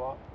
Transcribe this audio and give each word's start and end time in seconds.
what? 0.00 0.29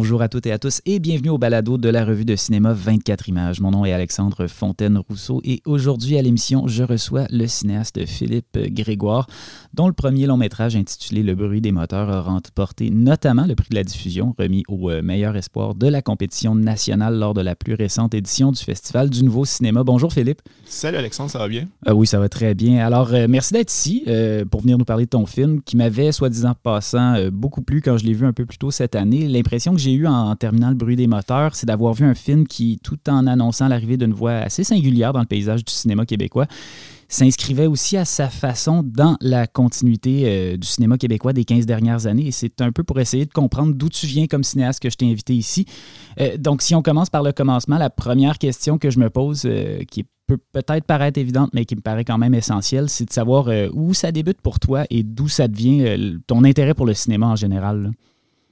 Bonjour 0.00 0.22
à 0.22 0.30
toutes 0.30 0.46
et 0.46 0.52
à 0.52 0.58
tous 0.58 0.80
et 0.86 0.98
bienvenue 0.98 1.28
au 1.28 1.36
balado 1.36 1.76
de 1.76 1.90
la 1.90 2.06
revue 2.06 2.24
de 2.24 2.34
cinéma 2.34 2.72
24 2.72 3.28
images. 3.28 3.60
Mon 3.60 3.70
nom 3.70 3.84
est 3.84 3.92
Alexandre 3.92 4.46
Fontaine-Rousseau 4.46 5.42
et 5.44 5.60
aujourd'hui 5.66 6.16
à 6.16 6.22
l'émission, 6.22 6.66
je 6.66 6.82
reçois 6.82 7.26
le 7.28 7.46
cinéaste 7.46 8.06
Philippe 8.06 8.58
Grégoire, 8.72 9.26
dont 9.74 9.88
le 9.88 9.92
premier 9.92 10.24
long 10.24 10.38
métrage 10.38 10.74
intitulé 10.74 11.22
Le 11.22 11.34
bruit 11.34 11.60
des 11.60 11.70
moteurs 11.70 12.08
a 12.08 12.22
remporté 12.22 12.88
notamment 12.88 13.44
le 13.44 13.54
prix 13.54 13.68
de 13.68 13.74
la 13.74 13.84
diffusion 13.84 14.34
remis 14.38 14.64
au 14.68 14.88
euh, 14.88 15.02
meilleur 15.02 15.36
espoir 15.36 15.74
de 15.74 15.86
la 15.86 16.00
compétition 16.00 16.54
nationale 16.54 17.18
lors 17.18 17.34
de 17.34 17.42
la 17.42 17.54
plus 17.54 17.74
récente 17.74 18.14
édition 18.14 18.52
du 18.52 18.64
Festival 18.64 19.10
du 19.10 19.22
Nouveau 19.22 19.44
Cinéma. 19.44 19.84
Bonjour 19.84 20.14
Philippe. 20.14 20.40
Salut 20.64 20.96
Alexandre, 20.96 21.30
ça 21.30 21.40
va 21.40 21.48
bien? 21.48 21.66
Euh, 21.88 21.92
oui, 21.92 22.06
ça 22.06 22.20
va 22.20 22.28
très 22.28 22.54
bien. 22.54 22.86
Alors, 22.86 23.12
euh, 23.12 23.26
merci 23.28 23.52
d'être 23.52 23.72
ici 23.72 24.04
euh, 24.06 24.44
pour 24.44 24.60
venir 24.60 24.78
nous 24.78 24.84
parler 24.84 25.04
de 25.04 25.10
ton 25.10 25.26
film 25.26 25.60
qui 25.62 25.76
m'avait, 25.76 26.12
soi-disant 26.12 26.54
passant, 26.62 27.28
beaucoup 27.30 27.60
plu 27.60 27.82
quand 27.82 27.98
je 27.98 28.04
l'ai 28.04 28.14
vu 28.14 28.24
un 28.24 28.32
peu 28.32 28.46
plus 28.46 28.56
tôt 28.56 28.70
cette 28.70 28.94
année. 28.94 29.26
L'impression 29.26 29.74
que 29.74 29.80
j'ai 29.80 29.89
eue 29.92 30.06
en, 30.06 30.30
en 30.30 30.36
terminant 30.36 30.68
le 30.68 30.74
bruit 30.74 30.96
des 30.96 31.06
moteurs, 31.06 31.54
c'est 31.54 31.66
d'avoir 31.66 31.94
vu 31.94 32.04
un 32.04 32.14
film 32.14 32.46
qui, 32.46 32.78
tout 32.82 32.98
en 33.08 33.26
annonçant 33.26 33.68
l'arrivée 33.68 33.96
d'une 33.96 34.12
voix 34.12 34.32
assez 34.32 34.64
singulière 34.64 35.12
dans 35.12 35.20
le 35.20 35.26
paysage 35.26 35.64
du 35.64 35.72
cinéma 35.72 36.06
québécois, 36.06 36.46
s'inscrivait 37.10 37.66
aussi 37.66 37.96
à 37.96 38.04
sa 38.04 38.30
façon 38.30 38.82
dans 38.84 39.16
la 39.20 39.46
continuité 39.48 40.22
euh, 40.24 40.56
du 40.56 40.66
cinéma 40.66 40.96
québécois 40.96 41.32
des 41.32 41.44
15 41.44 41.66
dernières 41.66 42.06
années. 42.06 42.28
Et 42.28 42.30
c'est 42.30 42.60
un 42.62 42.70
peu 42.70 42.84
pour 42.84 43.00
essayer 43.00 43.26
de 43.26 43.32
comprendre 43.32 43.74
d'où 43.74 43.88
tu 43.88 44.06
viens 44.06 44.26
comme 44.28 44.44
cinéaste 44.44 44.80
que 44.80 44.88
je 44.88 44.96
t'ai 44.96 45.10
invité 45.10 45.34
ici. 45.34 45.66
Euh, 46.20 46.36
donc, 46.38 46.62
si 46.62 46.74
on 46.74 46.82
commence 46.82 47.10
par 47.10 47.24
le 47.24 47.32
commencement, 47.32 47.78
la 47.78 47.90
première 47.90 48.38
question 48.38 48.78
que 48.78 48.90
je 48.90 49.00
me 49.00 49.10
pose, 49.10 49.42
euh, 49.44 49.82
qui 49.90 50.04
peut 50.28 50.38
peut-être 50.52 50.84
paraître 50.84 51.18
évidente, 51.18 51.50
mais 51.52 51.64
qui 51.64 51.74
me 51.74 51.80
paraît 51.80 52.04
quand 52.04 52.18
même 52.18 52.34
essentielle, 52.34 52.88
c'est 52.88 53.06
de 53.06 53.12
savoir 53.12 53.48
où 53.72 53.92
ça 53.94 54.12
débute 54.12 54.40
pour 54.40 54.60
toi 54.60 54.84
et 54.88 55.02
d'où 55.02 55.26
ça 55.26 55.48
devient 55.48 56.20
ton 56.28 56.44
intérêt 56.44 56.74
pour 56.74 56.86
le 56.86 56.94
cinéma 56.94 57.26
en 57.26 57.34
général. 57.34 57.90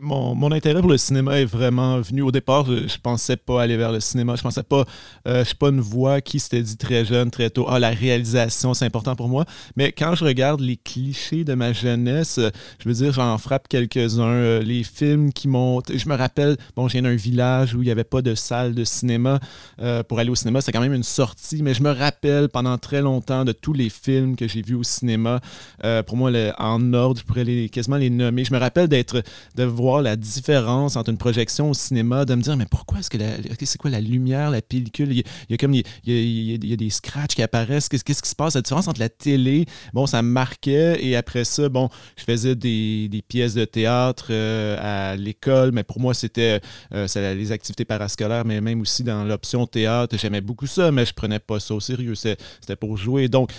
Mon, 0.01 0.53
intérêt 0.53 0.81
pour 0.81 0.91
le 0.91 0.97
cinéma 0.97 1.41
est 1.41 1.45
vraiment 1.45 2.01
venu 2.01 2.23
au 2.23 2.31
départ. 2.31 2.65
Je, 2.67 2.87
je 2.87 2.99
pensais 2.99 3.37
pas 3.37 3.63
aller 3.63 3.77
vers 3.77 3.91
le 3.91 3.99
cinéma. 3.99 4.37
Je 4.37 4.43
pensais 4.43 4.63
pas. 4.63 4.85
euh, 5.27 5.41
je 5.41 5.49
suis 5.49 5.57
pas 5.57 5.71
une 5.71 5.81
voix 5.81 6.21
qui 6.21 6.39
s'était 6.39 6.63
dit 6.63 6.77
très 6.77 7.05
jeune, 7.05 7.33
très 7.33 7.51
tôt. 7.51 7.67
Ah, 7.69 7.81
la 7.81 7.91
réalisation, 7.91 8.75
c'est 8.75 8.85
important 8.85 9.17
pour 9.17 9.29
moi. 9.29 9.45
Mais 9.75 9.91
quand 9.91 10.15
je 10.15 10.25
regarde 10.25 10.61
les 10.61 10.77
clichés 10.77 11.43
de 11.43 11.55
ma 11.55 11.73
jeunesse, 11.73 12.39
euh, 12.39 12.51
je 12.79 12.89
veux 12.89 12.95
dire, 12.95 13.13
j'en 13.13 13.37
frappe 13.39 13.67
quelques-uns. 13.67 14.23
Euh, 14.23 14.63
les 14.63 14.85
films 14.85 15.33
qui 15.33 15.49
m'ont. 15.49 15.83
Je 15.93 16.09
me 16.09 16.15
rappelle, 16.15 16.57
bon, 16.77 16.87
viens 16.87 17.03
d'un 17.03 17.17
village 17.17 17.75
où 17.75 17.83
il 17.83 17.87
n'y 17.87 17.91
avait 17.91 18.05
pas 18.05 18.23
de 18.23 18.37
salle 18.37 18.77
de 18.77 18.85
cinéma. 18.85 19.41
Euh, 19.81 20.05
pour 20.05 20.21
aller 20.21 20.31
au 20.31 20.37
cinéma, 20.37 20.61
c'est 20.61 20.71
quand 20.71 20.81
même 20.81 20.95
une 20.95 21.03
sortie. 21.03 21.61
Mais 21.61 21.75
je 21.75 21.83
me 21.83 21.91
rappelle 21.91 22.49
pendant 22.51 22.79
très 22.79 23.03
longtemps 23.03 23.45
de 23.45 23.51
tous 23.51 23.73
les 23.73 23.89
films 23.89 24.37
que 24.37 24.47
j'ai 24.47 24.63
vus 24.63 24.77
au 24.77 24.85
cinéma. 24.85 25.41
Euh, 25.85 26.05
pour 26.05 26.17
moi, 26.17 26.31
en 26.59 26.95
ordre, 26.95 27.21
je 27.21 27.25
pourrais 27.25 27.45
les, 27.45 27.69
quasiment 27.69 27.97
les 27.97 28.11
nommer. 28.11 28.45
Je 28.45 28.55
me 28.55 28.59
rappelle 28.59 28.87
d'être 28.87 29.25
de 29.57 29.65
voir 29.65 29.88
la 29.97 30.17
différence 30.17 30.97
entre 30.97 31.11
une 31.11 31.19
projection 31.19 31.71
au 31.71 31.75
cinéma, 31.75 32.25
de 32.25 32.35
me 32.35 32.43
dire, 32.43 32.57
mais 32.57 32.67
pourquoi 32.67 32.99
est-ce 32.99 33.11
que 33.11 33.19
la, 33.19 33.31
c'est 33.61 33.79
quoi 33.79 33.91
la 33.91 34.01
lumière, 34.01 34.51
la 34.51 34.63
pellicule, 34.63 35.13
il 35.13 35.25
y 35.49 35.55
a, 35.55 35.57
comme 35.57 35.75
il 35.75 35.85
y 36.05 36.73
a, 36.73 36.77
des 36.77 36.91
scratchs 36.91 37.35
qui 37.35 37.43
apparaissent, 37.43 37.89
qu'est-ce, 37.89 38.05
qui 38.05 38.15
se 38.15 38.35
passe, 38.35 38.55
la 38.55 38.63
différence 38.63 38.89
entre 38.89 39.01
la 39.01 39.09
télé, 39.09 39.67
bon, 39.93 40.07
ça 40.07 40.23
me 40.23 40.29
marquait, 40.29 41.05
et 41.05 41.17
après 41.17 41.45
ça, 41.45 41.69
bon, 41.69 41.89
je 42.17 42.25
faisais 42.25 42.55
des, 42.55 43.23
pièces 43.29 43.55
de 43.55 43.65
théâtre 43.65 44.29
euh, 44.31 44.77
à 44.81 45.17
l'école, 45.17 45.73
mais 45.73 45.83
pour 45.83 46.01
moi, 46.01 46.15
c'était 46.15 46.61
euh, 46.95 47.07
les 47.35 47.53
activités 47.53 47.85
parascolaires, 47.85 48.45
mais 48.45 48.61
même 48.61 48.81
aussi 48.81 49.03
dans 49.03 49.25
l'option 49.25 49.67
théâtre, 49.67 50.17
j'aimais 50.19 50.41
beaucoup 50.41 50.67
ça, 50.67 50.93
mais 50.93 51.05
je 51.05 51.13
prenais 51.15 51.39
pas 51.39 51.61
ça 51.61 51.75
au 51.75 51.81
sérieux, 51.81 52.15
c'était 52.15 52.77
pour 52.79 52.97
jouer, 52.97 53.29
donc 53.29 53.51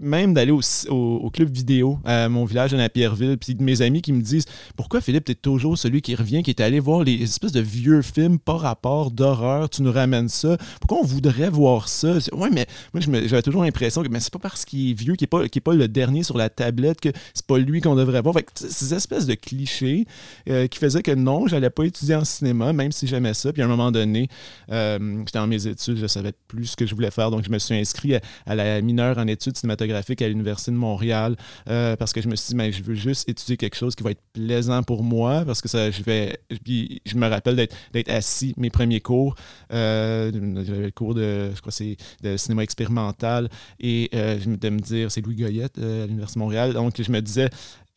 même 0.00 0.32
d'aller 0.32 0.52
au, 0.52 1.30
club 1.30 1.50
vidéo 1.50 1.98
à 2.04 2.28
mon 2.28 2.44
village 2.46 2.72
de 2.72 2.76
Napierville, 2.76 3.36
puis 3.36 3.54
de 3.54 3.62
mes 3.62 3.82
amis 3.82 4.00
qui 4.00 4.12
me 4.12 4.22
disent 4.22 4.46
Pourquoi 4.76 5.00
Philippe, 5.00 5.26
t'es 5.26 5.34
toujours 5.34 5.76
celui 5.76 6.00
qui 6.00 6.14
revient, 6.14 6.42
qui 6.42 6.50
est 6.50 6.60
allé 6.60 6.80
voir 6.80 7.04
les 7.04 7.22
espèces 7.22 7.52
de 7.52 7.60
vieux 7.60 8.00
films 8.00 8.38
par 8.38 8.60
rapport 8.60 9.10
d'horreur, 9.10 9.68
tu 9.68 9.82
nous 9.82 9.92
ramènes 9.92 10.28
ça. 10.28 10.56
Pourquoi 10.80 10.98
on 10.98 11.06
voudrait 11.06 11.50
voir 11.50 11.88
ça? 11.88 12.14
Ouais, 12.32 12.48
mais 12.50 12.66
moi 12.94 13.02
j'avais 13.26 13.42
toujours 13.42 13.62
l'impression 13.62 14.02
que 14.02 14.08
c'est 14.18 14.32
pas 14.32 14.38
parce 14.38 14.64
qu'il 14.64 14.90
est 14.90 14.94
vieux, 14.94 15.16
qu'il 15.16 15.24
est 15.24 15.60
pas, 15.60 15.70
pas 15.70 15.74
le 15.74 15.88
dernier 15.88 16.22
sur 16.22 16.38
la 16.38 16.48
tablette, 16.48 17.00
que 17.00 17.10
c'est 17.34 17.46
pas 17.46 17.58
lui 17.58 17.80
qu'on 17.80 17.94
devrait 17.94 18.22
voir. 18.22 18.36
Ces 18.54 18.94
espèces 18.94 19.26
de 19.26 19.34
clichés 19.34 20.06
euh, 20.48 20.66
qui 20.66 20.78
faisaient 20.78 21.02
que 21.02 21.12
non, 21.12 21.46
j'allais 21.46 21.70
pas 21.70 21.84
étudier 21.84 22.14
en 22.14 22.24
cinéma, 22.24 22.72
même 22.72 22.92
si 22.92 23.06
j'aimais 23.06 23.34
ça. 23.34 23.52
Puis 23.52 23.60
à 23.60 23.66
un 23.66 23.68
moment 23.68 23.92
donné, 23.92 24.28
euh, 24.72 25.18
j'étais 25.26 25.38
dans 25.38 25.46
mes 25.46 25.66
études, 25.66 25.98
je 25.98 26.06
savais 26.06 26.32
plus 26.48 26.66
ce 26.66 26.76
que 26.76 26.86
je 26.86 26.94
voulais 26.94 27.10
faire, 27.10 27.30
donc 27.30 27.44
je 27.44 27.50
me 27.50 27.58
suis 27.58 27.74
inscrit 27.74 28.14
à, 28.14 28.20
à 28.46 28.54
la 28.54 28.80
mineure 28.80 29.18
en 29.18 29.26
études 29.26 29.57
cinématographiques 29.58 30.22
à 30.22 30.28
l'Université 30.28 30.70
de 30.70 30.76
Montréal 30.76 31.36
euh, 31.68 31.96
parce 31.96 32.12
que 32.12 32.20
je 32.20 32.28
me 32.28 32.36
suis 32.36 32.48
dit, 32.48 32.54
ben, 32.54 32.72
je 32.72 32.82
veux 32.82 32.94
juste 32.94 33.28
étudier 33.28 33.56
quelque 33.56 33.76
chose 33.76 33.94
qui 33.94 34.02
va 34.02 34.10
être 34.10 34.22
plaisant 34.32 34.82
pour 34.82 35.02
moi 35.02 35.44
parce 35.44 35.60
que 35.60 35.68
ça, 35.68 35.90
je 35.90 36.02
vais. 36.02 36.38
Puis 36.64 37.00
je 37.04 37.16
me 37.16 37.28
rappelle 37.28 37.56
d'être, 37.56 38.10
assis, 38.10 38.54
mes 38.56 38.70
premiers 38.70 39.00
cours. 39.00 39.34
Euh, 39.72 40.30
le 40.32 40.90
cours 40.90 41.14
de, 41.14 41.50
c'est 41.68 41.96
de 42.22 42.36
cinéma 42.36 42.62
expérimental 42.62 43.48
et 43.80 44.10
euh, 44.14 44.38
de 44.38 44.68
me 44.70 44.80
dire, 44.80 45.10
c'est 45.10 45.20
Louis 45.20 45.36
Goyette 45.36 45.78
à 45.78 46.06
l'Université 46.06 46.38
de 46.38 46.44
Montréal. 46.44 46.72
Donc 46.72 47.00
je 47.00 47.10
me 47.10 47.20
disais, 47.20 47.50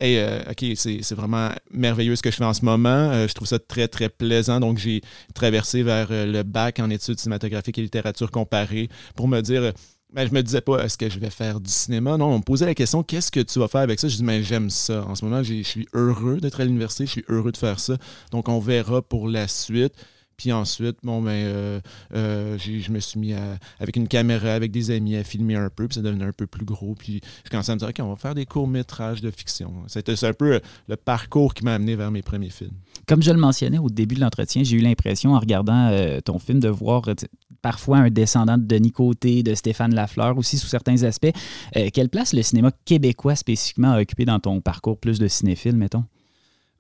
Hey, 0.03 0.19
OK, 0.49 0.65
c'est 0.75 1.13
vraiment 1.13 1.51
merveilleux 1.69 2.15
ce 2.15 2.23
que 2.23 2.31
je 2.31 2.37
fais 2.37 2.43
en 2.43 2.55
ce 2.55 2.65
moment. 2.65 3.27
Je 3.27 3.33
trouve 3.33 3.47
ça 3.47 3.59
très, 3.59 3.87
très 3.87 4.09
plaisant. 4.09 4.59
Donc, 4.59 4.79
j'ai 4.79 5.01
traversé 5.35 5.83
vers 5.83 6.07
le 6.09 6.41
bac 6.41 6.79
en 6.79 6.89
études 6.89 7.19
cinématographiques 7.19 7.77
et 7.77 7.83
littérature 7.83 8.31
comparée 8.31 8.89
pour 9.15 9.27
me 9.27 9.41
dire. 9.41 9.73
Ben, 10.13 10.27
je 10.27 10.33
me 10.33 10.43
disais 10.43 10.61
pas, 10.61 10.83
est-ce 10.83 10.97
que 10.97 11.09
je 11.09 11.19
vais 11.19 11.29
faire 11.29 11.59
du 11.59 11.69
cinéma? 11.69 12.17
Non, 12.17 12.27
on 12.27 12.37
me 12.39 12.43
posait 12.43 12.65
la 12.65 12.75
question, 12.75 13.01
qu'est-ce 13.01 13.31
que 13.31 13.39
tu 13.39 13.59
vas 13.59 13.67
faire 13.67 13.81
avec 13.81 13.99
ça? 13.99 14.07
Je 14.07 14.17
dis, 14.17 14.23
mais 14.23 14.43
j'aime 14.43 14.69
ça. 14.69 15.05
En 15.05 15.15
ce 15.15 15.23
moment, 15.23 15.41
je 15.41 15.61
suis 15.63 15.87
heureux 15.93 16.39
d'être 16.41 16.59
à 16.59 16.65
l'université, 16.65 17.05
je 17.05 17.11
suis 17.11 17.25
heureux 17.29 17.51
de 17.51 17.57
faire 17.57 17.79
ça. 17.79 17.97
Donc, 18.31 18.49
on 18.49 18.59
verra 18.59 19.01
pour 19.01 19.27
la 19.27 19.47
suite. 19.47 19.93
Puis 20.41 20.51
ensuite, 20.51 20.97
bon, 21.03 21.21
ben, 21.21 21.29
euh, 21.29 21.79
euh, 22.15 22.57
je 22.57 22.91
me 22.91 22.99
suis 22.99 23.19
mis 23.19 23.33
à- 23.33 23.59
avec 23.79 23.95
une 23.95 24.07
caméra, 24.07 24.53
avec 24.53 24.71
des 24.71 24.89
amis, 24.89 25.15
à 25.15 25.23
filmer 25.23 25.53
un 25.55 25.69
peu, 25.69 25.87
puis 25.87 25.93
ça 25.93 26.01
devenait 26.01 26.25
un 26.25 26.31
peu 26.31 26.47
plus 26.47 26.65
gros. 26.65 26.95
Puis 26.95 27.21
je 27.45 27.49
commençais 27.51 27.71
à 27.71 27.75
me 27.75 27.79
dire, 27.79 27.89
OK, 27.89 27.95
on 27.99 28.09
va 28.09 28.15
faire 28.15 28.33
des 28.33 28.47
courts-métrages 28.47 29.21
de 29.21 29.29
fiction. 29.29 29.71
C'était 29.85 30.15
un 30.25 30.33
peu 30.33 30.53
euh, 30.53 30.59
le 30.87 30.95
parcours 30.95 31.53
qui 31.53 31.63
m'a 31.63 31.75
amené 31.75 31.95
vers 31.95 32.09
mes 32.09 32.23
premiers 32.23 32.49
films. 32.49 32.73
Comme 33.07 33.21
je 33.21 33.29
le 33.29 33.37
mentionnais 33.37 33.77
au 33.77 33.89
début 33.91 34.15
de 34.15 34.21
l'entretien, 34.21 34.63
j'ai 34.63 34.77
eu 34.77 34.81
l'impression 34.81 35.35
en 35.35 35.39
regardant 35.39 35.91
ton 36.25 36.39
film 36.39 36.59
de 36.59 36.69
voir 36.69 37.03
parfois 37.61 37.97
un 37.99 38.09
descendant 38.09 38.57
de 38.57 38.63
Denis 38.63 38.91
Côté, 38.91 39.43
de 39.43 39.53
Stéphane 39.53 39.93
Lafleur 39.93 40.37
aussi 40.39 40.57
sous 40.57 40.67
certains 40.67 41.03
aspects. 41.03 41.31
Quelle 41.93 42.09
place 42.09 42.33
le 42.33 42.41
cinéma 42.41 42.71
québécois 42.85 43.35
spécifiquement 43.35 43.91
a 43.91 44.01
occupé 44.01 44.25
dans 44.25 44.39
ton 44.39 44.59
parcours 44.61 44.97
plus 44.97 45.19
de 45.19 45.27
cinéphile, 45.27 45.75
mettons? 45.75 46.03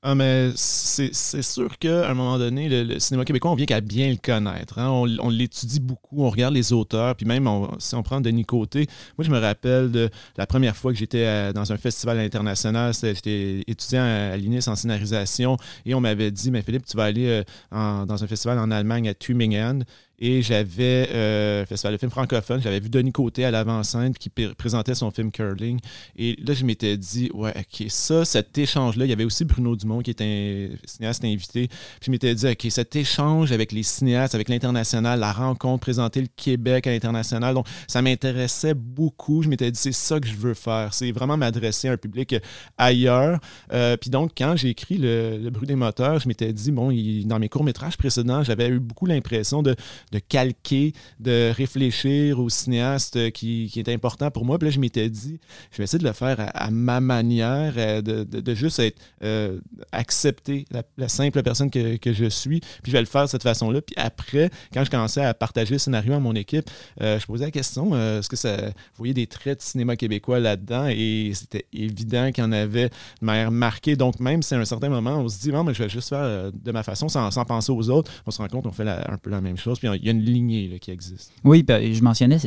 Ah, 0.03 0.15
mais 0.15 0.49
c'est 0.55 1.13
sûr 1.43 1.77
qu'à 1.77 2.09
un 2.09 2.15
moment 2.15 2.39
donné, 2.39 2.67
le, 2.69 2.97
cinéma 2.99 3.23
québécois, 3.23 3.51
on 3.51 3.55
vient 3.55 3.67
qu'à 3.67 3.81
bien 3.81 4.09
le 4.09 4.15
connaître. 4.17 4.79
hein. 4.79 4.89
On, 4.89 5.29
l'étudie 5.29 5.79
beaucoup, 5.79 6.23
on 6.23 6.29
regarde 6.31 6.55
les 6.55 6.73
auteurs, 6.73 7.15
puis 7.15 7.27
même 7.27 7.45
on- 7.45 7.69
si 7.77 7.93
on 7.93 8.01
prend 8.01 8.19
Denis 8.19 8.43
Côté, 8.43 8.87
moi 9.15 9.23
je 9.25 9.29
me 9.29 9.37
rappelle 9.37 9.91
de 9.91 10.09
la 10.37 10.47
première 10.47 10.75
fois 10.75 10.91
que 10.91 10.97
j'étais 10.97 11.25
à- 11.25 11.53
dans 11.53 11.71
un 11.71 11.77
festival 11.77 12.17
international, 12.19 12.93
j'étais 12.99 13.63
étudiant 13.67 14.01
à, 14.01 14.31
à 14.33 14.37
l'INIS 14.37 14.67
en 14.67 14.75
scénarisation, 14.75 15.57
et 15.85 15.93
on 15.93 16.01
m'avait 16.01 16.31
dit, 16.31 16.49
mais 16.49 16.63
Philippe, 16.63 16.85
tu 16.87 16.97
vas 16.97 17.03
aller 17.03 17.27
euh, 17.71 18.05
dans 18.05 18.23
un 18.23 18.27
festival 18.27 18.57
en 18.57 18.71
Allemagne 18.71 19.07
à 19.07 19.13
Tübingen. 19.13 19.83
Et 20.23 20.43
j'avais, 20.43 21.09
euh, 21.11 21.65
festival 21.65 21.93
de 21.95 21.97
film 21.97 22.11
francophone, 22.11 22.61
j'avais 22.61 22.79
vu 22.79 22.89
Denis 22.89 23.11
Côté 23.11 23.43
à 23.43 23.49
l'avant-scène 23.49 24.13
qui 24.13 24.29
pr- 24.29 24.53
présentait 24.53 24.93
son 24.93 25.09
film 25.09 25.31
Curling. 25.31 25.79
Et 26.15 26.37
là, 26.45 26.53
je 26.53 26.63
m'étais 26.63 26.95
dit, 26.95 27.31
ouais, 27.33 27.51
OK, 27.57 27.87
ça, 27.89 28.23
cet 28.23 28.55
échange-là, 28.55 29.05
il 29.05 29.09
y 29.09 29.13
avait 29.13 29.23
aussi 29.23 29.45
Bruno 29.45 29.75
Dumont 29.75 30.01
qui 30.01 30.11
était 30.11 30.69
un 30.73 30.87
cinéaste 30.87 31.25
invité. 31.25 31.67
Puis 31.67 32.05
je 32.05 32.11
m'étais 32.11 32.35
dit, 32.35 32.47
OK, 32.47 32.67
cet 32.69 32.95
échange 32.95 33.51
avec 33.51 33.71
les 33.71 33.81
cinéastes, 33.81 34.35
avec 34.35 34.47
l'international, 34.47 35.19
la 35.19 35.31
rencontre, 35.31 35.81
présenter 35.81 36.21
le 36.21 36.27
Québec 36.35 36.85
à 36.85 36.91
l'international, 36.91 37.55
donc 37.55 37.65
ça 37.87 38.03
m'intéressait 38.03 38.75
beaucoup. 38.75 39.41
Je 39.41 39.49
m'étais 39.49 39.71
dit, 39.71 39.79
c'est 39.79 39.91
ça 39.91 40.19
que 40.19 40.27
je 40.27 40.35
veux 40.35 40.53
faire. 40.53 40.93
C'est 40.93 41.11
vraiment 41.11 41.35
m'adresser 41.35 41.87
à 41.87 41.93
un 41.93 41.97
public 41.97 42.35
ailleurs. 42.77 43.39
Euh, 43.73 43.97
puis 43.97 44.11
donc, 44.11 44.33
quand 44.37 44.55
j'ai 44.55 44.69
écrit 44.69 44.99
le, 44.99 45.49
bruit 45.49 45.67
des 45.67 45.75
moteurs, 45.75 46.19
je 46.19 46.27
m'étais 46.27 46.53
dit, 46.53 46.71
bon, 46.71 46.91
dans 47.25 47.39
mes 47.39 47.49
courts-métrages 47.49 47.97
précédents, 47.97 48.43
j'avais 48.43 48.67
eu 48.67 48.79
beaucoup 48.79 49.07
l'impression 49.07 49.63
de, 49.63 49.75
de 50.11 50.19
calquer, 50.19 50.93
de 51.19 51.51
réfléchir 51.55 52.39
au 52.39 52.49
cinéaste 52.49 53.31
qui, 53.31 53.69
qui 53.71 53.79
est 53.79 53.89
important 53.89 54.29
pour 54.31 54.45
moi. 54.45 54.59
Puis 54.59 54.67
là, 54.67 54.71
je 54.71 54.79
m'étais 54.79 55.09
dit, 55.09 55.39
je 55.71 55.77
vais 55.77 55.83
essayer 55.85 55.99
de 55.99 56.07
le 56.07 56.13
faire 56.13 56.37
à, 56.53 56.71
ma 56.71 56.99
manière, 56.99 57.73
euh, 57.77 58.01
de, 58.01 58.23
de, 58.23 58.55
juste 58.55 58.79
être 58.79 58.99
euh, 59.23 59.59
accepter 59.91 60.65
la, 60.97 61.07
simple 61.07 61.41
personne 61.43 61.69
que, 61.69 61.97
que, 61.97 62.13
je 62.13 62.25
suis. 62.25 62.59
Puis 62.59 62.91
je 62.91 62.91
vais 62.91 62.99
le 62.99 63.05
faire 63.05 63.23
de 63.23 63.29
cette 63.29 63.43
façon-là. 63.43 63.81
Puis 63.81 63.95
après, 63.97 64.49
quand 64.73 64.83
je 64.83 64.91
commençais 64.91 65.23
à 65.23 65.33
partager 65.33 65.73
le 65.73 65.79
scénario 65.79 66.13
à 66.13 66.19
mon 66.19 66.35
équipe, 66.35 66.69
euh, 67.01 67.19
je 67.19 67.25
posais 67.25 67.45
la 67.45 67.51
question 67.51 67.95
est-ce 67.95 68.29
que 68.29 68.35
ça, 68.35 68.55
vous 68.57 68.71
voyez 68.97 69.13
des 69.13 69.27
traits 69.27 69.59
de 69.59 69.63
cinéma 69.63 69.95
québécois 69.95 70.39
là-dedans? 70.39 70.87
Et 70.89 71.31
c'était 71.33 71.65
évident 71.73 72.31
qu'il 72.31 72.43
y 72.43 72.47
en 72.47 72.51
avait 72.51 72.89
de 72.89 73.25
manière 73.25 73.51
marquée. 73.51 73.95
Donc, 73.95 74.19
même 74.19 74.41
si 74.41 74.53
à 74.53 74.59
un 74.59 74.65
certain 74.65 74.89
moment, 74.89 75.17
on 75.17 75.29
se 75.29 75.39
dit, 75.39 75.51
non, 75.51 75.63
mais 75.63 75.73
je 75.73 75.83
vais 75.83 75.89
juste 75.89 76.09
faire 76.09 76.51
de 76.51 76.71
ma 76.71 76.83
façon 76.83 77.09
sans, 77.09 77.31
sans 77.31 77.45
penser 77.45 77.71
aux 77.71 77.89
autres, 77.89 78.11
on 78.25 78.31
se 78.31 78.37
rend 78.41 78.47
compte 78.47 78.63
qu'on 78.63 78.71
fait 78.71 78.87
un 78.87 79.17
peu 79.17 79.29
la 79.29 79.41
même 79.41 79.57
chose. 79.57 79.79
Puis 79.79 79.87
y 80.05 80.09
a 80.09 80.11
une 80.11 80.21
lignée 80.21 80.79
qui 80.79 80.91
existe. 80.91 81.31
Oui, 81.43 81.63
ben, 81.63 81.93
je 81.93 82.03
mentionnais 82.03 82.39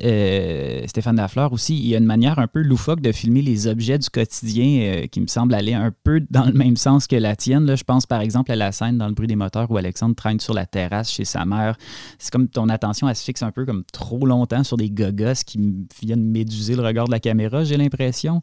Stéphane 0.86 1.16
Lafleur 1.16 1.52
aussi. 1.52 1.78
Il 1.78 1.86
y 1.86 1.94
a 1.94 1.98
une 1.98 2.04
manière 2.04 2.38
un 2.38 2.46
peu 2.46 2.60
loufoque 2.62 3.00
de 3.00 3.12
filmer 3.12 3.42
les 3.42 3.66
objets 3.66 3.98
du 3.98 4.08
quotidien 4.10 4.80
euh, 4.80 5.06
qui 5.06 5.20
me 5.20 5.26
semble 5.26 5.54
aller 5.54 5.74
un 5.74 5.92
peu 6.04 6.20
dans 6.30 6.44
le 6.44 6.52
même 6.52 6.76
sens 6.76 7.06
que 7.06 7.16
la 7.16 7.36
tienne. 7.36 7.76
Je 7.76 7.84
pense 7.84 8.06
par 8.06 8.20
exemple 8.20 8.52
à 8.52 8.56
la 8.56 8.72
scène 8.72 8.98
dans 8.98 9.08
le 9.08 9.14
bruit 9.14 9.26
des 9.26 9.36
moteurs 9.36 9.70
où 9.70 9.76
Alexandre 9.76 10.14
traîne 10.14 10.40
sur 10.40 10.54
la 10.54 10.66
terrasse 10.66 11.10
chez 11.10 11.24
sa 11.24 11.44
mère. 11.44 11.76
C'est 12.18 12.32
comme 12.32 12.48
ton 12.48 12.68
attention, 12.68 13.08
elle 13.08 13.16
se 13.16 13.24
fixe 13.24 13.42
un 13.42 13.52
peu 13.52 13.64
comme 13.64 13.84
trop 13.92 14.26
longtemps 14.26 14.64
sur 14.64 14.76
des 14.76 14.90
gogos 14.90 15.44
qui 15.46 15.58
viennent 16.02 16.24
méduser 16.24 16.76
le 16.76 16.82
regard 16.82 17.06
de 17.06 17.12
la 17.12 17.20
caméra, 17.20 17.64
j'ai 17.64 17.76
l'impression. 17.76 18.42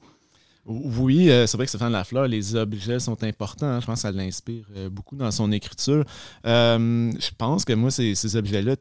Oui, 0.65 1.29
euh, 1.29 1.47
c'est 1.47 1.57
vrai 1.57 1.65
que 1.65 1.69
Stéphane 1.69 1.91
Lafleur, 1.91 2.27
les 2.27 2.55
objets 2.55 2.99
sont 2.99 3.23
importants. 3.23 3.67
Hein. 3.67 3.79
Je 3.79 3.85
pense 3.87 3.95
que 3.95 4.01
ça 4.01 4.11
l'inspire 4.11 4.65
euh, 4.75 4.89
beaucoup 4.89 5.15
dans 5.15 5.31
son 5.31 5.51
écriture. 5.51 6.03
je 6.43 7.29
pense 7.37 7.65
que 7.65 7.73
moi, 7.73 7.89
ces, 7.89 8.13
ces 8.13 8.35
objets-là 8.35 8.75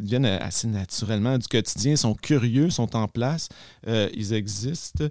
viennent 0.00 0.24
assez 0.24 0.66
naturellement 0.66 1.36
du 1.36 1.46
quotidien, 1.46 1.96
sont 1.96 2.14
curieux, 2.14 2.70
sont 2.70 2.96
en 2.96 3.06
place, 3.06 3.48
ils 3.86 4.32
existent. 4.32 5.04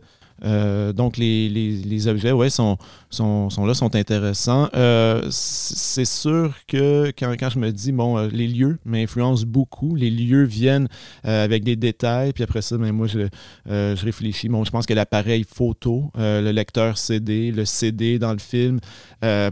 Euh, 0.46 0.94
donc, 0.94 1.18
les, 1.18 1.50
les, 1.50 2.08
objets, 2.08 2.32
ouais, 2.32 2.50
sont, 2.50 2.78
sont, 3.10 3.50
sont, 3.50 3.66
là, 3.66 3.74
sont 3.74 3.96
intéressants. 3.96 4.70
Euh, 4.76 5.26
c'est 5.32 6.06
sûr 6.06 6.54
que 6.68 7.12
quand, 7.18 7.34
quand, 7.40 7.50
je 7.50 7.60
me 7.60 7.72
dis, 7.72 7.92
bon, 7.92 8.18
euh, 8.18 8.28
les 8.32 8.48
lieux 8.48 8.78
m'influencent 8.86 9.46
beaucoup. 9.46 9.96
Les 9.96 10.10
lieux 10.10 10.44
viennent 10.44 10.88
avec 11.24 11.64
des 11.64 11.76
détails, 11.76 12.34
puis 12.34 12.44
après 12.44 12.62
ça, 12.62 12.78
ben, 12.78 12.92
moi, 12.92 13.08
je, 13.08 13.28
je 13.66 14.06
réfléchis. 14.06 14.50
Bon, 14.50 14.64
je 14.64 14.72
pense 14.72 14.86
que 14.86 14.94
l'appareil 14.94 15.44
photo, 15.44 16.12
le 16.16 16.52
lecteur 16.52 16.98
CD, 16.98 17.52
le 17.52 17.66
CD 17.66 18.20
dans 18.20 18.34
le 18.34 18.40
film, 18.40 18.80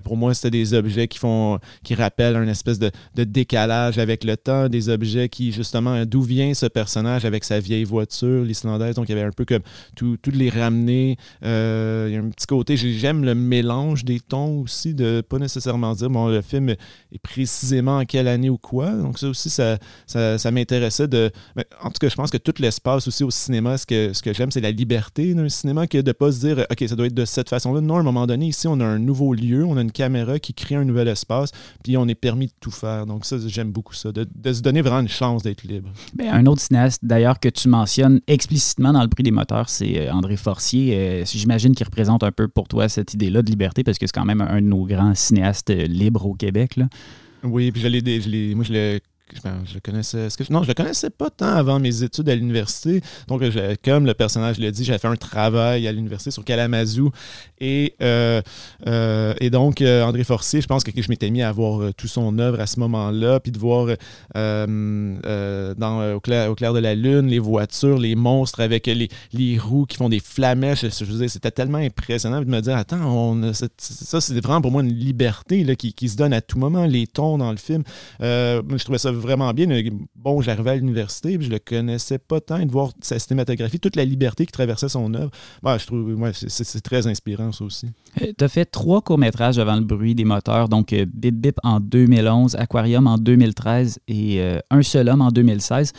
pour 0.04 0.18
moi, 0.18 0.34
c'était 0.34 0.52
des 0.52 0.74
objets 0.74 1.08
qui 1.08 1.18
font, 1.18 1.60
qui 1.84 1.96
rappellent 1.96 2.36
un 2.36 2.48
espèce 2.48 2.80
de, 2.80 2.92
de 3.16 3.24
décalage 3.24 3.98
avec 3.98 4.24
le 4.24 4.38
temps, 4.38 4.70
des 4.70 4.90
objets 4.90 5.30
qui, 5.30 5.52
justement, 5.52 6.06
d'où 6.06 6.22
vient 6.22 6.54
ce 6.54 6.68
personnage 6.68 7.26
avec 7.26 7.44
sa 7.44 7.60
vieille 7.60 7.84
voiture, 7.84 8.44
l'islandaise. 8.44 8.96
Donc, 8.96 9.10
il 9.10 9.16
y 9.16 9.18
avait 9.18 9.28
un 9.28 9.32
peu 9.32 9.46
comme 9.46 9.64
tous 9.96 10.18
les 10.32 10.50
euh, 11.44 12.08
il 12.10 12.14
y 12.14 12.18
a 12.18 12.20
un 12.20 12.30
petit 12.30 12.48
côté, 12.48 12.78
j'aime 12.78 13.24
le 13.24 13.36
mélange 13.36 14.06
des 14.06 14.20
tons 14.20 14.62
aussi, 14.62 14.94
de 14.94 15.22
pas 15.22 15.40
nécessairement 15.40 15.94
dire, 15.94 16.10
bon, 16.10 16.28
le 16.28 16.42
film 16.42 16.70
est 16.70 16.78
précisément 17.22 17.98
en 17.98 18.06
quelle 18.06 18.28
année 18.28 18.50
ou 18.50 18.58
quoi. 18.58 18.92
Donc 18.92 19.20
ça 19.20 19.28
aussi, 19.28 19.50
ça, 19.50 20.52
m'intéressait 20.52 21.08
de... 21.08 21.32
en 21.82 21.90
tout 21.90 22.00
cas, 22.00 22.10
je 22.10 22.16
pense 22.16 22.32
que 22.32 22.38
tout 22.38 22.54
l'espace 22.60 23.08
aussi 23.08 23.24
au 23.24 23.32
cinéma, 23.32 23.78
ce 23.78 23.86
que, 23.86 24.34
j'aime, 24.34 24.52
c'est 24.52 24.62
la 24.62 24.72
liberté 24.72 25.34
d'un 25.34 25.50
cinéma, 25.50 25.88
que 25.88 26.00
de 26.00 26.12
pas 26.12 26.32
se 26.32 26.40
dire, 26.40 26.66
OK, 26.70 26.84
ça 26.88 26.96
doit 26.96 27.08
être 27.08 27.14
de 27.14 27.26
cette 27.26 27.50
façon-là. 27.50 27.82
Non, 27.82 27.98
à 27.98 28.00
un 28.00 28.04
moment 28.04 28.28
donné, 28.28 28.48
ici, 28.48 28.68
on 28.68 28.80
a 28.80 28.86
un 28.86 29.00
nouveau 29.00 29.34
lieu, 29.34 29.66
on 29.66 29.78
a 29.78 29.82
une 29.82 29.92
caméra 29.92 30.40
qui 30.40 30.54
crée 30.54 30.76
un 30.76 30.86
nouvel 30.86 31.08
espace, 31.08 31.52
puis 31.84 31.98
on 31.98 32.08
est 32.08 32.16
permis 32.16 32.48
de 32.48 32.54
tout 32.60 32.72
faire. 32.72 33.06
Donc 33.06 33.26
ça, 33.26 33.38
j'aime 33.46 33.72
beaucoup 33.72 33.94
ça, 33.94 34.12
de, 34.12 34.26
se 34.52 34.62
donner 34.62 34.82
vraiment 34.82 35.02
une 35.02 35.08
chance 35.08 35.44
d'être 35.44 35.64
libre. 35.64 35.90
Bien, 36.16 36.34
un 36.34 36.46
autre 36.46 36.62
cinéaste, 36.62 37.04
d'ailleurs, 37.04 37.40
que 37.40 37.50
tu 37.50 37.68
mentionnes 37.68 38.22
explicitement 38.28 38.94
dans 38.94 39.02
le 39.02 39.10
prix 39.10 39.24
des 39.24 39.32
moteurs, 39.32 39.70
c'est 39.70 40.08
euh, 40.08 40.12
André 40.12 40.38
Force 40.38 40.63
euh, 40.74 41.26
j'imagine 41.26 41.76
qu'il 41.76 41.86
représente 41.86 42.24
un 42.24 42.32
peu 42.32 42.48
pour 42.48 42.68
toi 42.68 42.90
cette 42.90 43.14
idée-là 43.14 43.42
de 43.42 43.50
liberté, 43.50 43.84
parce 43.84 43.98
que 43.98 44.08
c'est 44.08 44.14
quand 44.14 44.26
même 44.26 44.42
un 44.42 44.62
de 44.62 44.68
nos 44.68 44.86
grands 44.86 45.16
cinéastes 45.16 45.70
euh, 45.70 45.86
libres 45.86 46.26
au 46.26 46.34
Québec. 46.34 46.80
Oui, 47.44 47.72
puis 47.72 47.82
je 47.82 47.88
l'ai, 47.88 48.56
moi 48.56 48.64
je 48.64 48.74
l'ai 48.74 49.02
je, 49.36 49.80
connaissais. 49.80 50.28
Non, 50.50 50.64
je 50.64 50.68
le 50.68 50.74
connaissais 50.74 51.10
pas 51.10 51.30
tant 51.30 51.48
avant 51.48 51.80
mes 51.80 52.04
études 52.04 52.30
à 52.30 52.36
l'université. 52.36 53.02
Donc, 53.28 53.44
comme 53.84 54.06
le 54.06 54.14
personnage 54.14 54.60
l'a 54.60 54.72
dit, 54.72 54.84
j'avais 54.84 55.00
fait 55.00 55.08
un 55.08 55.16
travail 55.16 55.88
à 55.88 55.92
l'université 55.92 56.32
sur 56.32 56.44
Kalamazoo. 56.44 57.12
Et, 57.60 57.96
euh, 58.02 58.42
euh, 58.88 59.34
et 59.40 59.50
donc, 59.50 59.82
euh, 59.82 60.04
André 60.04 60.24
Forcier, 60.24 60.62
je 60.62 60.68
pense 60.68 60.84
que 60.84 60.92
je 60.96 61.10
m'étais 61.10 61.30
mis 61.30 61.42
à 61.42 61.52
voir 61.52 61.94
tout 61.94 62.08
son 62.08 62.38
œuvre 62.40 62.60
à 62.60 62.68
ce 62.68 62.80
moment-là, 62.82 63.40
puis 63.40 63.52
de 63.52 63.60
voir 63.60 63.88
dans, 64.36 66.14
au, 66.16 66.20
clair, 66.20 66.74
de 66.74 66.80
la 66.80 66.96
lune 66.96 67.28
les 67.28 67.40
voitures, 67.40 67.98
les 67.98 68.16
monstres 68.16 68.60
avec 68.60 68.88
les, 68.88 69.58
roues 69.58 69.86
qui 69.86 69.98
font 69.98 70.10
des 70.10 70.20
flamèches. 70.20 70.82
Je, 70.82 71.28
c'était 71.28 71.52
tellement 71.52 71.78
impressionnant 71.78 72.42
de 72.42 72.46
me 72.46 72.60
dire, 72.62 72.76
attends, 72.76 73.06
on 73.06 73.54
ça, 73.54 74.22
c'est 74.22 74.40
vraiment 74.42 74.62
pour 74.62 74.72
moi 74.72 74.84
une 74.84 74.94
liberté 74.94 75.64
là, 75.64 75.76
qui, 75.76 75.94
qui, 75.94 76.10
se 76.10 76.18
donne 76.18 76.34
à 76.34 76.42
tout 76.42 76.58
moment, 76.58 76.86
les 76.86 77.08
tons 77.08 77.38
dans 77.38 77.52
le 77.52 77.58
film. 77.58 77.84
je 78.20 78.84
trouvais 78.84 78.98
ça 78.98 79.12
vraiment 79.24 79.52
bien. 79.54 79.68
Bon, 80.16 80.42
j'arrivais 80.42 80.72
à 80.72 80.76
l'université, 80.76 81.38
je 81.40 81.50
le 81.50 81.60
connaissais 81.60 82.20
pas 82.20 82.40
tant, 82.40 82.64
de 82.64 82.72
voir 82.72 82.92
sa 83.02 83.18
cinématographie, 83.18 83.80
toute 83.80 83.96
la 83.96 84.06
liberté 84.06 84.46
qui 84.46 84.52
traversait 84.52 84.90
son 84.90 85.14
œuvre, 85.14 85.32
bah, 85.62 85.78
je 85.78 85.88
trouve 85.88 86.14
ouais, 86.14 86.32
c'est 86.34 86.82
très 86.82 87.08
inspirant, 87.08 87.52
ça 87.52 87.64
aussi. 87.64 87.88
Euh, 88.22 88.32
tu 88.38 88.44
as 88.44 88.48
fait 88.48 88.66
trois 88.66 89.02
courts-métrages 89.02 89.58
avant 89.58 89.76
le 89.76 89.84
bruit 89.84 90.14
des 90.14 90.26
moteurs, 90.26 90.70
donc 90.70 90.94
euh, 90.94 91.06
Bip 91.12 91.36
Bip 91.36 91.58
en 91.64 91.80
2011, 91.80 92.56
Aquarium 92.56 93.08
en 93.08 93.18
2013 93.18 94.00
et 94.08 94.42
euh, 94.42 94.60
Un 94.70 94.84
seul 94.84 95.10
homme 95.10 95.22
en 95.22 95.30
2016. 95.30 95.94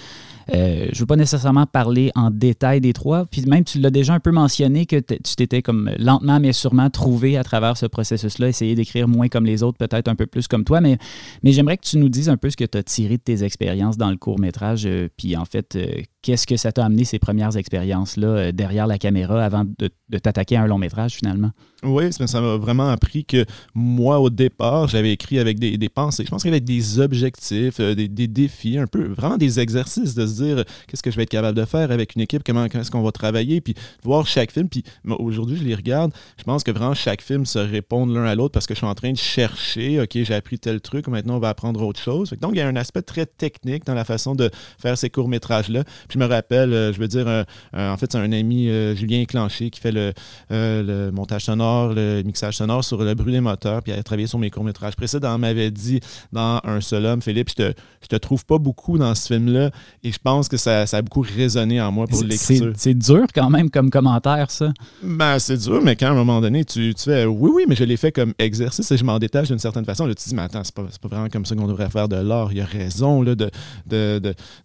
Euh, 0.52 0.86
je 0.92 0.96
ne 0.96 1.00
veux 1.00 1.06
pas 1.06 1.16
nécessairement 1.16 1.66
parler 1.66 2.10
en 2.14 2.30
détail 2.30 2.80
des 2.80 2.92
trois. 2.92 3.26
Puis 3.26 3.42
même, 3.46 3.64
tu 3.64 3.78
l'as 3.78 3.90
déjà 3.90 4.14
un 4.14 4.20
peu 4.20 4.30
mentionné 4.30 4.86
que 4.86 4.96
tu 4.96 5.36
t'étais 5.36 5.62
comme 5.62 5.90
lentement 5.98 6.40
mais 6.40 6.52
sûrement 6.52 6.90
trouvé 6.90 7.36
à 7.36 7.44
travers 7.44 7.76
ce 7.76 7.86
processus-là, 7.86 8.48
essayer 8.48 8.74
d'écrire 8.74 9.08
moins 9.08 9.28
comme 9.28 9.46
les 9.46 9.62
autres, 9.62 9.78
peut-être 9.78 10.08
un 10.08 10.14
peu 10.14 10.26
plus 10.26 10.48
comme 10.48 10.64
toi. 10.64 10.80
Mais, 10.80 10.98
j'aimerais 11.44 11.76
que 11.76 11.86
tu 11.86 11.98
nous 11.98 12.08
dises 12.08 12.28
un 12.28 12.36
peu 12.36 12.50
ce 12.50 12.56
que 12.56 12.64
tu 12.64 12.78
as 12.78 12.82
tiré 12.82 13.16
de 13.16 13.22
tes 13.22 13.44
expériences 13.44 13.96
dans 13.96 14.10
le 14.10 14.16
court-métrage. 14.16 14.86
Euh, 14.86 15.08
puis 15.16 15.36
en 15.36 15.44
fait, 15.44 15.76
euh, 15.76 16.02
qu'est-ce 16.24 16.46
que 16.46 16.56
ça 16.56 16.72
t'a 16.72 16.84
amené 16.84 17.04
ces 17.04 17.18
premières 17.18 17.56
expériences-là 17.56 18.50
derrière 18.50 18.86
la 18.86 18.98
caméra 18.98 19.44
avant 19.44 19.64
de, 19.64 19.90
t'attaquer 20.18 20.56
à 20.56 20.62
un 20.62 20.66
long-métrage 20.66 21.16
finalement? 21.16 21.50
Oui, 21.82 22.10
ça 22.12 22.40
m'a 22.40 22.56
vraiment 22.56 22.88
appris 22.88 23.26
que 23.26 23.44
moi, 23.74 24.18
au 24.18 24.30
départ, 24.30 24.88
j'avais 24.88 25.12
écrit 25.12 25.38
avec 25.38 25.58
des, 25.58 25.88
pensées. 25.90 26.24
Je 26.24 26.30
pense 26.30 26.42
qu'avec 26.42 26.64
des 26.64 26.98
objectifs, 26.98 27.78
des, 27.78 28.08
des, 28.08 28.26
défis, 28.26 28.78
un 28.78 28.86
peu, 28.86 29.08
vraiment 29.08 29.36
des 29.36 29.60
exercices 29.60 30.14
de 30.14 30.26
se 30.26 30.42
dire 30.42 30.58
euh, 30.58 30.64
qu'est-ce 30.88 31.02
que 31.02 31.10
je 31.10 31.16
vais 31.16 31.24
être 31.24 31.28
capable 31.28 31.58
de 31.58 31.64
faire 31.66 31.90
avec 31.90 32.14
une 32.14 32.22
équipe, 32.22 32.42
comment, 32.42 32.64
est-ce 32.64 32.90
qu'on 32.90 33.02
va 33.02 33.12
travailler, 33.12 33.60
puis 33.60 33.74
voir 34.02 34.26
chaque 34.26 34.50
film. 34.50 34.70
Puis 34.70 34.82
aujourd'hui, 35.06 35.58
je 35.58 35.64
les 35.64 35.74
regarde. 35.74 36.12
Je 36.38 36.44
pense 36.44 36.64
que 36.64 36.70
vraiment 36.70 36.94
chaque 36.94 37.20
film 37.20 37.44
se 37.44 37.58
répond 37.58 38.06
l'un 38.06 38.24
à 38.24 38.34
l'autre 38.34 38.52
parce 38.52 38.66
que 38.66 38.72
je 38.72 38.78
suis 38.78 38.86
en 38.86 38.94
train 38.94 39.12
de 39.12 39.18
chercher, 39.18 40.00
OK, 40.00 40.10
j'ai 40.14 40.34
appris 40.34 40.58
tel 40.58 40.80
truc, 40.80 41.06
maintenant 41.08 41.36
on 41.36 41.40
va 41.40 41.50
apprendre 41.50 41.82
autre 41.82 42.00
chose. 42.00 42.32
Donc, 42.40 42.52
il 42.54 42.58
y 42.58 42.62
a 42.62 42.66
un 42.66 42.76
aspect 42.76 43.02
très 43.02 43.26
technique 43.26 43.84
dans 43.84 43.94
la 43.94 44.04
façon 44.04 44.34
de 44.34 44.50
faire 44.78 44.96
ces 44.96 45.10
courts-métrages-là. 45.10 45.84
Je 46.14 46.18
me 46.18 46.26
rappelle, 46.26 46.72
euh, 46.72 46.92
je 46.92 47.00
veux 47.00 47.08
dire, 47.08 47.26
euh, 47.26 47.44
en 47.74 47.96
fait, 47.96 48.12
c'est 48.12 48.18
un 48.18 48.32
ami, 48.32 48.68
Julien 48.94 49.24
Clanché, 49.24 49.70
qui 49.70 49.80
fait 49.80 49.92
le, 49.92 50.12
le, 50.50 51.10
montage 51.10 51.44
sonore, 51.44 51.92
le 51.92 52.22
mixage 52.22 52.56
sonore 52.56 52.84
sur 52.84 53.02
le 53.02 53.14
bruit 53.14 53.32
des 53.32 53.40
moteurs, 53.40 53.82
puis 53.82 53.92
il 53.92 53.98
a 53.98 54.02
travaillé 54.02 54.26
sur 54.26 54.38
mes 54.38 54.50
courts-métrages 54.50 54.96
précédents, 54.96 55.36
m'avait 55.38 55.70
dit 55.70 56.00
dans 56.32 56.60
Un 56.64 56.80
seul 56.80 57.06
homme, 57.06 57.20
Philippe, 57.20 57.50
je 57.50 57.54
te, 57.54 57.72
je 58.02 58.08
te 58.08 58.16
trouve 58.16 58.44
pas 58.44 58.58
beaucoup 58.58 58.96
dans 58.98 59.14
ce 59.14 59.26
film-là, 59.26 59.70
et 60.02 60.12
je 60.12 60.18
pense 60.22 60.48
que 60.48 60.56
ça, 60.56 60.84
a 60.90 61.02
beaucoup 61.02 61.22
résonné 61.22 61.80
en 61.80 61.90
moi 61.90 62.06
pour 62.06 62.22
l'écriture. 62.22 62.72
C'est 62.76 62.94
dur 62.94 63.26
quand 63.34 63.50
même 63.50 63.70
comme 63.70 63.90
commentaire, 63.90 64.50
ça. 64.50 64.72
Ben, 65.02 65.38
c'est 65.38 65.56
dur, 65.56 65.80
mais 65.82 65.96
quand 65.96 66.06
à 66.06 66.10
un 66.10 66.14
moment 66.14 66.40
donné, 66.40 66.64
tu, 66.64 66.94
tu 66.94 67.04
fais 67.04 67.24
oui, 67.24 67.50
oui, 67.54 67.64
mais 67.68 67.74
je 67.74 67.84
l'ai 67.84 67.96
fait 67.96 68.12
comme 68.12 68.34
exercice 68.38 68.90
et 68.90 68.96
je 68.96 69.04
m'en 69.04 69.18
détache 69.18 69.48
d'une 69.48 69.58
certaine 69.58 69.84
façon. 69.84 70.06
Là, 70.06 70.14
tu 70.14 70.22
te 70.22 70.28
dis, 70.28 70.34
mais 70.34 70.42
attends, 70.42 70.62
c'est 70.62 70.74
pas, 70.74 70.84
pas 71.02 71.08
vraiment 71.08 71.28
comme 71.28 71.44
ça 71.44 71.56
qu'on 71.56 71.66
devrait 71.66 71.90
faire 71.90 72.08
de 72.08 72.16
l'art. 72.16 72.52
Il 72.52 72.58
y 72.58 72.60
a 72.60 72.64
raison 72.64 73.22
là, 73.22 73.34
de, 73.34 73.50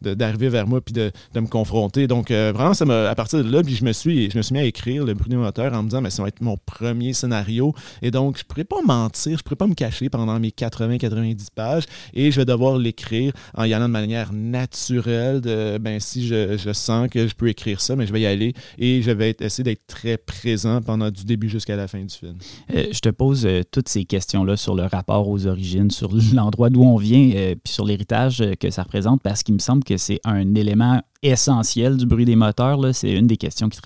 d'arriver 0.02 0.46
de, 0.48 0.52
vers 0.52 0.68
moi 0.68 0.82
puis 0.82 0.94
de, 0.94 1.12
me 1.42 1.48
confronter. 1.48 2.08
Donc, 2.08 2.32
euh, 2.32 2.52
vraiment, 2.54 2.74
ça 2.74 2.86
à 3.10 3.16
partir 3.16 3.44
de 3.44 3.50
là, 3.50 3.62
puis 3.62 3.76
je 3.76 3.86
me 3.86 3.94
suis, 3.94 4.30
je 4.32 4.38
me 4.38 4.42
suis 4.42 4.54
mis 4.54 4.60
à 4.60 4.64
écrire 4.64 5.06
le 5.06 5.14
Bruno 5.14 5.40
Moteur 5.40 5.74
en 5.74 5.84
me 5.84 5.90
disant, 5.90 6.02
mais 6.02 6.10
ça 6.10 6.22
va 6.22 6.28
être 6.28 6.42
mon 6.42 6.58
premier 6.58 7.14
scénario. 7.14 7.74
Et 8.02 8.12
donc, 8.12 8.38
je 8.38 8.44
pourrais 8.44 8.64
pas 8.64 8.82
mentir, 8.86 9.38
je 9.38 9.44
pourrais 9.44 9.56
pas 9.56 9.68
me 9.68 9.74
cacher 9.74 10.10
pendant 10.10 10.40
mes 10.40 10.50
80-90 10.50 11.48
pages 11.54 11.84
et 12.14 12.32
je 12.32 12.40
vais 12.40 12.46
devoir 12.46 12.78
l'écrire 12.78 13.34
en 13.56 13.64
y 13.64 13.74
allant 13.74 13.88
de 13.88 13.94
manière 13.94 14.34
naturelle, 14.34 15.42
de, 15.42 15.78
ben, 15.78 16.00
si 16.00 16.28
je, 16.28 16.58
sens 16.74 17.10
que 17.10 17.28
je 17.28 17.36
peux 17.36 17.50
écrire 17.50 17.82
ça, 17.82 17.96
mais 17.96 18.06
je 18.06 18.14
vais 18.14 18.22
y 18.22 18.26
aller 18.26 18.54
et 18.78 19.02
je 19.02 19.12
vais 19.12 19.36
essayer 19.40 19.64
d'être 19.64 19.86
très 19.88 20.18
présent 20.18 20.82
pendant 20.82 21.10
du 21.10 21.26
début 21.26 21.50
jusqu'à 21.50 21.76
la 21.76 21.88
fin 21.88 22.00
du 22.00 22.14
film. 22.14 22.38
Euh, 22.74 22.86
je 22.92 23.00
te 23.00 23.10
pose 23.10 23.46
euh, 23.46 23.64
toutes 23.70 23.90
ces 23.90 24.06
questions-là 24.06 24.56
sur 24.56 24.76
le 24.76 24.84
rapport 24.84 25.28
aux 25.28 25.48
origines, 25.48 25.92
sur 25.92 26.12
l'endroit 26.34 26.70
d'où 26.70 26.84
on 26.84 26.98
vient, 26.98 27.30
puis 27.64 27.74
sur 27.74 27.86
l'héritage 27.86 28.44
que 28.60 28.70
ça 28.70 28.84
représente, 28.84 29.22
parce 29.22 29.44
qu'il 29.44 29.56
me 29.56 29.60
semble 29.60 29.84
que 29.84 29.98
c'est 29.98 30.20
un 30.24 30.56
élément 30.56 31.02
essentiel 31.22 31.98
du 31.98 32.06
bruit 32.06 32.26
des 32.26 32.36
moteurs. 32.36 32.80
C'est 32.94 33.12
une 33.12 33.28
des 33.28 33.38
questions 33.38 33.70
qui, 33.70 33.80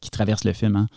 qui 0.00 0.10
traverse 0.10 0.44
le 0.44 0.52
film. 0.52 0.76
Hein. 0.76 0.88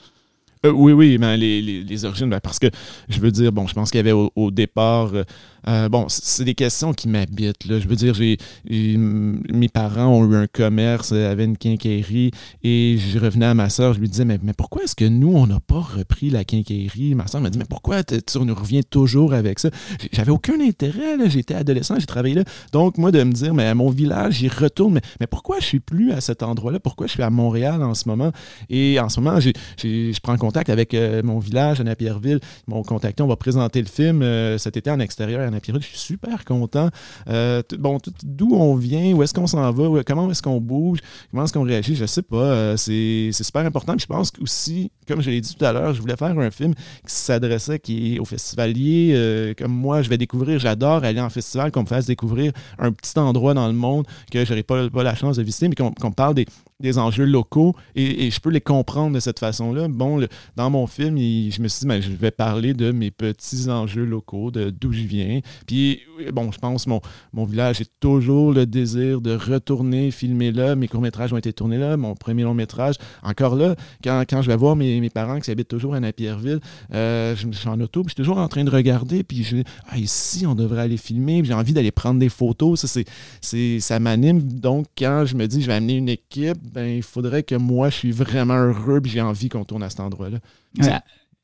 Euh, 0.66 0.72
oui, 0.72 0.94
oui, 0.94 1.18
mais 1.20 1.38
les, 1.38 1.62
les, 1.62 2.06
origines, 2.06 2.30
ben, 2.30 2.40
parce 2.40 2.60
que 2.60 2.68
je 3.10 3.20
veux 3.20 3.32
dire, 3.32 3.52
bon, 3.52 3.68
je 3.68 3.74
pense 3.74 3.92
qu'il 3.92 3.98
y 3.98 4.00
avait 4.00 4.12
au, 4.12 4.52
départ, 4.52 5.14
euh, 5.14 5.24
euh, 5.68 5.90
bon, 5.90 6.06
c'est 6.08 6.44
des 6.44 6.56
questions 6.56 6.94
qui 6.94 7.08
m'habitent. 7.08 7.68
Je 7.68 7.88
veux 7.88 7.96
dire, 7.96 8.14
j'ai, 8.14 8.38
mes 8.68 9.68
parents 9.68 10.08
ont 10.08 10.32
eu 10.32 10.36
un 10.36 10.48
commerce, 10.48 11.12
avaient 11.12 11.46
une 11.46 11.58
quincaillerie, 11.58 12.32
et 12.64 12.98
je 12.98 13.20
revenais 13.20 13.46
à 13.46 13.54
ma 13.54 13.70
soeur, 13.70 13.94
je 13.94 14.00
lui 14.00 14.10
disais, 14.10 14.26
mais, 14.26 14.40
mais 14.42 14.54
pourquoi 14.54 14.84
est-ce 14.84 14.96
que 14.96 15.06
nous, 15.06 15.34
on 15.36 15.48
n'a 15.48 15.60
pas 15.60 15.80
repris 15.80 16.30
la 16.30 16.44
quincaillerie? 16.44 17.16
Ma 17.16 17.28
soeur 17.28 17.42
m'a 17.42 17.50
dit, 17.50 17.60
mais 17.60 17.66
pourquoi 17.70 18.04
tu 18.04 18.18
nous 18.40 18.56
reviens 18.56 18.82
toujours 18.90 19.34
avec 19.34 19.60
ça? 19.60 19.70
J'avais 20.12 20.32
aucun 20.32 20.60
intérêt, 20.62 21.18
j'étais 21.30 21.56
adolescent, 21.56 22.00
j'ai 22.00 22.06
travaillé 22.06 22.36
là. 22.36 22.44
Donc, 22.72 22.98
moi, 22.98 23.12
de 23.12 23.22
me 23.24 23.32
dire, 23.32 23.54
mais 23.54 23.74
mon 23.76 23.90
village, 23.90 24.36
j'y 24.36 24.48
retourne, 24.48 24.96
mais, 24.96 25.02
mais 25.20 25.28
pourquoi 25.28 25.60
je 25.60 25.66
suis 25.66 25.80
plus 25.80 26.12
à 26.12 26.22
cet 26.22 26.44
endroit-là? 26.44 26.80
Pourquoi 26.80 27.08
je 27.08 27.12
suis 27.12 27.24
à 27.24 27.30
Montréal 27.30 27.84
en 27.84 27.94
ce 27.94 28.08
moment? 28.08 28.32
Et 28.70 29.00
en 29.00 29.10
ce 29.10 29.20
moment, 29.20 29.40
je 29.40 30.20
prends 30.22 30.38
contact 30.48 30.70
avec 30.70 30.94
euh, 30.94 31.22
mon 31.24 31.39
village, 31.39 31.82
Napierville. 31.82 32.39
Ils 32.68 32.74
m'ont 32.74 32.82
contacté, 32.82 33.22
on 33.22 33.27
va 33.27 33.36
présenter 33.36 33.82
le 33.82 33.88
film 33.88 34.22
euh, 34.22 34.58
cet 34.58 34.77
été 34.77 34.89
en 34.89 35.00
extérieur 35.01 35.46
à 35.46 35.51
Napierville. 35.51 35.84
Je 35.84 35.89
suis 35.89 35.98
super 35.98 36.46
content. 36.46 36.89
Euh, 37.27 37.62
bon, 37.77 37.98
d'où 38.24 38.56
on 38.56 38.75
vient, 38.75 39.13
où 39.13 39.24
est-ce 39.24 39.34
qu'on 39.34 39.46
s'en 39.46 39.70
va, 39.72 40.04
comment 40.06 40.32
est-ce 40.32 40.42
qu'on 40.42 40.62
bouge, 40.62 41.00
comment 41.32 41.44
est-ce 41.44 41.51
qu'on 41.51 41.63
réagit, 41.63 41.96
je 41.98 42.06
sais 42.06 42.22
pas. 42.22 42.77
c'est 42.77 43.32
super 43.34 43.66
important. 43.66 43.96
je 43.98 44.06
pense 44.06 44.32
aussi, 44.42 44.89
comme 45.06 45.22
je 45.22 45.30
l'ai 45.30 45.42
dit 45.42 45.54
tout 45.54 45.66
à 45.66 45.74
l'heure, 45.74 45.94
je 45.94 46.00
voulais 46.00 46.16
faire 46.16 46.38
un 46.39 46.51
film 46.51 46.74
qui 46.74 47.13
s'adressait 47.13 47.82
aux 48.20 48.25
festivaliers. 48.25 49.54
comme 49.58 49.74
moi, 49.74 50.01
je 50.01 50.10
vais 50.10 50.18
découvrir, 50.18 50.60
j'adore 50.60 51.04
aller 51.04 51.20
en 51.20 51.30
festival, 51.30 51.72
qu'on 51.72 51.82
me 51.82 51.88
fasse 51.88 52.06
découvrir 52.06 52.54
un 52.80 52.94
petit 52.94 53.20
endroit 53.20 53.54
dans 53.54 53.68
le 53.68 53.74
monde 53.74 54.06
que 54.32 54.46
je 54.46 54.54
n'aurais 54.54 54.63
pas, 54.63 55.04
la 55.04 55.16
chance 55.16 55.36
de 55.36 55.44
visiter, 55.44 55.68
mais 55.68 55.75
qu'on 55.75 56.12
parle 56.12 56.36
des, 56.36 56.46
des 56.80 57.00
enjeux 57.00 57.26
locaux 57.26 57.76
et, 57.96 58.30
je 58.30 58.40
peux 58.40 58.50
les 58.50 58.62
comprendre 58.62 59.16
de 59.16 59.20
cette 59.20 59.40
façon-là. 59.40 59.88
Bon, 59.88 60.24
dans 60.56 60.70
mon 60.70 60.86
film, 60.86 61.18
je 61.18 61.62
me 61.62 61.68
suis 61.68 61.82
dit, 61.82 61.88
ben, 61.88 62.02
je 62.02 62.10
vais 62.12 62.30
parler 62.30 62.74
de 62.74 62.92
mes 62.92 63.10
petits 63.10 63.70
enjeux 63.70 64.06
locaux, 64.06 64.52
de 64.52 64.70
d'où 64.70 64.92
je 64.92 65.04
viens. 65.04 65.40
Puis, 65.66 66.02
bon, 66.32 66.52
je 66.52 66.60
pense 66.60 66.86
mon, 66.86 67.02
mon 67.34 67.46
village, 67.46 67.78
j'ai 67.78 67.86
toujours 68.00 68.52
le 68.52 68.66
désir 68.66 69.22
de 69.22 69.36
retourner 69.36 70.12
filmer 70.12 70.52
là. 70.52 70.76
Mes 70.76 70.88
courts-métrages 70.88 71.34
ont 71.34 71.38
été 71.38 71.52
tournés 71.52 71.78
là, 71.80 71.98
mon 71.98 72.16
premier 72.16 72.44
long-métrage. 72.44 72.96
Encore 73.24 73.56
là, 73.56 73.76
quand, 74.04 74.24
quand, 74.30 74.42
je 74.42 74.48
vais 74.48 74.58
voir 74.58 74.76
mes, 74.76 75.00
mes, 75.02 75.10
parents 75.10 75.40
qui 75.40 75.50
habitent 75.50 75.68
toujours 75.68 75.96
à 75.96 76.00
Napierville, 76.00 76.60
euh, 76.94 77.36
je, 77.36 77.50
suis 77.52 77.70
en 77.70 77.80
auto, 77.80 78.04
puis 78.04 78.10
je 78.10 78.14
suis 78.14 78.24
toujours 78.24 78.38
en 78.38 78.48
train 78.48 78.64
de 78.64 78.70
regarder, 78.70 79.24
puis 79.24 79.44
je 79.44 79.58
ah, 79.88 79.98
ici, 79.98 80.46
on 80.46 80.54
devrait 80.54 80.82
aller 80.82 80.98
filmer, 80.98 81.42
j'ai 81.44 81.54
envie 81.54 81.74
d'aller 81.74 81.92
prendre 81.92 82.20
des 82.20 82.30
photos. 82.30 82.86
Ça, 82.86 83.02
c'est, 83.42 83.80
ça 83.80 84.00
m'anime. 84.00 84.42
Donc, 84.42 84.86
quand 84.98 85.26
je 85.26 85.36
me 85.36 85.48
dis, 85.48 85.62
je 85.62 85.68
vais 85.68 85.74
amener 85.74 85.96
une 85.96 86.10
équipe, 86.10 86.58
ben, 86.72 86.88
il 86.88 87.04
faudrait 87.04 87.44
que 87.44 87.56
moi, 87.56 87.90
je 87.90 87.96
suis 87.96 88.12
vraiment 88.12 88.56
heureux 88.56 89.02
et 89.04 89.10
j'ai 89.10 89.22
envie 89.22 89.50
qu'on 89.50 89.66
tourne 89.66 89.84
à 89.84 89.90
cet 89.90 90.00
endroit-là. 90.00 90.40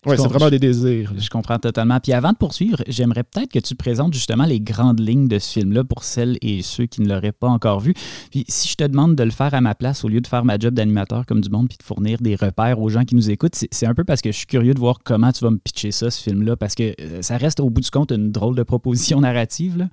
Oui, 0.06 0.16
c'est 0.18 0.28
vraiment 0.28 0.50
des 0.50 0.60
désirs. 0.60 1.14
Je 1.18 1.30
comprends 1.30 1.60
totalement. 1.60 2.00
Puis 2.00 2.14
avant 2.14 2.32
de 2.32 2.38
poursuivre, 2.38 2.84
j'aimerais 2.88 3.24
peut-être 3.24 3.52
que 3.52 3.60
tu 3.60 3.76
présentes 3.76 4.14
justement 4.14 4.46
les 4.46 4.60
grandes 4.60 5.00
lignes 5.00 5.28
de 5.28 5.40
ce 5.40 5.54
film-là 5.60 5.84
pour 5.84 6.04
celles 6.04 6.38
et 6.42 6.62
ceux 6.62 6.86
qui 6.86 7.02
ne 7.02 7.08
l'auraient 7.08 7.32
pas 7.32 7.48
encore 7.48 7.80
vu. 7.80 7.94
Puis 8.32 8.46
si 8.48 8.68
je 8.68 8.76
te 8.76 8.84
demande 8.84 9.16
de 9.16 9.24
le 9.24 9.32
faire 9.32 9.54
à 9.54 9.62
ma 9.62 9.76
place 9.76 10.04
au 10.04 10.10
lieu 10.10 10.22
de 10.22 10.28
faire 10.28 10.46
ma 10.46 10.58
job 10.58 10.74
d'animateur 10.74 11.26
comme 11.26 11.42
du 11.42 11.50
monde 11.50 11.68
puis 11.70 11.78
de 11.78 11.84
fournir 11.84 12.20
des 12.20 12.36
repères 12.36 12.80
aux 12.80 12.90
gens 12.90 13.06
qui 13.06 13.16
nous 13.16 13.30
écoutent, 13.30 13.56
c'est 13.56 13.86
un 13.86 13.94
peu 13.94 14.04
parce 14.04 14.22
que 14.22 14.32
je 14.32 14.38
suis 14.38 14.46
curieux 14.46 14.74
de 14.74 14.80
voir 14.80 15.00
comment 15.04 15.32
tu 15.32 15.44
vas 15.44 15.52
me 15.52 15.58
pitcher 15.58 15.92
ça, 15.92 16.12
ce 16.12 16.22
film-là, 16.22 16.56
parce 16.56 16.76
que 16.76 16.94
euh, 17.00 17.22
ça 17.22 17.38
reste 17.38 17.60
au 17.60 17.70
bout 17.70 17.82
du 17.82 17.90
compte 17.90 18.12
une 18.12 18.32
drôle 18.32 18.56
de 18.56 18.64
proposition 18.64 19.22
narrative. 19.22 19.88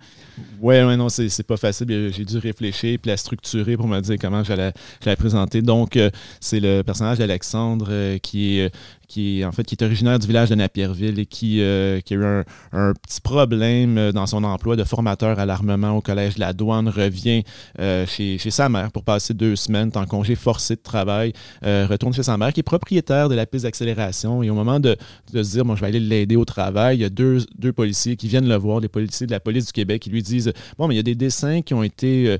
Oui, 0.61 0.75
ouais, 0.75 0.97
non, 0.97 1.09
c'est 1.09 1.47
pas 1.47 1.57
facile. 1.57 2.11
J'ai 2.15 2.25
dû 2.25 2.39
réfléchir 2.39 2.99
puis 3.01 3.11
la 3.11 3.17
structurer 3.17 3.77
pour 3.77 3.87
me 3.87 4.01
dire 4.01 4.17
comment 4.21 4.43
j'allais 4.45 4.73
présenter. 5.17 5.63
Donc, 5.63 5.97
euh, 5.97 6.11
c'est 6.41 6.61
le 6.61 6.83
personnage 6.83 7.19
d'Alexandre 7.19 7.87
euh, 7.91 8.19
qui 8.19 8.59
est 8.59 8.73
qui 9.11 9.41
est 9.41 9.45
en 9.45 9.51
fait 9.51 9.65
qui 9.65 9.75
est 9.75 9.85
originaire 9.85 10.21
du 10.21 10.27
village 10.29 10.51
de 10.51 10.55
Napierville 10.55 11.19
et 11.19 11.27
qui, 11.27 11.61
euh, 11.61 12.01
qui 12.01 12.15
a 12.15 12.17
eu 12.17 12.25
un, 12.73 12.93
petit 12.93 13.21
problème 13.21 13.99
euh, 13.99 14.13
dans 14.13 14.27
son 14.27 14.45
emploi 14.45 14.77
de 14.77 14.85
formateur 14.85 15.41
à 15.41 15.47
l'armement 15.47 15.97
au 15.97 16.01
collège 16.01 16.37
de 16.37 16.41
la 16.41 16.53
douane, 16.53 16.89
revient 16.89 17.43
euh, 17.81 18.07
chez, 18.07 18.39
chez, 18.39 18.51
sa 18.51 18.69
mère 18.69 18.93
pour 18.93 19.03
passer 19.03 19.35
deux 19.35 19.57
semaines 19.57 19.91
en 19.97 20.07
congé 20.07 20.37
forcé 20.37 20.77
de 20.77 20.81
travail, 20.81 21.33
retourne 21.63 22.15
chez 22.15 22.23
sa 22.23 22.37
mère 22.37 22.53
qui 22.53 22.61
est 22.61 22.63
propriétaire 22.75 23.29
de 23.29 23.35
la 23.35 23.47
piste 23.47 23.65
d'accélération 23.65 24.45
et 24.45 24.51
au 24.51 24.55
moment 24.55 24.79
de, 24.79 24.97
de, 25.33 25.43
se 25.43 25.51
dire 25.53 25.65
bon 25.65 25.75
je 25.75 25.81
vais 25.81 25.89
aller 25.89 26.01
l'aider 26.01 26.37
au 26.37 26.45
travail, 26.45 26.99
il 26.99 27.01
y 27.01 27.05
a 27.05 27.09
deux, 27.09 27.39
deux, 27.59 27.73
policiers 27.73 28.15
qui 28.17 28.29
viennent 28.29 28.49
le 28.49 28.57
voir, 28.57 28.81
des 28.81 28.89
policiers 28.89 29.27
de 29.27 29.33
la 29.33 29.41
police 29.41 29.67
du 29.67 29.73
Québec 29.73 30.03
qui 30.03 30.11
lui 30.11 30.23
disent 30.23 30.53
bon 30.79 30.87
mais 30.87 30.95
il 30.95 30.99
y 30.99 31.01
a 31.01 31.05
des 31.05 31.17
dessins 31.17 31.63
qui 31.63 31.75
ont 31.75 31.83
été 31.83 32.37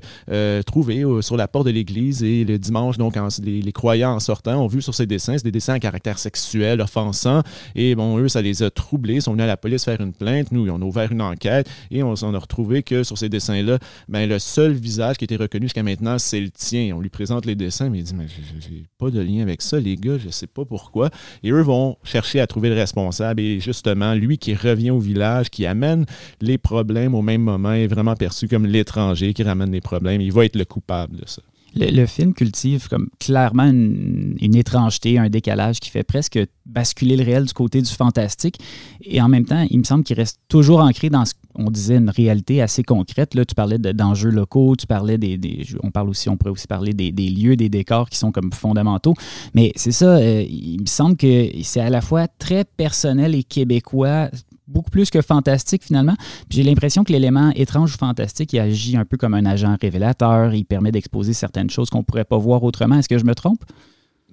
trouvés 0.65 1.03
sur 1.21 1.35
la 1.35 1.49
porte 1.49 1.65
de 1.65 1.71
l'église 1.71 2.23
et 2.23 2.45
le 2.45 2.57
dimanche 2.57 2.97
donc 2.97 3.15
les 3.43 3.71
croyants 3.73 4.13
en 4.13 4.19
sortant 4.19 4.63
ont 4.63 4.67
vu 4.67 4.81
sur 4.81 4.95
ces 4.95 5.05
dessins, 5.05 5.37
c'est 5.37 5.43
des 5.43 5.51
dessins 5.51 5.73
à 5.73 5.79
caractère 5.79 6.17
sexuel 6.17 6.60
offensant. 6.79 7.41
Et 7.75 7.95
bon, 7.95 8.17
eux, 8.17 8.27
ça 8.27 8.41
les 8.41 8.63
a 8.63 8.69
troublés. 8.69 9.15
Ils 9.15 9.21
sont 9.21 9.31
venus 9.31 9.43
à 9.43 9.47
la 9.47 9.57
police 9.57 9.85
faire 9.85 10.01
une 10.01 10.13
plainte. 10.13 10.51
Nous, 10.51 10.69
on 10.69 10.81
a 10.81 10.85
ouvert 10.85 11.11
une 11.11 11.21
enquête 11.21 11.69
et 11.89 12.03
on, 12.03 12.13
a 12.13 12.37
retrouvé 12.37 12.83
que 12.83 13.03
sur 13.03 13.17
ces 13.17 13.29
dessins-là, 13.29 13.79
ben, 14.07 14.27
le 14.27 14.39
seul 14.39 14.73
visage 14.73 15.17
qui 15.17 15.25
était 15.25 15.35
reconnu 15.35 15.65
jusqu'à 15.65 15.83
maintenant, 15.83 16.17
c'est 16.17 16.39
le 16.39 16.49
tien. 16.49 16.95
On 16.95 17.01
lui 17.01 17.09
présente 17.09 17.45
les 17.45 17.55
dessins, 17.55 17.89
mais 17.89 17.99
il 17.99 18.03
dit 18.03 18.15
Mais 18.15 18.27
j'ai 18.59 18.85
pas 18.97 19.09
de 19.09 19.19
lien 19.19 19.41
avec 19.41 19.61
ça, 19.61 19.79
les 19.79 19.95
gars, 19.95 20.17
je 20.17 20.29
sais 20.29 20.47
pas 20.47 20.65
pourquoi. 20.65 21.09
Et 21.43 21.51
eux 21.51 21.61
vont 21.61 21.97
chercher 22.03 22.39
à 22.39 22.47
trouver 22.47 22.69
le 22.69 22.75
responsable. 22.75 23.41
Et 23.41 23.59
justement, 23.59 24.13
lui 24.13 24.37
qui 24.37 24.53
revient 24.53 24.91
au 24.91 24.99
village, 24.99 25.49
qui 25.49 25.65
amène 25.65 26.05
les 26.41 26.57
problèmes 26.57 27.15
au 27.15 27.21
même 27.21 27.41
moment, 27.41 27.73
est 27.73 27.87
vraiment 27.87 28.15
perçu 28.15 28.47
comme 28.47 28.65
l'étranger 28.65 29.33
qui 29.33 29.43
ramène 29.43 29.71
les 29.71 29.81
problèmes. 29.81 30.21
Il 30.21 30.31
va 30.31 30.45
être 30.45 30.55
le 30.55 30.65
coupable 30.65 31.17
de 31.17 31.27
ça. 31.27 31.41
Le, 31.73 32.05
film 32.05 32.33
cultive 32.33 32.89
comme 32.89 33.07
clairement 33.19 33.65
une, 33.65 34.55
étrangeté, 34.55 35.17
un 35.17 35.29
décalage 35.29 35.79
qui 35.79 35.89
fait 35.89 36.03
presque 36.03 36.37
basculer 36.65 37.15
le 37.15 37.23
réel 37.23 37.45
du 37.45 37.53
côté 37.53 37.81
du 37.81 37.89
fantastique. 37.89 38.57
Et 39.01 39.21
en 39.21 39.29
même 39.29 39.45
temps, 39.45 39.65
il 39.69 39.79
me 39.79 39.83
semble 39.83 40.03
qu'il 40.03 40.17
reste 40.17 40.39
toujours 40.49 40.81
ancré 40.81 41.09
dans 41.09 41.23
ce 41.23 41.33
qu'on 41.53 41.71
disait 41.71 41.95
une 41.95 42.09
réalité 42.09 42.61
assez 42.61 42.83
concrète. 42.83 43.35
Là, 43.35 43.45
tu 43.45 43.55
parlais 43.55 43.77
d'enjeux 43.77 44.29
locaux, 44.29 44.75
tu 44.75 44.85
parlais 44.85 45.17
des, 45.17 45.39
On 45.83 45.91
parle 45.91 46.09
aussi, 46.09 46.27
on 46.27 46.35
pourrait 46.35 46.51
aussi 46.51 46.67
parler 46.67 46.93
des, 46.93 47.11
lieux, 47.11 47.55
des 47.55 47.69
décors 47.69 48.09
qui 48.09 48.17
sont 48.17 48.31
comme 48.31 48.51
fondamentaux. 48.51 49.13
Mais 49.53 49.71
c'est 49.75 49.93
ça, 49.93 50.17
euh, 50.17 50.43
il 50.47 50.81
me 50.81 50.87
semble 50.87 51.15
que 51.15 51.49
c'est 51.63 51.81
à 51.81 51.89
la 51.89 52.01
fois 52.01 52.27
très 52.27 52.65
personnel 52.65 53.33
et 53.33 53.43
québécois 53.43 54.29
beaucoup 54.71 54.89
plus 54.89 55.09
que 55.09 55.21
fantastique 55.21 55.83
finalement. 55.83 56.15
j'ai 56.49 56.63
l'impression 56.63 57.03
que 57.03 57.11
l'élément 57.11 57.51
étrange 57.55 57.93
ou 57.93 57.97
fantastique, 57.97 58.53
agit 58.55 58.97
un 58.97 59.05
peu 59.05 59.17
comme 59.17 59.33
un 59.33 59.45
agent 59.45 59.75
révélateur, 59.79 60.53
il 60.53 60.65
permet 60.65 60.91
d'exposer 60.91 61.33
certaines 61.33 61.69
choses 61.69 61.89
qu'on 61.89 61.99
ne 61.99 62.03
pourrait 62.03 62.25
pas 62.25 62.37
voir 62.37 62.63
autrement. 62.63 62.97
Est-ce 62.97 63.09
que 63.09 63.17
je 63.17 63.25
me 63.25 63.35
trompe? 63.35 63.63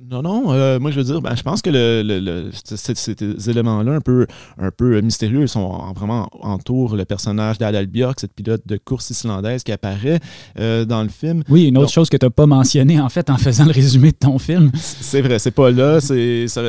Non, 0.01 0.23
non. 0.23 0.53
Euh, 0.53 0.79
moi, 0.79 0.93
je 0.93 0.97
veux 0.99 1.05
dire, 1.05 1.21
ben, 1.21 1.35
je 1.35 1.43
pense 1.43 1.61
que 1.61 1.71
le, 1.73 2.51
ces, 2.63 3.51
éléments-là, 3.51 3.93
un 3.93 4.01
peu, 4.01 4.27
un 4.57 4.71
peu 4.71 5.01
mystérieux, 5.01 5.49
sont 5.49 5.93
vraiment 5.93 6.29
entourent 6.41 6.95
le 6.95 7.05
personnage 7.05 7.59
d'Adal 7.59 7.87
Björk, 7.87 8.21
cette 8.21 8.33
pilote 8.33 8.63
de 8.65 8.77
course 8.77 9.11
islandaise 9.11 9.65
qui 9.65 9.73
apparaît 9.73 10.21
euh, 10.61 10.85
dans 10.85 11.03
le 11.03 11.09
film. 11.09 11.43
Oui, 11.49 11.65
une 11.65 11.79
autre 11.79 11.91
chose 11.91 12.09
que 12.09 12.17
tu 12.17 12.25
n'as 12.25 12.31
pas 12.31 12.47
mentionné 12.47 13.01
en 13.01 13.09
fait 13.09 13.29
en 13.29 13.39
faisant 13.39 13.65
le 13.65 13.73
résumé 13.73 14.13
de 14.13 14.17
ton 14.17 14.39
film. 14.39 14.71
C'est 14.75 15.21
vrai, 15.21 15.39
c'est 15.39 15.51
pas 15.51 15.71
là, 15.71 16.01
ça, 16.01 16.15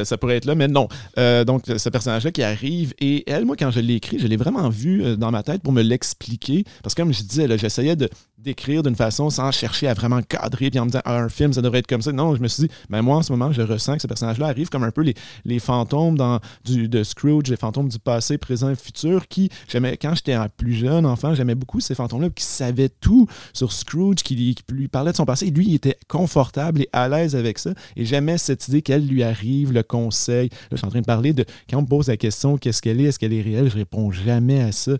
ça, 0.05 0.17
pourrait 0.17 0.37
être 0.37 0.45
là, 0.45 0.55
mais 0.55 0.67
non. 0.67 0.87
Euh, 1.17 1.43
donc, 1.43 1.63
ce 1.65 1.89
personnage-là 1.89 2.31
qui 2.31 2.41
arrive, 2.41 2.93
et 2.99 3.29
elle, 3.29 3.45
moi, 3.45 3.55
quand 3.57 3.69
je 3.69 3.79
l'ai 3.79 3.95
écrit, 3.95 4.17
je 4.17 4.27
l'ai 4.27 4.37
vraiment 4.37 4.69
vu 4.69 5.17
dans 5.17 5.31
ma 5.31 5.43
tête 5.43 5.61
pour 5.61 5.73
me 5.73 5.81
l'expliquer. 5.81 6.63
Parce 6.83 6.95
que, 6.95 7.01
comme 7.01 7.13
je 7.13 7.23
disais, 7.23 7.57
j'essayais 7.57 7.95
de, 7.95 8.09
d'écrire 8.37 8.83
d'une 8.83 8.95
façon 8.95 9.29
sans 9.29 9.51
chercher 9.51 9.87
à 9.87 9.93
vraiment 9.93 10.21
cadrer 10.21 10.69
puis 10.69 10.79
en 10.79 10.85
me 10.85 10.89
disant 10.89 11.01
ah, 11.05 11.17
un 11.17 11.29
film 11.29 11.51
ça 11.51 11.61
devrait 11.61 11.79
être 11.79 11.87
comme 11.87 12.01
ça 12.01 12.11
non 12.11 12.35
je 12.35 12.41
me 12.41 12.47
suis 12.47 12.63
dit 12.63 12.69
ben 12.89 13.01
moi 13.01 13.18
en 13.19 13.23
ce 13.23 13.31
moment 13.31 13.51
je 13.51 13.61
ressens 13.61 13.95
que 13.95 14.01
ce 14.01 14.07
personnage 14.07 14.37
là 14.37 14.47
arrive 14.47 14.69
comme 14.69 14.83
un 14.83 14.91
peu 14.91 15.01
les, 15.01 15.15
les 15.45 15.59
fantômes 15.59 16.17
dans 16.17 16.39
du, 16.65 16.87
de 16.87 17.03
Scrooge 17.03 17.49
les 17.49 17.57
fantômes 17.57 17.89
du 17.89 17.99
passé 17.99 18.37
présent 18.37 18.69
et 18.69 18.75
futur 18.75 19.27
qui 19.27 19.49
j'aimais 19.67 19.97
quand 19.97 20.13
j'étais 20.15 20.37
plus 20.57 20.73
jeune 20.73 21.05
enfant 21.05 21.33
j'aimais 21.35 21.55
beaucoup 21.55 21.79
ces 21.79 21.95
fantômes 21.95 22.21
là 22.21 22.29
qui 22.29 22.43
savaient 22.43 22.89
tout 22.89 23.27
sur 23.53 23.71
Scrooge 23.71 24.17
qui, 24.17 24.55
lui 24.69 24.87
parlait 24.87 25.11
de 25.11 25.17
son 25.17 25.25
passé 25.25 25.47
et 25.47 25.51
lui 25.51 25.67
il 25.67 25.75
était 25.75 25.97
confortable 26.07 26.81
et 26.81 26.89
à 26.93 27.07
l'aise 27.07 27.35
avec 27.35 27.59
ça 27.59 27.71
et 27.95 28.05
j'aimais 28.05 28.37
cette 28.37 28.67
idée 28.67 28.81
qu'elle 28.81 29.05
lui 29.05 29.23
arrive 29.23 29.71
le 29.71 29.83
conseil 29.83 30.49
là 30.49 30.57
je 30.71 30.77
suis 30.77 30.87
en 30.87 30.89
train 30.89 31.01
de 31.01 31.05
parler 31.05 31.33
de 31.33 31.45
quand 31.69 31.77
on 31.77 31.81
me 31.81 31.87
pose 31.87 32.07
la 32.07 32.17
question 32.17 32.57
qu'est-ce 32.57 32.81
qu'elle 32.81 33.01
est 33.01 33.05
est-ce 33.05 33.19
qu'elle 33.19 33.33
est 33.33 33.41
réelle 33.41 33.69
je 33.69 33.75
réponds 33.75 34.11
jamais 34.11 34.61
à 34.61 34.71
ça 34.71 34.91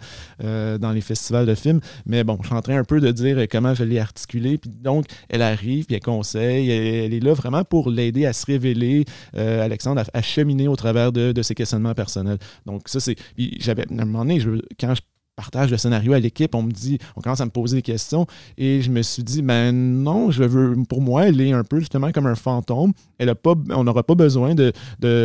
euh, 0.44 0.78
dans 0.78 0.92
les 0.92 1.02
festivals 1.02 1.46
de 1.46 1.56
films 1.56 1.82
mais 2.06 2.24
bon 2.24 2.38
je 2.42 2.48
suis 2.48 2.56
en 2.56 2.62
train 2.62 2.78
un 2.78 2.84
peu 2.84 3.00
de 3.00 3.12
dire 3.12 3.38
comment 3.52 3.74
je 3.74 3.84
l'ai 3.84 4.00
articulé. 4.00 4.58
Puis 4.58 4.70
donc, 4.70 5.06
elle 5.30 5.42
arrive, 5.42 5.86
puis 5.86 5.96
elle 5.96 6.02
conseille. 6.02 6.70
Elle, 6.70 7.14
est 7.14 7.20
là 7.20 7.34
vraiment 7.34 7.64
pour 7.64 7.90
l'aider 7.90 8.09
à 8.26 8.34
se 8.34 8.46
révéler, 8.46 9.06
euh, 9.36 9.64
Alexandre, 9.64 10.04
à, 10.14 10.22
cheminer 10.22 10.68
au 10.68 10.76
travers 10.76 11.12
de, 11.12 11.42
ses 11.42 11.56
questionnements 11.56 11.94
personnels. 11.94 12.38
Donc, 12.66 12.88
ça, 12.88 13.00
c'est. 13.00 13.16
J'avais, 13.38 13.84
à 13.84 14.02
un 14.02 14.06
moment 14.06 14.26
donné, 14.26 14.42
quand 14.80 14.94
je 14.94 15.02
partage 15.40 15.72
le 15.72 15.78
scénario 15.78 16.12
à 16.12 16.20
l'équipe, 16.20 16.54
on 16.54 16.64
me 16.64 16.72
dit, 16.72 16.98
on 17.16 17.22
commence 17.22 17.40
à 17.40 17.46
me 17.46 17.50
poser 17.50 17.78
des 17.78 17.82
questions 17.82 18.28
et 18.58 18.82
je 18.82 18.92
me 18.92 19.02
suis 19.02 19.24
dit, 19.24 19.42
ben 19.42 19.72
non, 19.72 20.32
je 20.32 20.44
veux, 20.44 20.76
pour 20.90 21.02
moi, 21.02 21.28
elle 21.28 21.40
est 21.40 21.54
un 21.54 21.64
peu 21.64 21.80
justement 21.80 22.12
comme 22.12 22.28
un 22.28 22.36
fantôme. 22.36 22.92
Elle 23.20 23.34
pas, 23.36 23.54
on 23.70 23.86
n'aura 23.86 24.04
pas 24.04 24.16
besoin 24.16 24.54
de, 24.54 24.74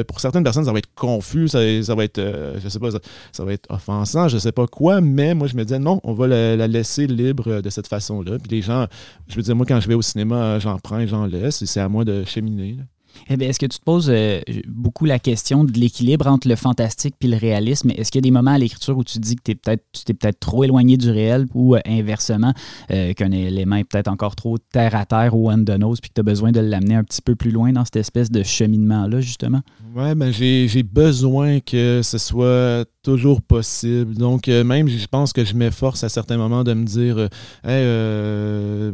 pour 0.04 0.20
certaines 0.20 0.44
personnes, 0.44 0.66
ça 0.66 0.72
va 0.72 0.78
être 0.78 0.94
confus, 0.94 1.48
ça, 1.48 1.58
va 1.96 2.04
être, 2.04 2.18
euh, 2.18 2.60
je 2.62 2.68
sais 2.68 2.78
pas, 2.78 2.90
ça, 3.32 3.44
va 3.44 3.52
être 3.52 3.66
offensant, 3.70 4.28
je 4.28 4.38
sais 4.38 4.52
pas 4.52 4.68
quoi, 4.68 5.00
mais 5.00 5.34
moi 5.34 5.48
je 5.48 5.56
me 5.56 5.64
disais 5.64 5.80
non, 5.80 6.00
on 6.04 6.12
va 6.12 6.28
la, 6.28 6.68
laisser 6.68 7.08
libre 7.08 7.60
de 7.60 7.70
cette 7.70 7.88
façon-là. 7.88 8.38
Puis 8.38 8.52
les 8.52 8.62
gens, 8.62 8.86
je 9.26 9.34
veux 9.34 9.42
dire, 9.42 9.56
moi 9.56 9.66
quand 9.66 9.80
je 9.80 9.88
vais 9.88 9.94
au 9.94 10.02
cinéma, 10.02 10.60
j'en 10.60 10.78
prends 10.78 11.00
et 11.00 11.08
j'en 11.08 11.26
laisse 11.26 11.60
et 11.60 11.66
c'est 11.66 11.80
à 11.80 11.88
moi 11.88 12.04
de 12.04 12.22
cheminer. 12.24 12.76
Eh 13.28 13.42
est-ce 13.44 13.58
que 13.58 13.66
tu 13.66 13.78
te 13.78 13.84
poses 13.84 14.10
euh, 14.10 14.40
beaucoup 14.66 15.04
la 15.04 15.18
question 15.18 15.64
de 15.64 15.72
l'équilibre 15.72 16.26
entre 16.26 16.48
le 16.48 16.56
fantastique 16.56 17.14
et 17.20 17.26
le 17.26 17.36
réalisme? 17.36 17.90
Est-ce 17.90 18.10
qu'il 18.10 18.18
y 18.18 18.22
a 18.22 18.28
des 18.28 18.30
moments 18.30 18.52
à 18.52 18.58
l'écriture 18.58 18.96
où 18.96 19.04
tu 19.04 19.18
dis 19.18 19.36
que 19.36 19.52
es 19.52 19.54
peut 19.54 19.76
tu 19.92 20.04
t'es 20.04 20.14
peut-être 20.14 20.40
trop 20.40 20.64
éloigné 20.64 20.96
du 20.96 21.10
réel 21.10 21.46
ou 21.54 21.74
euh, 21.74 21.80
inversement, 21.86 22.52
euh, 22.90 23.12
qu'un 23.14 23.30
élément 23.30 23.76
est 23.76 23.84
peut-être 23.84 24.08
encore 24.08 24.36
trop 24.36 24.58
terre 24.58 24.94
à 24.94 25.06
terre 25.06 25.34
ou 25.34 25.50
on 25.50 25.64
the 25.64 25.78
puis 26.00 26.10
que 26.10 26.14
tu 26.14 26.20
as 26.20 26.24
besoin 26.24 26.52
de 26.52 26.60
l'amener 26.60 26.96
un 26.96 27.04
petit 27.04 27.22
peu 27.22 27.34
plus 27.34 27.50
loin 27.50 27.72
dans 27.72 27.84
cette 27.84 27.96
espèce 27.96 28.30
de 28.30 28.42
cheminement-là, 28.42 29.20
justement? 29.20 29.60
Ouais, 29.94 30.14
ben 30.14 30.32
j'ai 30.32 30.82
besoin 30.82 31.60
que 31.60 32.00
ce 32.02 32.18
soit 32.18 32.84
toujours 33.04 33.42
possible. 33.42 34.14
Donc, 34.14 34.48
même, 34.48 34.88
je 34.88 35.06
pense 35.06 35.32
que 35.32 35.44
je 35.44 35.54
m'efforce 35.54 36.02
à 36.02 36.08
certains 36.08 36.36
moments 36.36 36.64
de 36.64 36.74
me 36.74 36.84
dire 36.84 37.28
je 37.64 38.90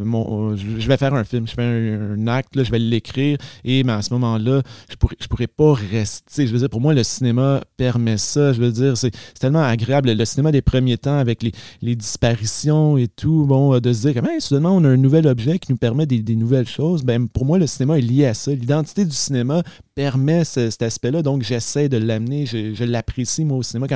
vais 0.89 0.97
faire 0.97 1.15
un 1.15 1.25
film, 1.25 1.47
je 1.47 1.55
fais 1.55 1.63
un, 1.63 2.27
acte, 2.27 2.57
là, 2.57 2.65
je 2.65 2.71
vais 2.71 2.79
l'écrire 2.79 3.39
et 3.65 3.85
à 3.89 4.03
ce 4.03 4.13
moment-là, 4.15 4.63
je 4.91 4.97
pourrais, 4.97 5.17
je 5.21 5.27
pourrais 5.27 5.47
pas 5.47 5.75
rester. 5.75 6.47
Je 6.47 6.53
veux 6.53 6.59
dire, 6.59 6.71
pour 6.71 6.81
moi, 6.81 6.95
le 6.95 7.03
cinéma 7.03 7.61
permet 7.77 8.19
ça. 8.19 8.53
Je 8.53 8.61
veux 8.61 8.73
dire, 8.73 8.97
c'est 8.97 9.13
tellement 9.39 9.63
agréable. 9.63 10.13
Le 10.13 10.25
cinéma 10.25 10.53
des 10.53 10.63
premiers 10.63 10.99
temps 10.99 11.19
avec 11.19 11.43
les, 11.43 11.53
les 11.83 11.97
disparitions 11.97 12.97
et 12.97 13.09
tout, 13.09 13.47
bon, 13.47 13.79
de 13.79 13.93
se 13.93 14.09
dire 14.09 14.23
ben, 14.23 14.41
soudainement, 14.41 14.77
on 14.77 14.85
a 14.85 14.89
un 14.89 14.97
nouvel 14.97 15.27
objet 15.27 15.59
qui 15.59 15.73
nous 15.73 15.79
permet 15.79 16.07
des, 16.07 16.37
nouvelles 16.37 16.69
choses. 16.69 17.03
Ben, 17.03 17.29
pour 17.29 17.45
moi, 17.45 17.59
le 17.59 17.67
cinéma 17.67 17.99
est 17.99 18.03
lié 18.03 18.27
à 18.27 18.35
ça. 18.35 18.53
L'identité 18.53 19.05
du 19.05 19.15
cinéma 19.15 19.63
permet 19.95 20.45
cet 20.45 20.83
aspect-là. 20.83 21.23
Donc, 21.23 21.43
j'essaie 21.43 21.89
de 21.89 21.97
l'amener. 21.97 22.47
Je, 22.47 22.85
l'apprécie, 22.85 23.45
moi, 23.45 23.59
au 23.59 23.63
cinéma, 23.63 23.87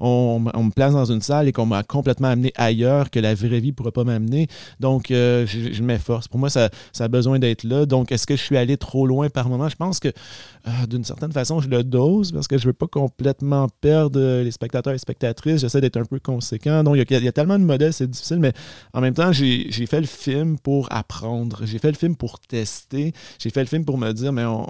on, 0.00 0.40
me 0.40 0.70
place 0.70 0.92
dans 0.92 1.04
une 1.04 1.22
salle 1.22 1.48
et 1.48 1.52
qu'on 1.52 1.66
m'a 1.66 1.82
complètement 1.82 2.28
amené 2.28 2.52
ailleurs 2.56 3.10
que 3.10 3.18
la 3.18 3.34
vraie 3.34 3.60
vie 3.60 3.68
ne 3.68 3.72
pourra 3.72 3.92
pas 3.92 4.04
m'amener. 4.04 4.48
Donc, 4.80 5.10
euh, 5.10 5.46
je, 5.46 5.82
m'efforce. 5.82 6.28
Pour 6.28 6.40
moi, 6.40 6.50
ça, 6.50 6.68
a 6.98 7.08
besoin 7.08 7.38
d'être 7.38 7.64
là. 7.64 7.86
Donc, 7.86 8.12
est-ce 8.12 8.26
que 8.26 8.36
je 8.36 8.42
suis 8.42 8.56
allé 8.56 8.76
trop 8.76 9.06
loin 9.06 9.28
par 9.28 9.48
moment? 9.48 9.68
Je 9.68 9.76
pense 9.76 10.00
que 10.00 10.08
euh, 10.08 10.70
d'une 10.88 11.04
certaine 11.04 11.32
façon, 11.32 11.60
je 11.60 11.68
le 11.68 11.84
dose 11.84 12.32
parce 12.32 12.48
que 12.48 12.58
je 12.58 12.64
ne 12.64 12.68
veux 12.68 12.72
pas 12.72 12.88
complètement 12.88 13.68
perdre 13.80 14.42
les 14.42 14.50
spectateurs 14.50 14.94
et 14.94 14.98
spectatrices. 14.98 15.60
J'essaie 15.60 15.80
d'être 15.80 15.96
un 15.96 16.04
peu 16.04 16.18
conséquent. 16.18 16.82
Donc, 16.82 16.96
il 16.96 17.24
y, 17.24 17.28
a 17.28 17.32
tellement 17.32 17.58
de 17.58 17.64
modèles, 17.64 17.92
c'est 17.92 18.10
difficile, 18.10 18.38
mais 18.38 18.52
en 18.92 19.00
même 19.00 19.14
temps, 19.14 19.32
j'ai 19.32 19.86
fait 19.86 20.00
le 20.00 20.06
film 20.06 20.58
pour 20.58 20.88
apprendre. 20.90 21.60
J'ai 21.64 21.78
fait 21.78 21.90
le 21.90 21.96
film 21.96 22.16
pour 22.16 22.40
tester. 22.40 23.12
J'ai 23.38 23.50
fait 23.50 23.60
le 23.60 23.66
film 23.66 23.84
pour 23.84 23.98
me 23.98 24.12
dire, 24.12 24.32
mais 24.32 24.44
on, 24.44 24.66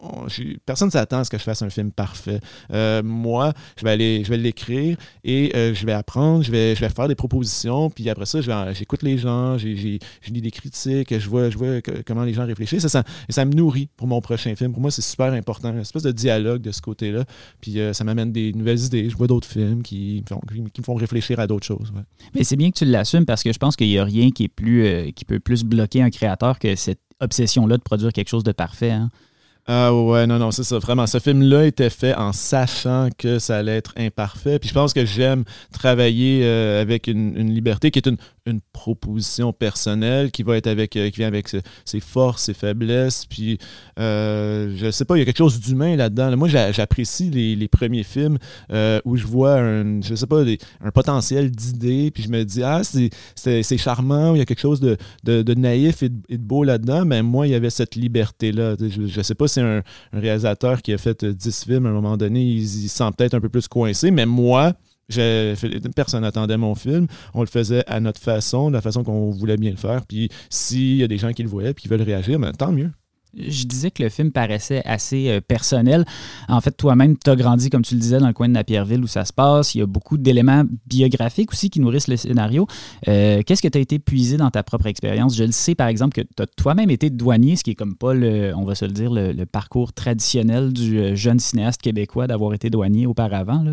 personne 0.65 0.89
ne 0.89 0.93
s'attend 0.93 1.19
à 1.19 1.25
ce 1.25 1.31
que 1.31 1.39
je 1.39 1.43
fasse 1.43 1.63
un 1.63 1.71
film 1.71 1.93
parfait. 1.93 2.41
Euh, 2.73 3.03
moi, 3.03 3.53
je 3.77 3.85
vais 3.85 3.97
l'écrire 4.37 4.76
et 5.25 5.57
euh, 5.57 5.75
je 5.75 5.87
vais 5.87 5.93
apprendre, 5.93 6.43
je 6.43 6.51
vais, 6.51 6.75
je 6.75 6.81
vais 6.81 6.89
faire 6.89 7.09
des 7.09 7.15
propositions, 7.15 7.91
puis 7.91 8.09
après 8.11 8.27
ça, 8.27 8.41
j'écoute 8.73 9.03
les 9.03 9.19
gens, 9.19 9.57
je 9.59 9.67
lis 9.67 10.41
des 10.41 10.51
critiques, 10.51 11.19
je 11.19 11.29
vois, 11.29 11.51
je 11.51 11.59
vois 11.59 11.81
comment 12.05 12.25
les 12.25 12.35
gens 12.35 12.45
réfléchissent. 12.45 12.87
Ça, 12.87 13.03
ça 13.29 13.45
me 13.45 13.53
nourrit 13.53 13.89
pour 13.97 14.07
mon 14.07 14.21
prochain 14.21 14.55
film. 14.55 14.73
Pour 14.73 14.83
moi, 14.83 14.91
c'est 14.91 15.03
super 15.03 15.33
important 15.33 15.73
espèce 15.87 16.03
de 16.03 16.13
dialogue 16.13 16.63
de 16.63 16.73
ce 16.73 16.81
côté-là. 16.81 17.25
Puis 17.61 17.81
euh, 17.81 17.93
ça 17.93 18.05
m'amène 18.05 18.33
des 18.33 18.53
nouvelles 18.53 18.81
idées. 18.81 19.09
Je 19.09 19.17
vois 19.17 19.27
d'autres 19.27 19.49
films 19.49 19.83
qui, 19.83 20.25
me 20.31 20.83
font 20.85 20.95
réfléchir 20.95 21.41
à 21.41 21.47
d'autres 21.47 21.67
choses. 21.67 21.93
Mais 22.35 22.45
c'est 22.45 22.57
bien 22.57 22.71
que 22.71 22.79
tu 22.79 22.85
l'assumes 22.85 23.27
parce 23.27 23.43
que 23.43 23.53
je 23.53 23.59
pense 23.59 23.77
qu'il 23.77 23.89
n'y 23.89 23.99
a 23.99 24.05
rien 24.05 24.31
qui 24.31 24.45
est 24.45 24.49
plus 24.49 24.85
euh, 24.85 25.11
qui 25.11 25.25
peut 25.25 25.41
plus 25.41 25.65
bloquer 25.65 26.03
un 26.03 26.11
créateur 26.11 26.59
que 26.59 26.75
cette 26.77 27.01
obsession-là 27.21 27.79
de 27.79 27.83
produire 27.83 28.13
quelque 28.13 28.29
chose 28.29 28.45
de 28.45 28.53
parfait. 28.53 28.91
Hein. 28.91 29.11
Ah 29.69 29.93
ouais, 29.93 30.29
non, 30.29 30.39
non, 30.39 30.53
c'est 30.53 30.63
ça. 30.63 30.79
Vraiment, 30.79 31.09
ce 31.09 31.19
film-là 31.19 31.67
était 31.67 31.91
fait 31.91 32.15
en 32.15 32.33
sachant 32.33 33.09
que 33.19 33.41
ça 33.41 33.57
allait 33.59 33.77
être 33.77 33.95
imparfait. 33.97 34.61
Puis 34.61 34.69
je 34.69 34.75
pense 34.75 34.93
que 34.93 35.05
j'aime 35.05 35.45
travailler 35.73 36.43
euh, 36.45 36.81
avec 36.81 37.09
une, 37.09 37.53
liberté 37.53 37.91
qui 37.91 37.99
est 37.99 38.07
une, 38.07 38.17
une 38.47 38.61
proposition 38.73 39.53
personnelle 39.53 40.31
qui 40.31 40.43
va 40.43 40.57
être 40.57 40.69
avec 40.69 40.97
euh, 40.97 41.11
qui 41.11 41.19
vient 41.19 41.29
avec 41.29 41.49
ses 41.49 42.01
forces, 42.01 42.45
ses 42.45 42.55
faiblesses. 42.55 43.27
Puis 43.27 43.59
euh, 43.99 44.73
je 44.77 44.91
sais 44.91 45.05
pas, 45.05 45.17
il 45.17 45.21
y 45.21 45.23
a 45.23 45.25
quelque 45.25 45.39
chose 45.39 45.61
d'humain 45.61 45.97
là-dedans. 45.97 46.37
Moi, 46.37 46.49
j'apprécie 46.49 47.31
les, 47.31 47.69
premiers 47.69 48.05
films 48.05 48.39
euh, 48.73 49.01
où 49.05 49.17
je 49.17 49.27
vois 49.27 49.55
un, 49.55 50.01
je 50.01 50.15
sais 50.15 50.27
pas, 50.27 50.43
un 50.81 50.91
potentiel 50.93 51.51
d'idées, 51.51 52.11
puis 52.13 52.23
je 52.23 52.29
me 52.29 52.45
dis 52.45 52.63
ah 52.63 52.83
c'est 52.85 53.79
charmant, 53.79 54.35
il 54.35 54.39
y 54.39 54.41
a 54.41 54.45
quelque 54.45 54.61
chose 54.61 54.81
de, 54.81 55.55
naïf 55.55 56.03
et 56.03 56.09
de, 56.09 56.37
beau 56.37 56.63
là-dedans. 56.63 57.05
Mais 57.05 57.23
moi, 57.23 57.47
il 57.47 57.51
y 57.51 57.55
avait 57.55 57.71
cette 57.71 57.97
liberté 57.97 58.53
là. 58.53 58.77
Je, 58.79 59.21
sais 59.23 59.35
pas 59.35 59.49
si 59.49 59.61
un, 59.61 59.83
un 60.13 60.21
réalisateur 60.21 60.81
qui 60.83 60.93
a 60.93 60.99
fait 60.99 61.25
10 61.25 61.65
films 61.65 61.87
à 61.87 61.89
un 61.89 61.93
moment 61.93 62.17
donné, 62.17 62.43
il, 62.43 62.63
il 62.63 62.89
se 62.89 62.97
sent 62.97 63.11
peut-être 63.17 63.35
un 63.35 63.41
peu 63.41 63.49
plus 63.49 63.67
coincé, 63.67 64.11
mais 64.11 64.27
moi 64.27 64.75
Personne 65.95 66.23
n'attendait 66.23 66.57
mon 66.57 66.75
film. 66.75 67.07
On 67.35 67.41
le 67.41 67.47
faisait 67.47 67.85
à 67.87 68.01
notre 68.01 68.21
façon, 68.21 68.69
de 68.69 68.75
la 68.75 68.81
façon 68.81 69.05
qu'on 69.05 69.31
voulait 69.31 69.57
bien 69.57 69.71
le 69.71 69.77
faire. 69.77 70.05
Puis 70.07 70.29
s'il 70.51 70.97
y 70.97 71.03
a 71.03 71.09
des 71.09 71.19
gens 71.19 71.33
qui 71.33 71.43
le 71.43 71.49
voyaient 71.49 71.71
et 71.71 71.75
qui 71.75 71.89
veulent 71.89 72.03
réagir, 72.03 72.39
ben, 72.39 72.53
tant 72.53 72.73
mieux 72.73 72.91
je 73.37 73.65
disais 73.65 73.91
que 73.91 74.03
le 74.03 74.09
film 74.09 74.33
paraissait 74.33 74.83
assez 74.85 75.29
euh, 75.29 75.41
personnel. 75.41 76.05
En 76.49 76.61
fait, 76.61 76.73
toi-même, 76.73 77.17
tu 77.23 77.31
as 77.31 77.37
grandi, 77.37 77.71
comme 77.71 77.83
tu 77.83 77.95
le 77.95 78.01
disais, 78.01 78.19
dans 78.19 78.27
le 78.27 78.33
coin 78.33 78.49
de 78.49 78.55
Napierville 78.55 79.03
où 79.03 79.07
ça 79.07 79.25
se 79.25 79.33
passe. 79.33 79.75
Il 79.75 79.79
y 79.79 79.83
a 79.83 79.87
beaucoup 79.87 80.17
d'éléments 80.17 80.65
biographiques 80.87 81.53
aussi 81.53 81.71
qui 81.71 81.81
nourrissent 81.81 82.09
le 82.09 82.17
scénario. 82.17 82.67
Euh, 83.09 83.43
qu'est-ce 83.45 83.63
que 83.63 83.69
tu 83.69 83.79
as 83.79 83.81
été 83.81 83.99
puisé 83.99 84.37
dans 84.37 84.51
ta 84.51 84.63
propre 84.63 84.87
expérience? 84.87 85.37
Je 85.37 85.45
le 85.45 85.53
sais, 85.53 85.75
par 85.75 85.89
exemple, 85.89 86.15
que 86.15 86.27
tu 86.27 86.43
as 86.43 86.47
toi-même 86.47 86.91
été 86.91 87.11
douanier, 87.11 87.57
ce 87.57 87.65
qui 87.65 87.73
est 87.73 87.75
comme 87.75 87.97
pas, 87.97 88.15
le, 88.15 88.55
on 88.57 88.65
va 88.65 88.75
se 88.75 88.85
le 88.85 88.93
dire, 88.93 89.11
le, 89.13 89.45
parcours 89.47 89.93
traditionnel 89.93 90.73
du 90.73 90.99
euh, 90.99 91.15
jeune 91.15 91.39
cinéaste 91.39 91.81
québécois 91.81 92.27
d'avoir 92.27 92.55
été 92.55 92.69
douanier 92.69 93.07
auparavant. 93.07 93.65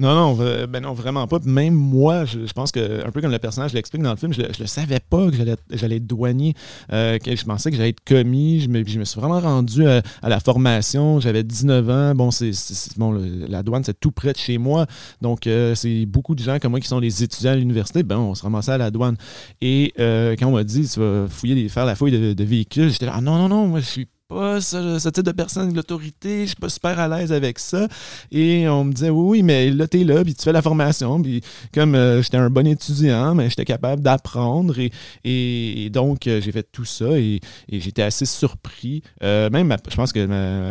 Non, 0.00 0.14
non, 0.14 0.66
ben 0.66 0.80
non, 0.80 0.94
vraiment 0.94 1.26
pas. 1.26 1.38
Même 1.44 1.74
moi, 1.74 2.24
je, 2.24 2.52
pense 2.52 2.72
que, 2.72 3.06
un 3.06 3.10
peu 3.10 3.20
comme 3.20 3.30
le 3.30 3.38
personnage 3.38 3.72
l'explique 3.72 4.02
dans 4.02 4.10
le 4.10 4.16
film, 4.16 4.32
je, 4.32 4.40
ne 4.40 4.66
savais 4.66 4.98
pas 4.98 5.30
que 5.30 5.36
j'allais 5.70 5.96
être 5.96 6.06
douanier. 6.06 6.54
je 6.90 7.44
pensais 7.44 7.70
que 7.70 7.76
j'allais 7.76 7.90
être 7.90 8.04
commis. 8.04 8.60
Je 8.60 8.68
me 8.68 8.84
je 8.86 8.98
me 8.98 9.04
suis 9.04 9.20
vraiment 9.20 9.40
rendu 9.40 9.86
à, 9.86 10.02
la 10.22 10.40
formation. 10.40 11.20
J'avais 11.20 11.42
19 11.44 11.90
ans. 11.90 12.14
Bon, 12.14 12.30
c'est, 12.30 12.52
bon 12.96 13.12
la 13.12 13.62
douane, 13.62 13.84
c'est 13.84 13.98
tout 13.98 14.10
près 14.10 14.32
de 14.32 14.38
chez 14.38 14.58
moi. 14.58 14.86
Donc, 15.20 15.46
euh, 15.46 15.74
c'est 15.74 16.06
beaucoup 16.06 16.34
de 16.34 16.42
gens 16.42 16.58
comme 16.58 16.70
moi 16.70 16.80
qui 16.80 16.88
sont 16.88 17.00
des 17.00 17.22
étudiants 17.22 17.52
à 17.52 17.56
l'université. 17.56 18.02
Ben, 18.02 18.18
on 18.18 18.34
se 18.34 18.42
ramassait 18.42 18.72
à 18.72 18.78
la 18.78 18.90
douane. 18.90 19.16
Et 19.60 19.92
euh, 19.98 20.34
quand 20.38 20.46
on 20.46 20.52
m'a 20.52 20.64
dit, 20.64 20.88
tu 20.88 21.00
vas 21.00 21.26
fouiller, 21.28 21.68
faire 21.68 21.84
la 21.84 21.94
fouille 21.94 22.12
de, 22.12 22.32
de 22.32 22.44
véhicules, 22.44 22.90
j'étais 22.90 23.06
là, 23.06 23.14
ah 23.16 23.20
non, 23.20 23.36
non, 23.36 23.48
non, 23.48 23.66
moi, 23.66 23.80
je 23.80 23.86
suis 23.86 24.08
pas 24.30 24.60
ce, 24.60 25.08
type 25.08 25.24
de 25.24 25.32
personne, 25.32 25.74
l'autorité, 25.74 26.42
je 26.42 26.46
suis 26.46 26.56
pas 26.56 26.68
super 26.68 26.98
à 26.98 27.08
l'aise 27.08 27.32
avec 27.32 27.58
ça. 27.58 27.88
Et 28.30 28.68
on 28.68 28.84
me 28.84 28.92
disait, 28.92 29.10
oui, 29.10 29.42
mais 29.42 29.70
là, 29.70 29.88
tu 29.88 30.00
es 30.00 30.04
là, 30.04 30.22
puis 30.22 30.34
tu 30.34 30.44
fais 30.44 30.52
la 30.52 30.62
formation. 30.62 31.20
Puis 31.20 31.42
comme 31.74 31.96
euh, 31.96 32.22
j'étais 32.22 32.36
un 32.36 32.48
bon 32.48 32.66
étudiant, 32.66 33.34
mais 33.34 33.50
j'étais 33.50 33.64
capable 33.64 34.02
d'apprendre. 34.02 34.78
Et, 34.78 34.92
et, 35.24 35.90
donc, 35.90 36.26
euh, 36.26 36.40
j'ai 36.40 36.52
fait 36.52 36.66
tout 36.70 36.84
ça 36.84 37.18
et, 37.18 37.40
j'étais 37.70 38.02
assez 38.02 38.24
surpris. 38.24 39.02
Euh, 39.22 39.50
même, 39.50 39.76
je 39.88 39.96
pense 39.96 40.12
que 40.12 40.24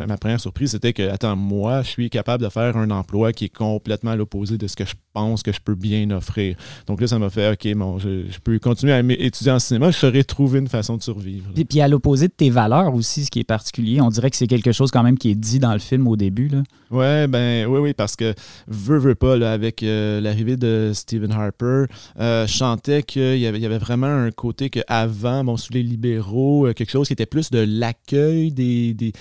ma, 0.05 0.17
première 0.17 0.39
surprise, 0.39 0.71
c'était 0.71 0.93
que, 0.93 1.09
attends, 1.09 1.35
moi, 1.35 1.81
je 1.81 1.89
suis 1.89 2.09
capable 2.09 2.43
de 2.43 2.49
faire 2.49 2.77
un 2.77 2.89
emploi 2.91 3.33
qui 3.33 3.45
est 3.45 3.55
complètement 3.55 4.11
à 4.11 4.15
l'opposé 4.15 4.57
de 4.57 4.67
ce 4.67 4.75
que 4.77 4.85
je 4.85 4.95
pense 5.11 5.43
que 5.43 5.51
je 5.51 5.59
peux 5.59 5.75
bien 5.75 6.09
offrir. 6.11 6.55
Donc 6.87 7.01
là, 7.01 7.07
ça 7.07 7.19
m'a 7.19 7.29
fait, 7.29 7.51
OK, 7.51 7.75
bon, 7.75 7.99
je, 7.99 8.39
peux 8.41 8.57
continuer 8.59 8.93
à 8.93 8.99
étudier 8.99 9.51
en 9.51 9.59
cinéma, 9.59 9.91
je 9.91 9.97
saurais 9.97 10.23
trouver 10.23 10.59
une 10.59 10.69
façon 10.69 10.95
de 10.95 11.03
survivre. 11.03 11.49
Et 11.57 11.65
puis 11.65 11.81
à 11.81 11.89
l'opposé 11.89 12.27
de 12.29 12.33
tes 12.33 12.49
valeurs 12.49 12.93
aussi, 12.93 13.25
ce 13.25 13.31
qui 13.31 13.39
est 13.39 13.48
particulier. 13.49 13.99
On 13.99 14.09
dirait 14.09 14.29
que 14.29 14.37
c'est 14.37 14.47
quelque 14.47 14.71
chose 14.71 14.91
quand 14.91 15.01
même 15.01 15.17
qui 15.17 15.31
est 15.31 15.35
dit 15.35 15.57
dans 15.57 15.73
le 15.73 15.79
film 15.79 16.07
au 16.07 16.15
début. 16.15 16.49
Là. 16.49 16.61
Ouais, 16.91 17.27
ben 17.27 17.67
oui, 17.67 17.79
oui, 17.79 17.93
parce 17.93 18.15
que 18.15 18.33
veux, 18.67 18.97
veux 18.97 19.15
pas, 19.15 19.33
avec 19.51 19.81
euh, 19.81 20.21
l'arrivée 20.21 20.55
de 20.55 20.91
Stephen 20.93 21.31
Harper, 21.31 21.85
euh, 22.19 22.45
je 22.45 22.53
chantais 22.53 23.01
qu'il 23.01 23.37
y 23.37 23.47
avait, 23.47 23.63
avait 23.65 23.79
vraiment 23.79 24.07
un 24.07 24.31
côté 24.31 24.69
qu'avant, 24.69 25.43
bon, 25.43 25.57
sous 25.57 25.73
les 25.73 25.81
libéraux, 25.81 26.67
euh, 26.67 26.73
quelque 26.73 26.91
chose 26.91 27.07
qui 27.07 27.13
était 27.13 27.25
plus 27.25 27.49
de 27.49 27.59
l'accueil 27.59 28.51
des, 28.51 29.13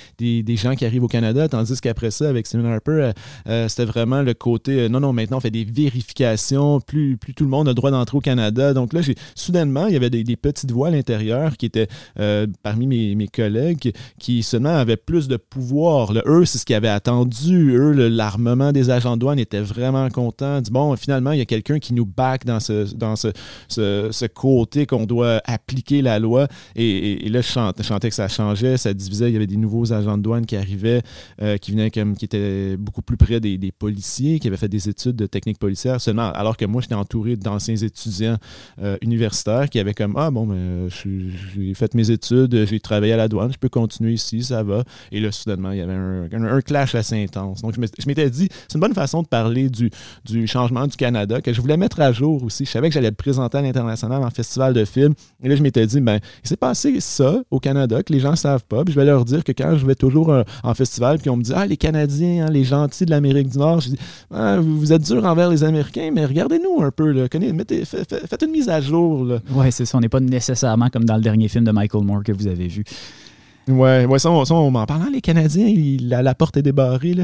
gens 0.56 0.74
qui 0.74 0.84
arrivent 0.84 1.04
au 1.04 1.08
Canada, 1.08 1.48
tandis 1.48 1.80
qu'après 1.80 2.10
ça, 2.10 2.28
avec 2.28 2.46
Stephen 2.46 2.66
Harper, 2.66 3.12
c'était 3.68 3.86
vraiment 3.86 4.22
le 4.22 4.34
côté 4.34 4.88
non, 4.88 5.00
non, 5.00 5.12
maintenant 5.12 5.38
on 5.38 5.40
fait 5.40 5.50
des 5.50 5.64
vérifications, 5.64 6.80
plus, 6.80 7.16
plus 7.16 7.32
tout 7.32 7.44
le 7.44 7.50
monde 7.50 7.68
a 7.68 7.70
le 7.70 7.74
droit 7.74 7.90
d'entrer 7.90 8.18
au 8.18 8.20
Canada. 8.20 8.74
Donc 8.74 8.92
là, 8.92 9.00
soudainement, 9.34 9.86
il 9.86 9.94
y 9.94 9.96
avait 9.96 10.10
des, 10.10 10.36
petites 10.36 10.70
voix 10.70 10.88
à 10.88 10.90
l'intérieur 10.90 11.56
qui 11.56 11.66
étaient 11.66 11.88
parmi 12.62 12.86
mes, 12.86 13.28
collègues 13.28 13.92
seulement 14.42 14.76
avaient 14.76 14.96
plus 14.96 15.28
de 15.28 15.36
pouvoir. 15.36 16.12
eux, 16.26 16.44
c'est 16.44 16.58
ce 16.58 16.66
qu'ils 16.66 16.76
avaient 16.76 16.88
attendu. 16.88 17.76
Eux, 17.76 18.08
l'armement 18.08 18.72
des 18.72 18.90
agents 18.90 19.16
de 19.16 19.20
douane 19.20 19.38
était 19.38 19.60
vraiment 19.60 20.08
content. 20.08 20.60
Dit, 20.60 20.70
bon, 20.70 20.94
finalement, 20.96 21.32
il 21.32 21.38
y 21.38 21.42
a 21.42 21.46
quelqu'un 21.46 21.78
qui 21.78 21.94
nous 21.94 22.06
back 22.06 22.44
dans 22.44 22.60
ce, 22.60 22.94
dans 22.94 23.16
ce, 23.16 24.26
côté 24.26 24.86
qu'on 24.86 25.06
doit 25.06 25.40
appliquer 25.44 26.02
la 26.02 26.18
loi. 26.18 26.48
Et, 26.76 27.28
là, 27.28 27.40
je 27.40 27.48
chantais, 27.82 28.08
que 28.08 28.14
ça 28.14 28.28
changeait, 28.28 28.76
ça 28.76 28.94
divisait. 28.94 29.30
Il 29.30 29.34
y 29.34 29.36
avait 29.36 29.46
des 29.46 29.56
nouveaux 29.56 29.92
agents 29.92 30.16
de 30.16 30.22
douane 30.22 30.46
qui 30.46 30.56
arrivaient, 30.56 31.02
euh, 31.42 31.56
qui 31.56 31.72
venaient 31.72 31.90
comme 31.90 32.16
qui 32.16 32.24
étaient 32.24 32.76
beaucoup 32.76 33.02
plus 33.02 33.16
près 33.16 33.40
des, 33.40 33.72
policiers, 33.78 34.38
qui 34.38 34.48
avaient 34.48 34.56
fait 34.56 34.68
des 34.68 34.88
études 34.88 35.16
de 35.16 35.26
technique 35.26 35.58
policière 35.58 36.00
seulement, 36.00 36.32
alors 36.32 36.56
que 36.56 36.64
moi, 36.64 36.80
j'étais 36.82 36.94
entouré 36.94 37.36
d'anciens 37.36 37.76
étudiants 37.76 38.38
euh, 38.82 38.96
universitaires 39.02 39.68
qui 39.68 39.78
avaient 39.78 39.94
comme 39.94 40.14
Ah, 40.16 40.30
bon, 40.30 40.46
ben, 40.46 40.88
j'ai 40.88 41.74
fait 41.74 41.94
mes 41.94 42.10
études, 42.10 42.66
j'ai 42.66 42.80
travaillé 42.80 43.12
à 43.12 43.16
la 43.16 43.28
douane, 43.28 43.52
je 43.52 43.58
peux 43.58 43.68
continuer 43.68 44.07
ici, 44.08 44.42
ça 44.42 44.62
va. 44.62 44.84
Et 45.12 45.20
là, 45.20 45.32
soudainement, 45.32 45.72
il 45.72 45.78
y 45.78 45.80
avait 45.80 45.94
un, 45.94 46.60
clash 46.60 46.94
assez 46.94 47.22
intense. 47.22 47.62
Donc, 47.62 47.74
je 47.74 48.06
m'étais 48.06 48.30
dit, 48.30 48.48
c'est 48.66 48.74
une 48.74 48.80
bonne 48.80 48.94
façon 48.94 49.22
de 49.22 49.28
parler 49.28 49.68
du, 49.70 49.90
changement 50.46 50.86
du 50.86 50.96
Canada 50.96 51.40
que 51.40 51.52
je 51.52 51.60
voulais 51.60 51.76
mettre 51.76 52.00
à 52.00 52.12
jour 52.12 52.42
aussi. 52.42 52.64
Je 52.64 52.70
savais 52.70 52.88
que 52.88 52.94
j'allais 52.94 53.10
le 53.10 53.14
présenter 53.14 53.58
à 53.58 53.62
l'international 53.62 54.22
en 54.22 54.30
festival 54.30 54.74
de 54.74 54.84
films. 54.84 55.14
Et 55.42 55.48
là, 55.48 55.56
je 55.56 55.62
m'étais 55.62 55.86
dit, 55.86 56.00
ben, 56.00 56.18
il 56.42 56.48
s'est 56.48 56.56
passé 56.56 57.00
ça 57.00 57.42
au 57.50 57.60
Canada 57.60 58.02
que 58.02 58.12
les 58.12 58.20
gens 58.20 58.32
ne 58.32 58.36
savent 58.36 58.64
pas. 58.64 58.84
Puis 58.84 58.94
je 58.94 59.00
vais 59.00 59.06
leur 59.06 59.24
dire 59.24 59.44
que 59.44 59.52
quand 59.52 59.76
je 59.76 59.86
vais 59.86 59.94
toujours 59.94 60.32
euh, 60.32 60.42
en 60.62 60.74
festival, 60.74 61.18
puis 61.18 61.30
on 61.30 61.36
me 61.36 61.42
dit, 61.42 61.52
ah, 61.54 61.66
les 61.66 61.76
Canadiens, 61.76 62.46
hein, 62.46 62.50
les 62.50 62.64
gentils 62.64 63.04
de 63.04 63.10
l'Amérique 63.10 63.48
du 63.48 63.58
Nord, 63.58 63.80
je 63.80 63.90
dis, 63.90 63.98
ah, 64.32 64.58
vous 64.60 64.92
êtes 64.92 65.02
dur 65.02 65.24
envers 65.24 65.50
les 65.50 65.64
Américains, 65.64 66.10
mais 66.12 66.24
regardez-nous 66.24 66.82
un 66.82 66.90
peu. 66.90 67.10
Là. 67.12 67.26
Mettez, 67.52 67.84
faites 67.84 68.42
une 68.42 68.50
mise 68.50 68.68
à 68.68 68.80
jour. 68.80 69.26
Oui, 69.50 69.72
c'est 69.72 69.84
ça. 69.84 69.98
On 69.98 70.00
n'est 70.00 70.08
pas 70.08 70.20
nécessairement 70.20 70.88
comme 70.88 71.04
dans 71.04 71.16
le 71.16 71.22
dernier 71.22 71.48
film 71.48 71.64
de 71.64 71.70
Michael 71.70 72.04
Moore 72.04 72.22
que 72.24 72.32
vous 72.32 72.46
avez 72.46 72.68
vu. 72.68 72.84
Ouais, 73.68 74.06
ouais 74.06 74.18
ça, 74.18 74.30
on, 74.30 74.70
m'en 74.70 74.86
parlant, 74.86 75.10
les 75.12 75.20
Canadiens, 75.20 75.72
la, 76.00 76.34
porte 76.34 76.56
est 76.56 76.62
débarrée 76.62 77.14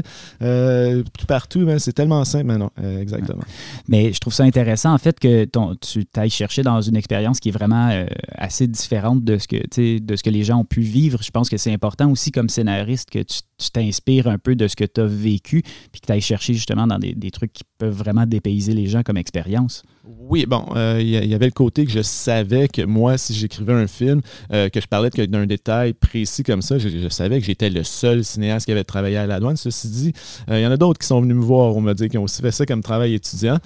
euh, 0.41 1.03
tout 1.17 1.25
partout. 1.25 1.67
c'est 1.79 1.93
tellement 1.93 2.23
simple, 2.23 2.45
mais 2.45 2.57
non, 2.57 2.69
euh, 2.79 3.01
exactement. 3.01 3.43
Mais 3.87 4.13
je 4.13 4.19
trouve 4.19 4.33
ça 4.33 4.43
intéressant, 4.43 4.93
en 4.93 4.97
fait, 4.97 5.19
que 5.19 5.45
ton, 5.45 5.75
tu 5.75 6.05
t'ailles 6.05 6.29
chercher 6.29 6.61
dans 6.61 6.81
une 6.81 6.95
expérience 6.95 7.39
qui 7.39 7.49
est 7.49 7.51
vraiment 7.51 7.89
euh, 7.89 8.05
assez 8.33 8.67
différente 8.67 9.23
de 9.23 9.37
ce, 9.37 9.47
que, 9.47 9.99
de 9.99 10.15
ce 10.15 10.23
que 10.23 10.29
les 10.29 10.43
gens 10.43 10.59
ont 10.59 10.65
pu 10.65 10.81
vivre. 10.81 11.21
Je 11.23 11.31
pense 11.31 11.49
que 11.49 11.57
c'est 11.57 11.73
important 11.73 12.11
aussi, 12.11 12.31
comme 12.31 12.49
scénariste, 12.49 13.09
que 13.09 13.19
tu 13.19 13.71
t'inspires 13.71 14.27
un 14.27 14.37
peu 14.37 14.55
de 14.55 14.67
ce 14.67 14.75
que 14.75 14.85
tu 14.85 15.01
as 15.01 15.07
vécu, 15.07 15.63
puis 15.91 16.01
que 16.01 16.05
tu 16.05 16.11
ailles 16.11 16.21
chercher 16.21 16.53
justement 16.53 16.85
dans 16.85 16.99
des, 16.99 17.13
des 17.13 17.31
trucs 17.31 17.53
qui 17.53 17.63
peuvent 17.77 17.95
vraiment 17.95 18.25
dépayser 18.25 18.73
les 18.73 18.87
gens 18.87 19.03
comme 19.03 19.17
expérience. 19.17 19.83
Oui, 20.07 20.45
bon, 20.45 20.65
euh, 20.75 20.99
il 21.01 21.07
y, 21.07 21.33
avait 21.33 21.45
le 21.45 21.51
côté 21.51 21.85
que 21.85 21.91
je 21.91 22.01
savais 22.01 22.67
que 22.67 22.83
moi, 22.83 23.17
si 23.17 23.33
j'écrivais 23.33 23.73
un 23.73 23.87
film, 23.87 24.21
euh, 24.53 24.69
que 24.69 24.79
je 24.79 24.87
parlais 24.87 25.09
d'un 25.09 25.47
détail 25.47 25.93
précis 25.93 26.43
comme 26.43 26.61
ça, 26.61 26.77
je, 26.77 27.09
savais 27.09 27.39
que 27.39 27.45
j'étais 27.45 27.71
le 27.71 27.83
seul 27.83 28.23
cinéaste 28.23 28.65
qui 28.65 28.71
avait 28.71 28.83
travaillé 28.83 29.17
à 29.17 29.25
la 29.25 29.39
douane. 29.39 29.57
Ceci 29.57 29.87
dit, 29.87 30.13
euh, 30.49 30.59
il 30.59 30.63
y 30.63 30.67
en 30.67 30.71
a 30.71 30.77
d'autres 30.77 30.99
qui 30.99 31.07
sont 31.07 31.21
venus 31.21 31.35
me 31.35 31.41
voir, 31.41 31.75
on 31.75 31.81
m'a 31.81 31.95
dit, 31.95 32.09
qui 32.09 32.19
ont 32.19 32.23
aussi 32.23 32.41
fait 32.41 32.51
ça 32.51 32.65
comme 32.67 32.83
travail 32.83 33.15
étudiant. 33.15 33.57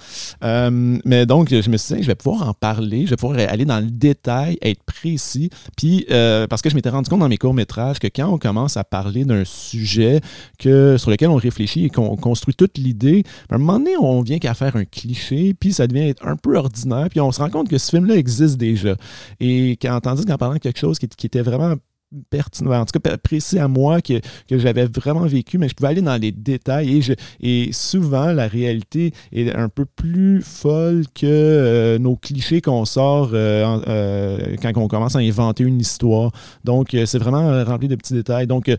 mais 0.42 1.26
donc, 1.26 1.50
je 1.50 1.70
me 1.70 1.76
suis 1.76 1.96
dit, 1.96 2.02
je 2.02 2.06
vais 2.06 2.14
pouvoir 2.14 2.48
en 2.48 2.54
parler, 2.54 3.04
je 3.04 3.10
vais 3.10 3.16
pouvoir 3.16 3.38
aller 3.38 3.66
dans 3.66 3.80
le 3.80 3.90
détail, 3.90 4.56
être 4.62 4.82
précis. 4.84 5.50
Puis, 5.76 6.06
parce 6.08 6.62
que 6.62 6.70
je 6.70 6.74
m'étais 6.74 6.90
rendu 6.90 7.10
compte 7.10 7.20
dans 7.20 7.28
mes 7.28 7.38
courts-métrages 7.38 7.98
que 7.98 8.08
quand 8.08 8.28
on 8.28 8.38
commence 8.38 8.78
à 8.78 8.84
parler 8.84 9.24
d'un 9.24 9.44
sujet 9.44 10.20
que, 10.58 10.96
sur 10.98 11.10
lequel 11.10 11.28
on 11.28 11.36
réfléchit 11.36 11.86
et 11.86 11.90
qu'on 11.90 12.16
construit 12.16 12.54
toute 12.54 12.78
l'idée, 12.78 13.24
à 13.50 13.56
un 13.56 13.58
moment 13.58 13.78
donné, 13.78 13.96
on 13.98 14.22
vient 14.22 14.38
qu'à 14.38 14.54
faire 14.54 14.76
un 14.76 14.84
cliché, 14.84 15.54
puis 15.58 15.72
ça 15.72 15.86
devient 15.86 16.14
un 16.30 16.36
peu 16.36 16.56
ordinaire. 16.56 17.08
Puis 17.10 17.20
on 17.20 17.32
se 17.32 17.40
rend 17.40 17.50
compte 17.50 17.68
que 17.68 17.78
ce 17.78 17.90
film-là 17.90 18.16
existe 18.16 18.56
déjà. 18.56 18.96
Et 19.40 19.72
quand, 19.80 20.00
tandis 20.00 20.24
qu'en 20.24 20.36
parlant 20.36 20.54
de 20.54 20.60
quelque 20.60 20.78
chose 20.78 20.98
qui, 20.98 21.08
qui 21.08 21.26
était 21.26 21.42
vraiment 21.42 21.74
pertinent, 22.30 22.72
en 22.72 22.84
tout 22.84 22.98
cas 22.98 23.16
précis 23.16 23.58
à 23.58 23.68
moi 23.68 24.00
que, 24.00 24.20
que 24.48 24.58
j'avais 24.58 24.86
vraiment 24.86 25.26
vécu, 25.26 25.58
mais 25.58 25.68
je 25.68 25.74
pouvais 25.74 25.90
aller 25.90 26.02
dans 26.02 26.20
les 26.20 26.32
détails 26.32 26.96
et, 26.96 27.02
je, 27.02 27.12
et 27.40 27.70
souvent 27.72 28.32
la 28.32 28.48
réalité 28.48 29.12
est 29.32 29.54
un 29.54 29.68
peu 29.68 29.84
plus 29.84 30.42
folle 30.42 31.04
que 31.14 31.26
euh, 31.26 31.98
nos 31.98 32.16
clichés 32.16 32.60
qu'on 32.60 32.84
sort 32.84 33.30
euh, 33.32 33.80
euh, 33.88 34.56
quand 34.60 34.72
on 34.76 34.88
commence 34.88 35.16
à 35.16 35.20
inventer 35.20 35.64
une 35.64 35.80
histoire. 35.80 36.32
Donc 36.64 36.96
c'est 37.06 37.18
vraiment 37.18 37.64
rempli 37.64 37.88
de 37.88 37.94
petits 37.94 38.14
détails. 38.14 38.46
Donc 38.46 38.70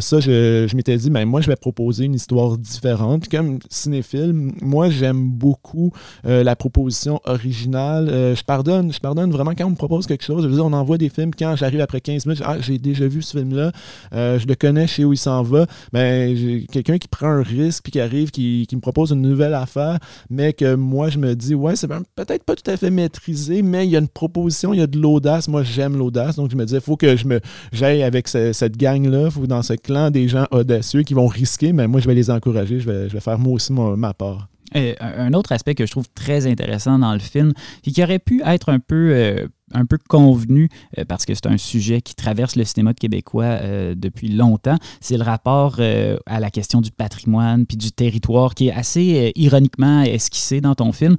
ça, 0.00 0.20
je, 0.20 0.66
je 0.68 0.76
m'étais 0.76 0.96
dit, 0.96 1.10
ben, 1.10 1.24
moi 1.24 1.40
je 1.40 1.48
vais 1.48 1.56
proposer 1.56 2.04
une 2.04 2.14
histoire 2.14 2.58
différente. 2.58 3.28
Comme 3.28 3.58
cinéphile, 3.68 4.34
moi 4.60 4.90
j'aime 4.90 5.30
beaucoup 5.30 5.92
la 6.24 6.56
proposition 6.56 7.20
originale. 7.24 8.34
je 8.36 8.42
pardonne, 8.42 8.92
je 8.92 9.00
pardonne 9.00 9.30
vraiment 9.30 9.52
quand 9.54 9.66
on 9.66 9.70
me 9.70 9.76
propose 9.76 10.06
quelque 10.06 10.24
chose. 10.24 10.42
Je 10.42 10.48
veux 10.48 10.54
dire, 10.54 10.66
on 10.66 10.72
envoie 10.72 10.98
des 10.98 11.08
films 11.08 11.32
quand 11.36 11.56
j'arrive 11.56 11.80
après 11.80 12.00
15 12.00 12.26
minutes, 12.26 12.42
déjà 12.78 13.06
vu 13.06 13.22
ce 13.22 13.36
film-là, 13.38 13.72
euh, 14.14 14.38
je 14.38 14.46
le 14.46 14.54
connais, 14.54 14.86
je 14.86 14.94
sais 14.94 15.04
où 15.04 15.12
il 15.12 15.18
s'en 15.18 15.42
va. 15.42 15.66
Mais 15.92 16.36
j'ai 16.36 16.66
quelqu'un 16.70 16.98
qui 16.98 17.08
prend 17.08 17.28
un 17.28 17.42
risque 17.42 17.84
puis 17.84 17.92
qui 17.92 18.00
arrive, 18.00 18.30
qui, 18.30 18.66
me 18.72 18.80
propose 18.80 19.12
une 19.12 19.20
nouvelle 19.20 19.54
affaire, 19.54 19.98
mais 20.30 20.52
que 20.52 20.74
moi, 20.74 21.08
je 21.10 21.18
me 21.18 21.34
dis, 21.34 21.54
ouais, 21.54 21.76
c'est 21.76 21.88
peut-être 21.88 22.44
pas 22.44 22.56
tout 22.56 22.70
à 22.70 22.76
fait 22.76 22.90
maîtrisé, 22.90 23.62
mais 23.62 23.86
il 23.86 23.90
y 23.90 23.96
a 23.96 23.98
une 23.98 24.08
proposition, 24.08 24.72
il 24.72 24.80
y 24.80 24.82
a 24.82 24.86
de 24.86 24.98
l'audace. 24.98 25.48
Moi, 25.48 25.62
j'aime 25.62 25.96
l'audace. 25.96 26.36
Donc, 26.36 26.50
je 26.50 26.56
me 26.56 26.64
dis, 26.64 26.74
il 26.74 26.80
faut 26.80 26.96
que 26.96 27.16
je 27.16 27.26
me 27.26 27.40
j'aille 27.72 28.02
avec 28.02 28.28
cette 28.28 28.76
gang-là, 28.76 29.28
dans 29.46 29.62
ce 29.62 29.74
clan 29.74 30.10
des 30.10 30.28
gens 30.28 30.46
audacieux 30.50 31.02
qui 31.02 31.14
vont 31.14 31.26
risquer, 31.26 31.72
mais 31.72 31.86
moi, 31.86 32.00
je 32.00 32.06
vais 32.06 32.14
les 32.14 32.30
encourager. 32.30 32.80
Je 32.80 32.90
vais, 32.90 33.08
je 33.08 33.14
vais 33.14 33.20
faire 33.20 33.38
moi 33.38 33.54
aussi 33.54 33.72
ma 33.72 34.14
part. 34.14 34.48
un 34.74 35.32
autre 35.32 35.52
aspect 35.52 35.74
que 35.74 35.86
je 35.86 35.90
trouve 35.90 36.08
très 36.14 36.46
intéressant 36.46 36.98
dans 36.98 37.12
le 37.12 37.18
film, 37.18 37.52
et 37.86 37.90
qui 37.90 38.02
aurait 38.02 38.18
pu 38.18 38.42
être 38.44 38.68
un 38.70 38.78
peu 38.78 39.10
euh, 39.12 39.46
un 39.74 39.86
peu 39.86 39.98
convenu, 40.08 40.68
euh, 40.98 41.04
parce 41.06 41.24
que 41.24 41.34
c'est 41.34 41.46
un 41.46 41.58
sujet 41.58 42.00
qui 42.00 42.14
traverse 42.14 42.56
le 42.56 42.64
cinéma 42.64 42.92
de 42.92 42.98
québécois 42.98 43.44
euh, 43.44 43.94
depuis 43.96 44.28
longtemps, 44.28 44.76
c'est 45.00 45.16
le 45.16 45.22
rapport 45.22 45.76
euh, 45.78 46.16
à 46.26 46.40
la 46.40 46.50
question 46.50 46.80
du 46.80 46.90
patrimoine 46.90 47.66
puis 47.66 47.76
du 47.76 47.92
territoire 47.92 48.54
qui 48.54 48.68
est 48.68 48.72
assez 48.72 49.32
ironiquement 49.36 50.02
esquissé 50.02 50.60
dans 50.60 50.74
ton 50.74 50.92
film. 50.92 51.16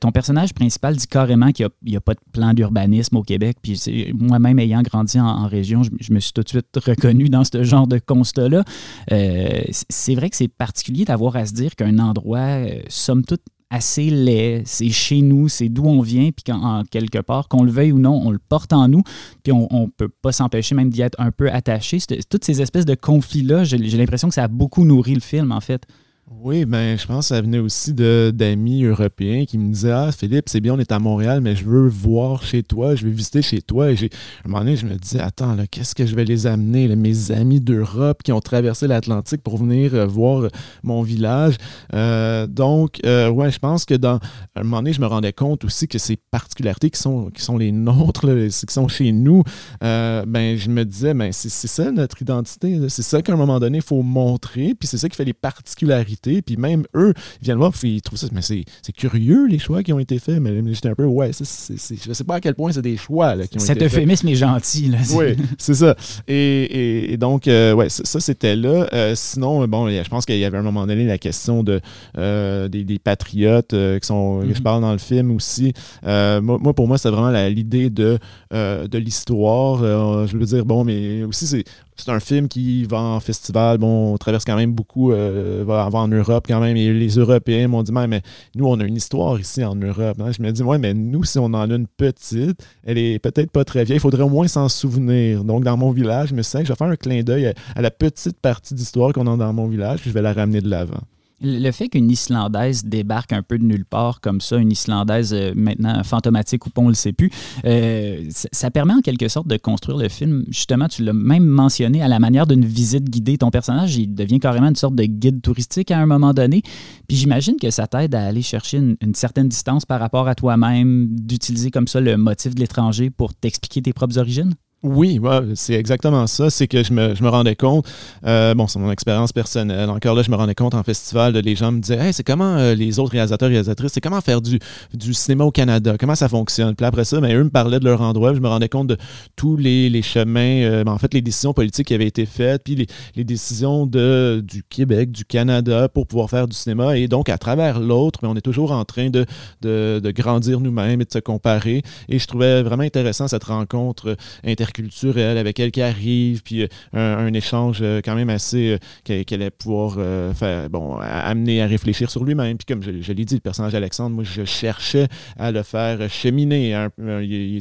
ton 0.00 0.12
personnage 0.12 0.54
principal 0.54 0.96
dit 0.96 1.06
carrément 1.06 1.52
qu'il 1.52 1.68
n'y 1.84 1.96
a, 1.96 2.00
pas 2.00 2.14
de 2.14 2.20
plan 2.32 2.52
d'urbanisme 2.52 3.16
au 3.16 3.22
Québec. 3.22 3.58
Puis 3.62 4.12
moi-même, 4.18 4.58
ayant 4.58 4.82
grandi 4.82 5.18
en, 5.20 5.46
région, 5.46 5.82
je, 5.82 5.90
je, 6.00 6.12
me 6.12 6.20
suis 6.20 6.32
tout 6.32 6.42
de 6.42 6.48
suite 6.48 6.76
reconnu 6.76 7.28
dans 7.28 7.44
ce 7.44 7.62
genre 7.62 7.86
de 7.86 7.98
constat-là. 7.98 8.64
c'est 9.08 10.14
vrai 10.14 10.30
que 10.30 10.36
c'est 10.36 10.48
particulier 10.48 11.04
d'avoir 11.04 11.36
à 11.36 11.46
se 11.46 11.52
dire 11.52 11.74
qu'un 11.74 11.98
endroit, 11.98 12.58
somme 12.88 13.24
toute, 13.24 13.42
assez 13.70 14.10
laid, 14.10 14.62
c'est 14.64 14.90
chez 14.90 15.22
nous, 15.22 15.48
c'est 15.48 15.68
d'où 15.68 15.84
on 15.84 16.00
vient, 16.00 16.30
puis 16.30 16.44
qu'en 16.44 16.84
quelque 16.84 17.18
part, 17.18 17.48
qu'on 17.48 17.64
le 17.64 17.70
veuille 17.70 17.92
ou 17.92 17.98
non, 17.98 18.20
on 18.24 18.30
le 18.30 18.38
porte 18.38 18.72
en 18.72 18.88
nous, 18.88 19.02
puis 19.42 19.52
on 19.52 19.68
ne 19.72 19.86
peut 19.86 20.08
pas 20.08 20.32
s'empêcher 20.32 20.74
même 20.74 20.90
d'y 20.90 21.02
être 21.02 21.20
un 21.20 21.32
peu 21.32 21.50
attaché. 21.50 21.98
Toutes 22.30 22.44
ces 22.44 22.62
espèces 22.62 22.86
de 22.86 22.94
conflits-là, 22.94 23.64
j'ai 23.64 23.78
l'impression 23.78 24.28
que 24.28 24.34
ça 24.34 24.44
a 24.44 24.48
beaucoup 24.48 24.84
nourri 24.84 25.14
le 25.14 25.20
film, 25.20 25.52
en 25.52 25.60
fait. 25.60 25.84
Oui, 26.28 26.64
ben 26.64 26.98
je 26.98 27.06
pense 27.06 27.28
que 27.28 27.36
ça 27.36 27.40
venait 27.40 27.60
aussi 27.60 27.94
d'amis 27.94 28.82
européens 28.82 29.44
qui 29.44 29.58
me 29.58 29.72
disaient 29.72 29.92
Ah, 29.92 30.10
Philippe, 30.10 30.48
c'est 30.48 30.60
bien, 30.60 30.74
on 30.74 30.78
est 30.80 30.90
à 30.90 30.98
Montréal, 30.98 31.40
mais 31.40 31.54
je 31.54 31.64
veux 31.64 31.86
voir 31.86 32.42
chez 32.42 32.64
toi, 32.64 32.96
je 32.96 33.04
veux 33.04 33.12
visiter 33.12 33.42
chez 33.42 33.62
toi. 33.62 33.92
Et 33.92 33.94
à 33.94 34.06
un 34.44 34.48
moment 34.48 34.58
donné, 34.58 34.74
je 34.74 34.86
me 34.86 34.96
disais 34.96 35.20
Attends, 35.20 35.56
qu'est-ce 35.70 35.94
que 35.94 36.04
je 36.04 36.16
vais 36.16 36.24
les 36.24 36.48
amener 36.48 36.88
Mes 36.96 37.30
amis 37.30 37.60
d'Europe 37.60 38.24
qui 38.24 38.32
ont 38.32 38.40
traversé 38.40 38.88
l'Atlantique 38.88 39.40
pour 39.40 39.56
venir 39.56 39.94
euh, 39.94 40.06
voir 40.06 40.42
euh, 40.42 40.48
mon 40.82 41.02
village. 41.02 41.58
Euh, 41.94 42.48
donc, 42.48 42.98
ouais, 43.04 43.50
je 43.52 43.58
pense 43.60 43.84
que 43.84 43.94
dans 43.94 44.16
à 44.56 44.60
un 44.60 44.62
moment 44.64 44.78
donné, 44.78 44.94
je 44.94 45.00
me 45.00 45.06
rendais 45.06 45.32
compte 45.32 45.64
aussi 45.64 45.86
que 45.86 45.98
ces 45.98 46.16
particularités 46.16 46.90
qui 46.90 47.00
sont, 47.00 47.30
qui 47.30 47.42
sont 47.42 47.56
les 47.56 47.70
nôtres, 47.70 48.26
qui 48.48 48.74
sont 48.74 48.88
chez 48.88 49.12
nous, 49.12 49.44
ben 49.80 50.56
je 50.56 50.70
me 50.70 50.84
disais 50.84 51.14
ben, 51.14 51.30
c'est 51.30 51.50
ça 51.50 51.92
notre 51.92 52.20
identité. 52.20 52.80
C'est 52.88 53.02
ça 53.02 53.22
qu'à 53.22 53.32
un 53.32 53.36
moment 53.36 53.60
donné, 53.60 53.78
il 53.78 53.84
faut 53.84 54.02
montrer, 54.02 54.74
puis 54.74 54.88
c'est 54.88 54.98
ça 54.98 55.08
qui 55.08 55.16
fait 55.16 55.24
les 55.24 55.32
particularités 55.32 56.15
puis 56.20 56.56
même 56.56 56.84
eux, 56.94 57.12
ils 57.40 57.44
viennent 57.44 57.58
voir, 57.58 57.72
puis 57.72 57.96
ils 57.96 58.02
trouvent 58.02 58.18
ça, 58.18 58.26
mais 58.32 58.42
c'est 58.42 58.64
curieux 58.96 59.46
les 59.46 59.58
choix 59.58 59.82
qui 59.82 59.92
ont 59.92 59.98
été 59.98 60.18
faits. 60.18 60.40
Mais 60.40 60.62
j'étais 60.74 60.88
un 60.88 60.94
peu, 60.94 61.04
ouais, 61.04 61.30
je 61.32 61.72
ne 61.72 62.14
sais 62.14 62.24
pas 62.24 62.36
à 62.36 62.40
quel 62.40 62.54
point 62.54 62.72
c'est 62.72 62.82
des 62.82 62.96
choix 62.96 63.34
qui 63.34 63.40
ont 63.40 63.44
été 63.44 63.58
faits. 63.58 63.66
Cet 63.66 63.82
euphémisme 63.82 64.28
est 64.28 64.34
gentil. 64.34 64.88
Là, 64.88 64.98
oui, 65.14 65.36
c'est 65.58 65.74
ça. 65.74 65.96
Et, 66.28 67.16
donc, 67.18 67.48
euh, 67.48 67.72
ouais, 67.72 67.88
ça, 67.88 68.20
c'était 68.20 68.56
là. 68.56 68.88
Euh, 68.92 69.14
sinon, 69.14 69.66
bon, 69.66 69.88
je 69.88 70.08
pense 70.08 70.26
qu'il 70.26 70.38
y 70.38 70.44
avait 70.44 70.56
à 70.56 70.60
un 70.60 70.64
moment 70.64 70.86
donné 70.86 71.04
la 71.04 71.18
question 71.18 71.62
de, 71.62 71.80
euh, 72.18 72.68
des, 72.68 72.98
patriotes 72.98 73.70
qui 73.70 74.06
sont, 74.06 74.42
je 74.42 74.46
mm-hmm. 74.46 74.62
parle 74.62 74.80
dans 74.82 74.92
le 74.92 74.98
film 74.98 75.30
aussi. 75.32 75.72
Moi, 76.04 76.74
pour 76.74 76.88
moi, 76.88 76.98
c'est 76.98 77.10
vraiment 77.10 77.30
l'idée 77.48 77.90
de, 77.90 78.18
de 78.52 78.98
l'histoire. 78.98 79.78
je 80.26 80.36
veux 80.36 80.46
dire, 80.46 80.64
bon, 80.64 80.84
mais 80.84 81.24
aussi, 81.24 81.46
c'est 81.46 81.64
c'est 81.96 82.10
un 82.10 82.20
film 82.20 82.48
qui 82.48 82.84
va 82.84 82.98
en 82.98 83.20
festival. 83.20 83.78
Bon, 83.78 84.14
on 84.14 84.18
traverse 84.18 84.44
quand 84.44 84.56
même 84.56 84.72
beaucoup, 84.72 85.12
euh, 85.12 85.64
va, 85.66 85.88
en 85.92 86.08
Europe 86.08 86.46
quand 86.48 86.60
même. 86.60 86.76
Et 86.76 86.92
les 86.92 87.08
Européens 87.16 87.68
m'ont 87.68 87.82
dit, 87.82 87.92
mais 87.92 88.22
nous, 88.54 88.66
on 88.66 88.78
a 88.80 88.84
une 88.84 88.96
histoire 88.96 89.38
ici 89.40 89.64
en 89.64 89.74
Europe. 89.74 90.20
Hein. 90.20 90.30
Je 90.32 90.42
me 90.42 90.50
dis, 90.50 90.62
ouais, 90.62 90.78
mais 90.78 90.94
nous, 90.94 91.24
si 91.24 91.38
on 91.38 91.46
en 91.46 91.70
a 91.70 91.74
une 91.74 91.86
petite, 91.86 92.62
elle 92.84 92.98
est 92.98 93.18
peut-être 93.18 93.50
pas 93.50 93.64
très 93.64 93.84
vieille. 93.84 93.96
Il 93.96 94.00
faudrait 94.00 94.22
au 94.22 94.28
moins 94.28 94.48
s'en 94.48 94.68
souvenir. 94.68 95.44
Donc, 95.44 95.64
dans 95.64 95.76
mon 95.76 95.90
village, 95.90 96.28
je 96.28 96.34
me 96.34 96.42
sens 96.42 96.62
que 96.62 96.68
je 96.68 96.72
vais 96.72 96.76
faire 96.76 96.88
un 96.88 96.96
clin 96.96 97.22
d'œil 97.22 97.52
à, 97.74 97.82
la 97.82 97.90
petite 97.90 98.38
partie 98.40 98.74
d'histoire 98.74 99.12
qu'on 99.12 99.26
a 99.26 99.36
dans 99.36 99.52
mon 99.52 99.66
village, 99.66 100.00
puis 100.00 100.10
je 100.10 100.14
vais 100.14 100.22
la 100.22 100.32
ramener 100.32 100.60
de 100.60 100.68
l'avant. 100.68 101.00
Le 101.42 101.70
fait 101.70 101.88
qu'une 101.88 102.10
Islandaise 102.10 102.84
débarque 102.84 103.34
un 103.34 103.42
peu 103.42 103.58
de 103.58 103.64
nulle 103.64 103.84
part 103.84 104.22
comme 104.22 104.40
ça, 104.40 104.56
une 104.56 104.72
Islandaise 104.72 105.34
euh, 105.34 105.52
maintenant 105.54 106.02
fantomatique 106.02 106.64
ou 106.66 106.70
pas, 106.70 106.80
on 106.80 106.88
le 106.88 106.94
sait 106.94 107.12
plus, 107.12 107.30
euh, 107.66 108.24
ça 108.30 108.70
permet 108.70 108.94
en 108.94 109.00
quelque 109.00 109.28
sorte 109.28 109.46
de 109.46 109.58
construire 109.58 109.98
le 109.98 110.08
film. 110.08 110.44
Justement, 110.48 110.88
tu 110.88 111.04
l'as 111.04 111.12
même 111.12 111.44
mentionné 111.44 112.02
à 112.02 112.08
la 112.08 112.18
manière 112.18 112.46
d'une 112.46 112.64
visite 112.64 113.10
guidée. 113.10 113.36
Ton 113.36 113.50
personnage, 113.50 113.96
il 113.96 114.14
devient 114.14 114.40
carrément 114.40 114.68
une 114.68 114.76
sorte 114.76 114.94
de 114.94 115.04
guide 115.04 115.42
touristique 115.42 115.90
à 115.90 115.98
un 115.98 116.06
moment 116.06 116.32
donné. 116.32 116.62
Puis 117.06 117.18
j'imagine 117.18 117.56
que 117.60 117.70
ça 117.70 117.86
t'aide 117.86 118.14
à 118.14 118.24
aller 118.24 118.42
chercher 118.42 118.78
une, 118.78 119.14
certaine 119.14 119.48
distance 119.48 119.84
par 119.84 120.00
rapport 120.00 120.28
à 120.28 120.34
toi-même, 120.34 121.08
d'utiliser 121.10 121.70
comme 121.70 121.86
ça 121.86 122.00
le 122.00 122.16
motif 122.16 122.54
de 122.54 122.60
l'étranger 122.60 123.10
pour 123.10 123.34
t'expliquer 123.34 123.82
tes 123.82 123.92
propres 123.92 124.18
origines? 124.18 124.54
Oui, 124.86 125.20
c'est 125.56 125.74
exactement 125.74 126.28
ça. 126.28 126.48
C'est 126.48 126.68
que 126.68 126.84
je 126.84 126.92
me, 126.92 127.12
je 127.16 127.22
me 127.24 127.28
rendais 127.28 127.56
compte, 127.56 127.86
euh, 128.24 128.54
bon, 128.54 128.68
c'est 128.68 128.78
mon 128.78 128.92
expérience 128.92 129.32
personnelle. 129.32 129.90
Encore 129.90 130.14
là, 130.14 130.22
je 130.22 130.30
me 130.30 130.36
rendais 130.36 130.54
compte 130.54 130.74
en 130.74 130.84
festival, 130.84 131.36
les 131.36 131.56
gens 131.56 131.72
me 131.72 131.80
disaient, 131.80 131.98
hey, 131.98 132.12
c'est 132.12 132.22
comment 132.22 132.56
euh, 132.56 132.74
les 132.74 133.00
autres 133.00 133.10
réalisateurs, 133.10 133.48
réalisatrices, 133.48 133.92
c'est 133.92 134.00
comment 134.00 134.20
faire 134.20 134.40
du, 134.40 134.60
du 134.94 135.12
cinéma 135.12 135.44
au 135.44 135.50
Canada, 135.50 135.96
comment 135.98 136.14
ça 136.14 136.28
fonctionne. 136.28 136.76
Puis 136.76 136.86
après 136.86 137.04
ça, 137.04 137.20
ben, 137.20 137.36
eux 137.36 137.42
me 137.42 137.50
parlaient 137.50 137.80
de 137.80 137.84
leur 137.84 138.00
endroit, 138.00 138.32
je 138.32 138.38
me 138.38 138.46
rendais 138.46 138.68
compte 138.68 138.86
de 138.86 138.96
tous 139.34 139.56
les, 139.56 139.90
les 139.90 140.02
chemins, 140.02 140.62
euh, 140.62 140.84
ben, 140.84 140.92
en 140.92 140.98
fait, 140.98 141.12
les 141.14 141.22
décisions 141.22 141.52
politiques 141.52 141.88
qui 141.88 141.94
avaient 141.94 142.06
été 142.06 142.24
faites, 142.24 142.62
puis 142.62 142.76
les, 142.76 142.86
les, 143.16 143.24
décisions 143.24 143.86
de, 143.86 144.40
du 144.46 144.62
Québec, 144.62 145.10
du 145.10 145.24
Canada 145.24 145.88
pour 145.88 146.06
pouvoir 146.06 146.30
faire 146.30 146.46
du 146.46 146.56
cinéma. 146.56 146.96
Et 146.96 147.08
donc, 147.08 147.28
à 147.28 147.38
travers 147.38 147.80
l'autre, 147.80 148.20
ben, 148.22 148.28
on 148.28 148.36
est 148.36 148.40
toujours 148.40 148.70
en 148.70 148.84
train 148.84 149.10
de, 149.10 149.26
de, 149.62 150.00
de 150.02 150.10
grandir 150.12 150.60
nous-mêmes 150.60 151.00
et 151.00 151.04
de 151.04 151.12
se 151.12 151.18
comparer. 151.18 151.82
Et 152.08 152.20
je 152.20 152.26
trouvais 152.28 152.62
vraiment 152.62 152.84
intéressant 152.84 153.26
cette 153.26 153.44
rencontre 153.44 154.16
interculturelle 154.44 154.75
culturelle 154.76 155.38
avec 155.38 155.58
elle 155.58 155.70
qui 155.70 155.80
arrive, 155.80 156.42
puis 156.42 156.62
euh, 156.62 156.66
un, 156.92 157.32
échange 157.32 157.78
euh, 157.80 158.02
quand 158.04 158.14
même 158.14 158.28
assez 158.28 158.72
euh, 158.72 158.78
qu'elle 159.24 159.40
allait 159.40 159.50
pouvoir 159.50 159.96
faire, 160.34 160.68
bon, 160.68 160.98
amener 160.98 161.62
à 161.62 161.66
réfléchir 161.66 162.10
sur 162.10 162.24
lui-même. 162.24 162.58
Puis 162.58 162.66
comme 162.66 162.82
je, 162.82 163.12
l'ai 163.12 163.24
dit, 163.24 163.34
le 163.36 163.40
personnage 163.40 163.72
d'Alexandre, 163.72 164.14
moi, 164.14 164.24
je 164.24 164.44
cherchais 164.44 165.08
à 165.38 165.50
le 165.50 165.62
faire 165.62 166.10
cheminer. 166.10 166.74
Un, 166.74 166.90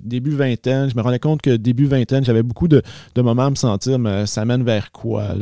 début 0.03 0.31
vingtaine, 0.31 0.89
je 0.89 0.95
me 0.95 1.01
rendais 1.01 1.19
compte 1.19 1.41
que 1.41 1.55
début 1.55 1.85
vingtaine, 1.85 2.25
j'avais 2.25 2.43
beaucoup 2.43 2.67
de, 2.67 2.81
moments 3.15 3.45
à 3.45 3.49
me 3.49 3.55
sentir, 3.55 3.97
mais 3.97 4.25
ça 4.25 4.43
mène 4.43 4.63
vers 4.63 4.91
quoi? 4.91 5.35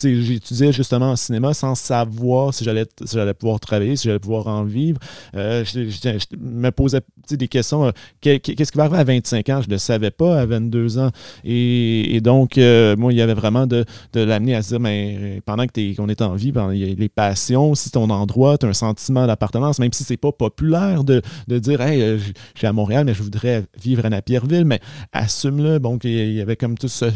J'étudiais 0.00 0.72
justement 0.72 1.12
en 1.12 1.16
cinéma 1.16 1.54
sans 1.54 1.74
savoir 1.74 2.52
si 2.52 2.64
j'allais 2.64 3.34
pouvoir 3.34 3.60
travailler, 3.60 3.94
si 3.96 4.08
j'allais 4.08 4.18
pouvoir 4.18 4.48
en 4.48 4.64
vivre. 4.64 4.98
je, 5.34 6.36
me 6.40 6.70
posais 6.70 7.00
des 7.30 7.48
questions. 7.48 7.92
Qu'est-ce 8.20 8.72
qui 8.72 8.78
va 8.78 8.84
arriver 8.84 8.98
à 9.00 9.04
25 9.04 9.48
ans? 9.50 9.60
Je 9.62 9.68
ne 9.68 9.74
le 9.74 9.78
savais 9.78 10.10
pas 10.10 10.40
à 10.40 10.46
22 10.46 10.98
ans. 10.98 11.01
Et, 11.44 12.20
donc, 12.20 12.58
euh, 12.58 12.96
moi, 12.96 13.12
il 13.12 13.16
y 13.16 13.22
avait 13.22 13.34
vraiment 13.34 13.66
de, 13.66 13.84
l'amener 14.14 14.54
à 14.54 14.62
se 14.62 14.68
dire, 14.68 14.80
mais 14.80 15.40
pendant 15.44 15.66
qu'on 15.66 16.08
est 16.08 16.22
en 16.22 16.34
vie, 16.34 16.52
ben, 16.52 16.70
les 16.70 17.08
passions, 17.08 17.74
si 17.74 17.90
ton 17.90 18.10
endroit, 18.10 18.58
tu 18.58 18.66
as 18.66 18.68
un 18.68 18.74
sentiment 18.74 19.26
d'appartenance, 19.26 19.78
même 19.78 19.92
si 19.92 20.04
c'est 20.04 20.16
pas 20.16 20.32
populaire 20.32 21.04
de, 21.04 21.22
dire, 21.48 21.80
hey, 21.80 22.02
euh, 22.02 22.18
je 22.18 22.58
suis 22.58 22.66
à 22.66 22.72
Montréal, 22.72 23.04
mais 23.04 23.14
je 23.14 23.22
voudrais 23.22 23.64
vivre 23.80 24.04
à 24.04 24.10
Napierville, 24.10 24.64
mais 24.64 24.80
assume-le. 25.12 25.78
Donc, 25.78 26.04
il 26.04 26.32
y 26.32 26.40
avait 26.40 26.56
comme 26.56 26.76
tout 26.76 26.88
ce, 26.88 27.10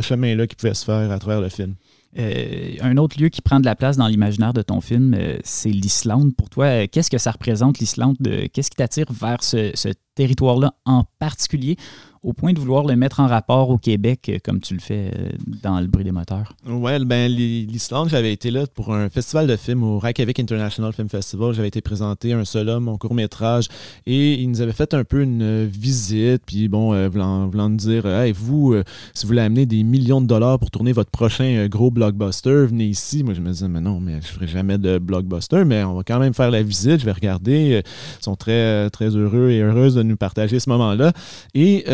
chemin-là 0.00 0.46
qui 0.46 0.56
pouvait 0.56 0.74
se 0.74 0.84
faire 0.84 1.10
à 1.10 1.18
travers 1.18 1.40
le 1.40 1.48
film. 1.48 1.74
Euh, 2.18 2.74
un 2.82 2.98
autre 2.98 3.18
lieu 3.18 3.30
qui 3.30 3.40
prend 3.40 3.58
de 3.58 3.64
la 3.64 3.74
place 3.74 3.96
dans 3.96 4.06
l'imaginaire 4.06 4.52
de 4.52 4.60
ton 4.60 4.82
film, 4.82 5.16
c'est 5.44 5.70
l'Islande. 5.70 6.34
Pour 6.36 6.50
toi, 6.50 6.86
qu'est-ce 6.86 7.10
que 7.10 7.18
ça 7.18 7.30
représente, 7.30 7.78
l'Islande? 7.78 8.16
Qu'est-ce 8.52 8.70
qui 8.70 8.76
t'attire 8.76 9.06
vers 9.10 9.42
ce 9.42 9.92
territoire-là 10.14 10.74
en 10.84 11.04
particulier? 11.18 11.76
Au 12.22 12.32
point 12.32 12.52
de 12.52 12.60
vouloir 12.60 12.84
le 12.84 12.94
mettre 12.94 13.18
en 13.18 13.26
rapport 13.26 13.70
au 13.70 13.78
Québec, 13.78 14.28
euh, 14.28 14.38
comme 14.44 14.60
tu 14.60 14.74
le 14.74 14.80
fais 14.80 15.10
euh, 15.14 15.28
dans 15.62 15.80
le 15.80 15.88
bruit 15.88 16.04
des 16.04 16.12
moteurs? 16.12 16.54
Oui, 16.66 16.92
ben, 17.04 17.30
l'Islande, 17.30 18.10
j'avais 18.10 18.32
été 18.32 18.52
là 18.52 18.64
pour 18.72 18.94
un 18.94 19.08
festival 19.08 19.48
de 19.48 19.56
films 19.56 19.82
au 19.82 19.98
Reykjavik 19.98 20.38
International 20.38 20.92
Film 20.92 21.08
Festival. 21.08 21.52
J'avais 21.52 21.68
été 21.68 21.80
présenté 21.80 22.32
un 22.32 22.44
seul 22.44 22.68
homme, 22.68 22.84
mon 22.84 22.96
court-métrage, 22.96 23.66
et 24.06 24.34
ils 24.40 24.48
nous 24.48 24.60
avaient 24.60 24.72
fait 24.72 24.94
un 24.94 25.02
peu 25.02 25.22
une 25.22 25.66
visite, 25.66 26.42
puis 26.46 26.68
bon, 26.68 26.94
euh, 26.94 27.08
voulant, 27.08 27.48
voulant 27.48 27.68
nous 27.68 27.76
dire, 27.76 28.06
hey, 28.06 28.30
vous, 28.30 28.76
si 29.14 29.24
vous 29.24 29.28
voulez 29.28 29.40
amener 29.40 29.66
des 29.66 29.82
millions 29.82 30.20
de 30.20 30.26
dollars 30.26 30.60
pour 30.60 30.70
tourner 30.70 30.92
votre 30.92 31.10
prochain 31.10 31.66
gros 31.68 31.90
blockbuster, 31.90 32.66
venez 32.66 32.86
ici. 32.86 33.24
Moi, 33.24 33.34
je 33.34 33.40
me 33.40 33.50
disais, 33.50 33.68
mais 33.68 33.80
non, 33.80 33.98
mais 33.98 34.20
je 34.20 34.28
ferai 34.28 34.46
jamais 34.46 34.78
de 34.78 34.98
blockbuster, 34.98 35.64
mais 35.64 35.82
on 35.82 35.94
va 35.94 36.02
quand 36.04 36.20
même 36.20 36.34
faire 36.34 36.52
la 36.52 36.62
visite, 36.62 37.00
je 37.00 37.04
vais 37.04 37.12
regarder. 37.12 37.82
Ils 37.84 38.24
sont 38.24 38.36
très, 38.36 38.88
très 38.90 39.08
heureux 39.16 39.50
et 39.50 39.60
heureuses 39.60 39.96
de 39.96 40.04
nous 40.04 40.16
partager 40.16 40.60
ce 40.60 40.70
moment-là. 40.70 41.12
Et 41.54 41.84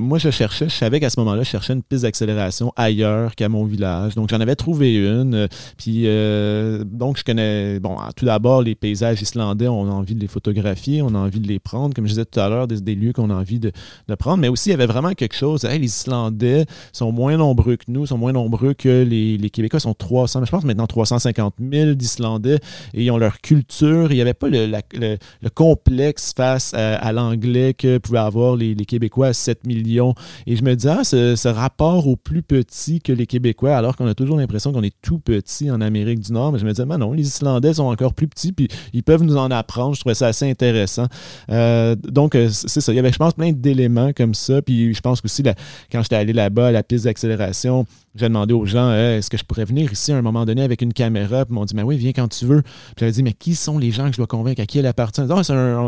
moi, 0.00 0.18
je 0.18 0.30
cherchais, 0.30 0.68
je 0.68 0.74
savais 0.74 1.00
qu'à 1.00 1.10
ce 1.10 1.18
moment-là, 1.20 1.42
je 1.42 1.48
cherchais 1.48 1.72
une 1.72 1.82
piste 1.82 2.02
d'accélération 2.02 2.72
ailleurs 2.76 3.34
qu'à 3.34 3.48
mon 3.48 3.64
village. 3.64 4.14
Donc, 4.14 4.30
j'en 4.30 4.40
avais 4.40 4.56
trouvé 4.56 4.94
une. 4.96 5.34
Euh, 5.34 5.48
puis, 5.76 6.04
euh, 6.06 6.84
donc, 6.84 7.18
je 7.18 7.24
connais, 7.24 7.80
bon, 7.80 7.96
tout 8.16 8.24
d'abord, 8.24 8.62
les 8.62 8.74
paysages 8.74 9.20
islandais, 9.22 9.68
on 9.68 9.88
a 9.88 9.92
envie 9.92 10.14
de 10.14 10.20
les 10.20 10.26
photographier, 10.26 11.02
on 11.02 11.14
a 11.14 11.18
envie 11.18 11.40
de 11.40 11.48
les 11.48 11.58
prendre, 11.58 11.94
comme 11.94 12.06
je 12.06 12.10
disais 12.10 12.24
tout 12.24 12.40
à 12.40 12.48
l'heure, 12.48 12.66
des, 12.66 12.94
lieux 12.94 13.12
qu'on 13.12 13.30
a 13.30 13.34
envie 13.34 13.60
de, 13.60 13.72
prendre. 14.18 14.38
Mais 14.38 14.48
aussi, 14.48 14.70
il 14.70 14.72
y 14.72 14.74
avait 14.74 14.86
vraiment 14.86 15.12
quelque 15.12 15.36
chose. 15.36 15.64
les 15.64 15.78
Islandais 15.84 16.66
sont 16.92 17.12
moins 17.12 17.36
nombreux 17.36 17.76
que 17.76 17.84
nous, 17.88 18.06
sont 18.06 18.18
moins 18.18 18.32
nombreux 18.32 18.74
que 18.74 19.02
les, 19.02 19.36
les 19.36 19.50
Québécois, 19.50 19.80
sont 19.80 19.94
300, 19.94 20.44
je 20.44 20.50
pense 20.50 20.64
maintenant 20.64 20.86
350 20.86 21.54
000 21.60 21.92
d'Islandais 21.94 22.58
et 22.94 23.04
ils 23.04 23.10
ont 23.10 23.18
leur 23.18 23.40
culture. 23.40 24.10
Il 24.10 24.16
n'y 24.16 24.20
avait 24.20 24.34
pas 24.34 24.48
le, 24.48 24.66
le, 24.66 25.50
complexe 25.54 26.32
face 26.36 26.74
à, 26.74 27.12
l'anglais 27.12 27.74
que 27.74 27.98
pouvaient 27.98 28.18
avoir 28.18 28.56
les, 28.56 28.74
les 28.74 28.84
Québécois 28.84 29.07
à 29.22 29.32
7 29.32 29.66
millions. 29.66 30.14
Et 30.46 30.56
je 30.56 30.62
me 30.62 30.74
dis, 30.74 30.88
ah, 30.88 31.04
ce, 31.04 31.48
rapport 31.48 32.06
au 32.06 32.16
plus 32.16 32.42
petit 32.42 33.00
que 33.00 33.12
les 33.12 33.26
Québécois, 33.26 33.76
alors 33.76 33.96
qu'on 33.96 34.06
a 34.06 34.14
toujours 34.14 34.36
l'impression 34.36 34.72
qu'on 34.72 34.82
est 34.82 34.94
tout 35.02 35.18
petit 35.18 35.70
en 35.70 35.80
Amérique 35.80 36.20
du 36.20 36.32
Nord, 36.32 36.52
mais 36.52 36.58
je 36.58 36.64
me 36.64 36.70
disais, 36.70 36.86
mais 36.86 36.98
non, 36.98 37.12
les 37.12 37.26
Islandais 37.26 37.74
sont 37.74 37.84
encore 37.84 38.14
plus 38.14 38.28
petits, 38.28 38.52
puis 38.52 38.68
ils 38.92 39.02
peuvent 39.02 39.22
nous 39.22 39.36
en 39.36 39.50
apprendre. 39.50 39.94
Je 39.94 40.00
trouvais 40.00 40.14
ça 40.14 40.26
assez 40.26 40.48
intéressant. 40.48 41.06
Euh, 41.50 41.96
donc, 41.96 42.34
euh, 42.34 42.48
c'est 42.50 42.80
ça. 42.80 42.92
Il 42.92 42.96
y 42.96 42.98
avait, 42.98 43.12
je 43.12 43.18
pense, 43.18 43.34
plein 43.34 43.52
d'éléments 43.52 44.12
comme 44.12 44.34
ça. 44.34 44.62
Puis 44.62 44.94
je 44.94 45.00
pense 45.00 45.20
aussi, 45.24 45.42
quand 45.90 46.02
j'étais 46.02 46.16
allé 46.16 46.32
là-bas 46.32 46.72
la 46.72 46.82
piste 46.82 47.04
d'accélération, 47.04 47.86
j'ai 48.14 48.26
demandé 48.26 48.54
aux 48.54 48.66
gens 48.66 48.92
est-ce 48.92 49.30
que 49.30 49.36
je 49.36 49.44
pourrais 49.44 49.64
venir 49.64 49.92
ici 49.92 50.12
à 50.12 50.16
un 50.16 50.22
moment 50.22 50.44
donné 50.44 50.62
avec 50.62 50.82
une 50.82 50.92
caméra? 50.92 51.44
Puis 51.44 51.52
ils 51.52 51.54
m'ont 51.54 51.64
dit 51.64 51.74
mais 51.74 51.82
oui, 51.82 51.96
viens 51.96 52.12
quand 52.12 52.28
tu 52.28 52.46
veux. 52.46 52.62
Puis 52.62 52.94
j'avais 52.98 53.12
dit 53.12 53.22
mais 53.22 53.32
qui 53.32 53.54
sont 53.54 53.78
les 53.78 53.90
gens 53.90 54.06
que 54.06 54.12
je 54.12 54.16
dois 54.16 54.26
convaincre? 54.26 54.60
À 54.60 54.66
qui 54.66 54.78
elle 54.78 54.86
appartient? 54.86 55.22
Ah, 55.28 55.42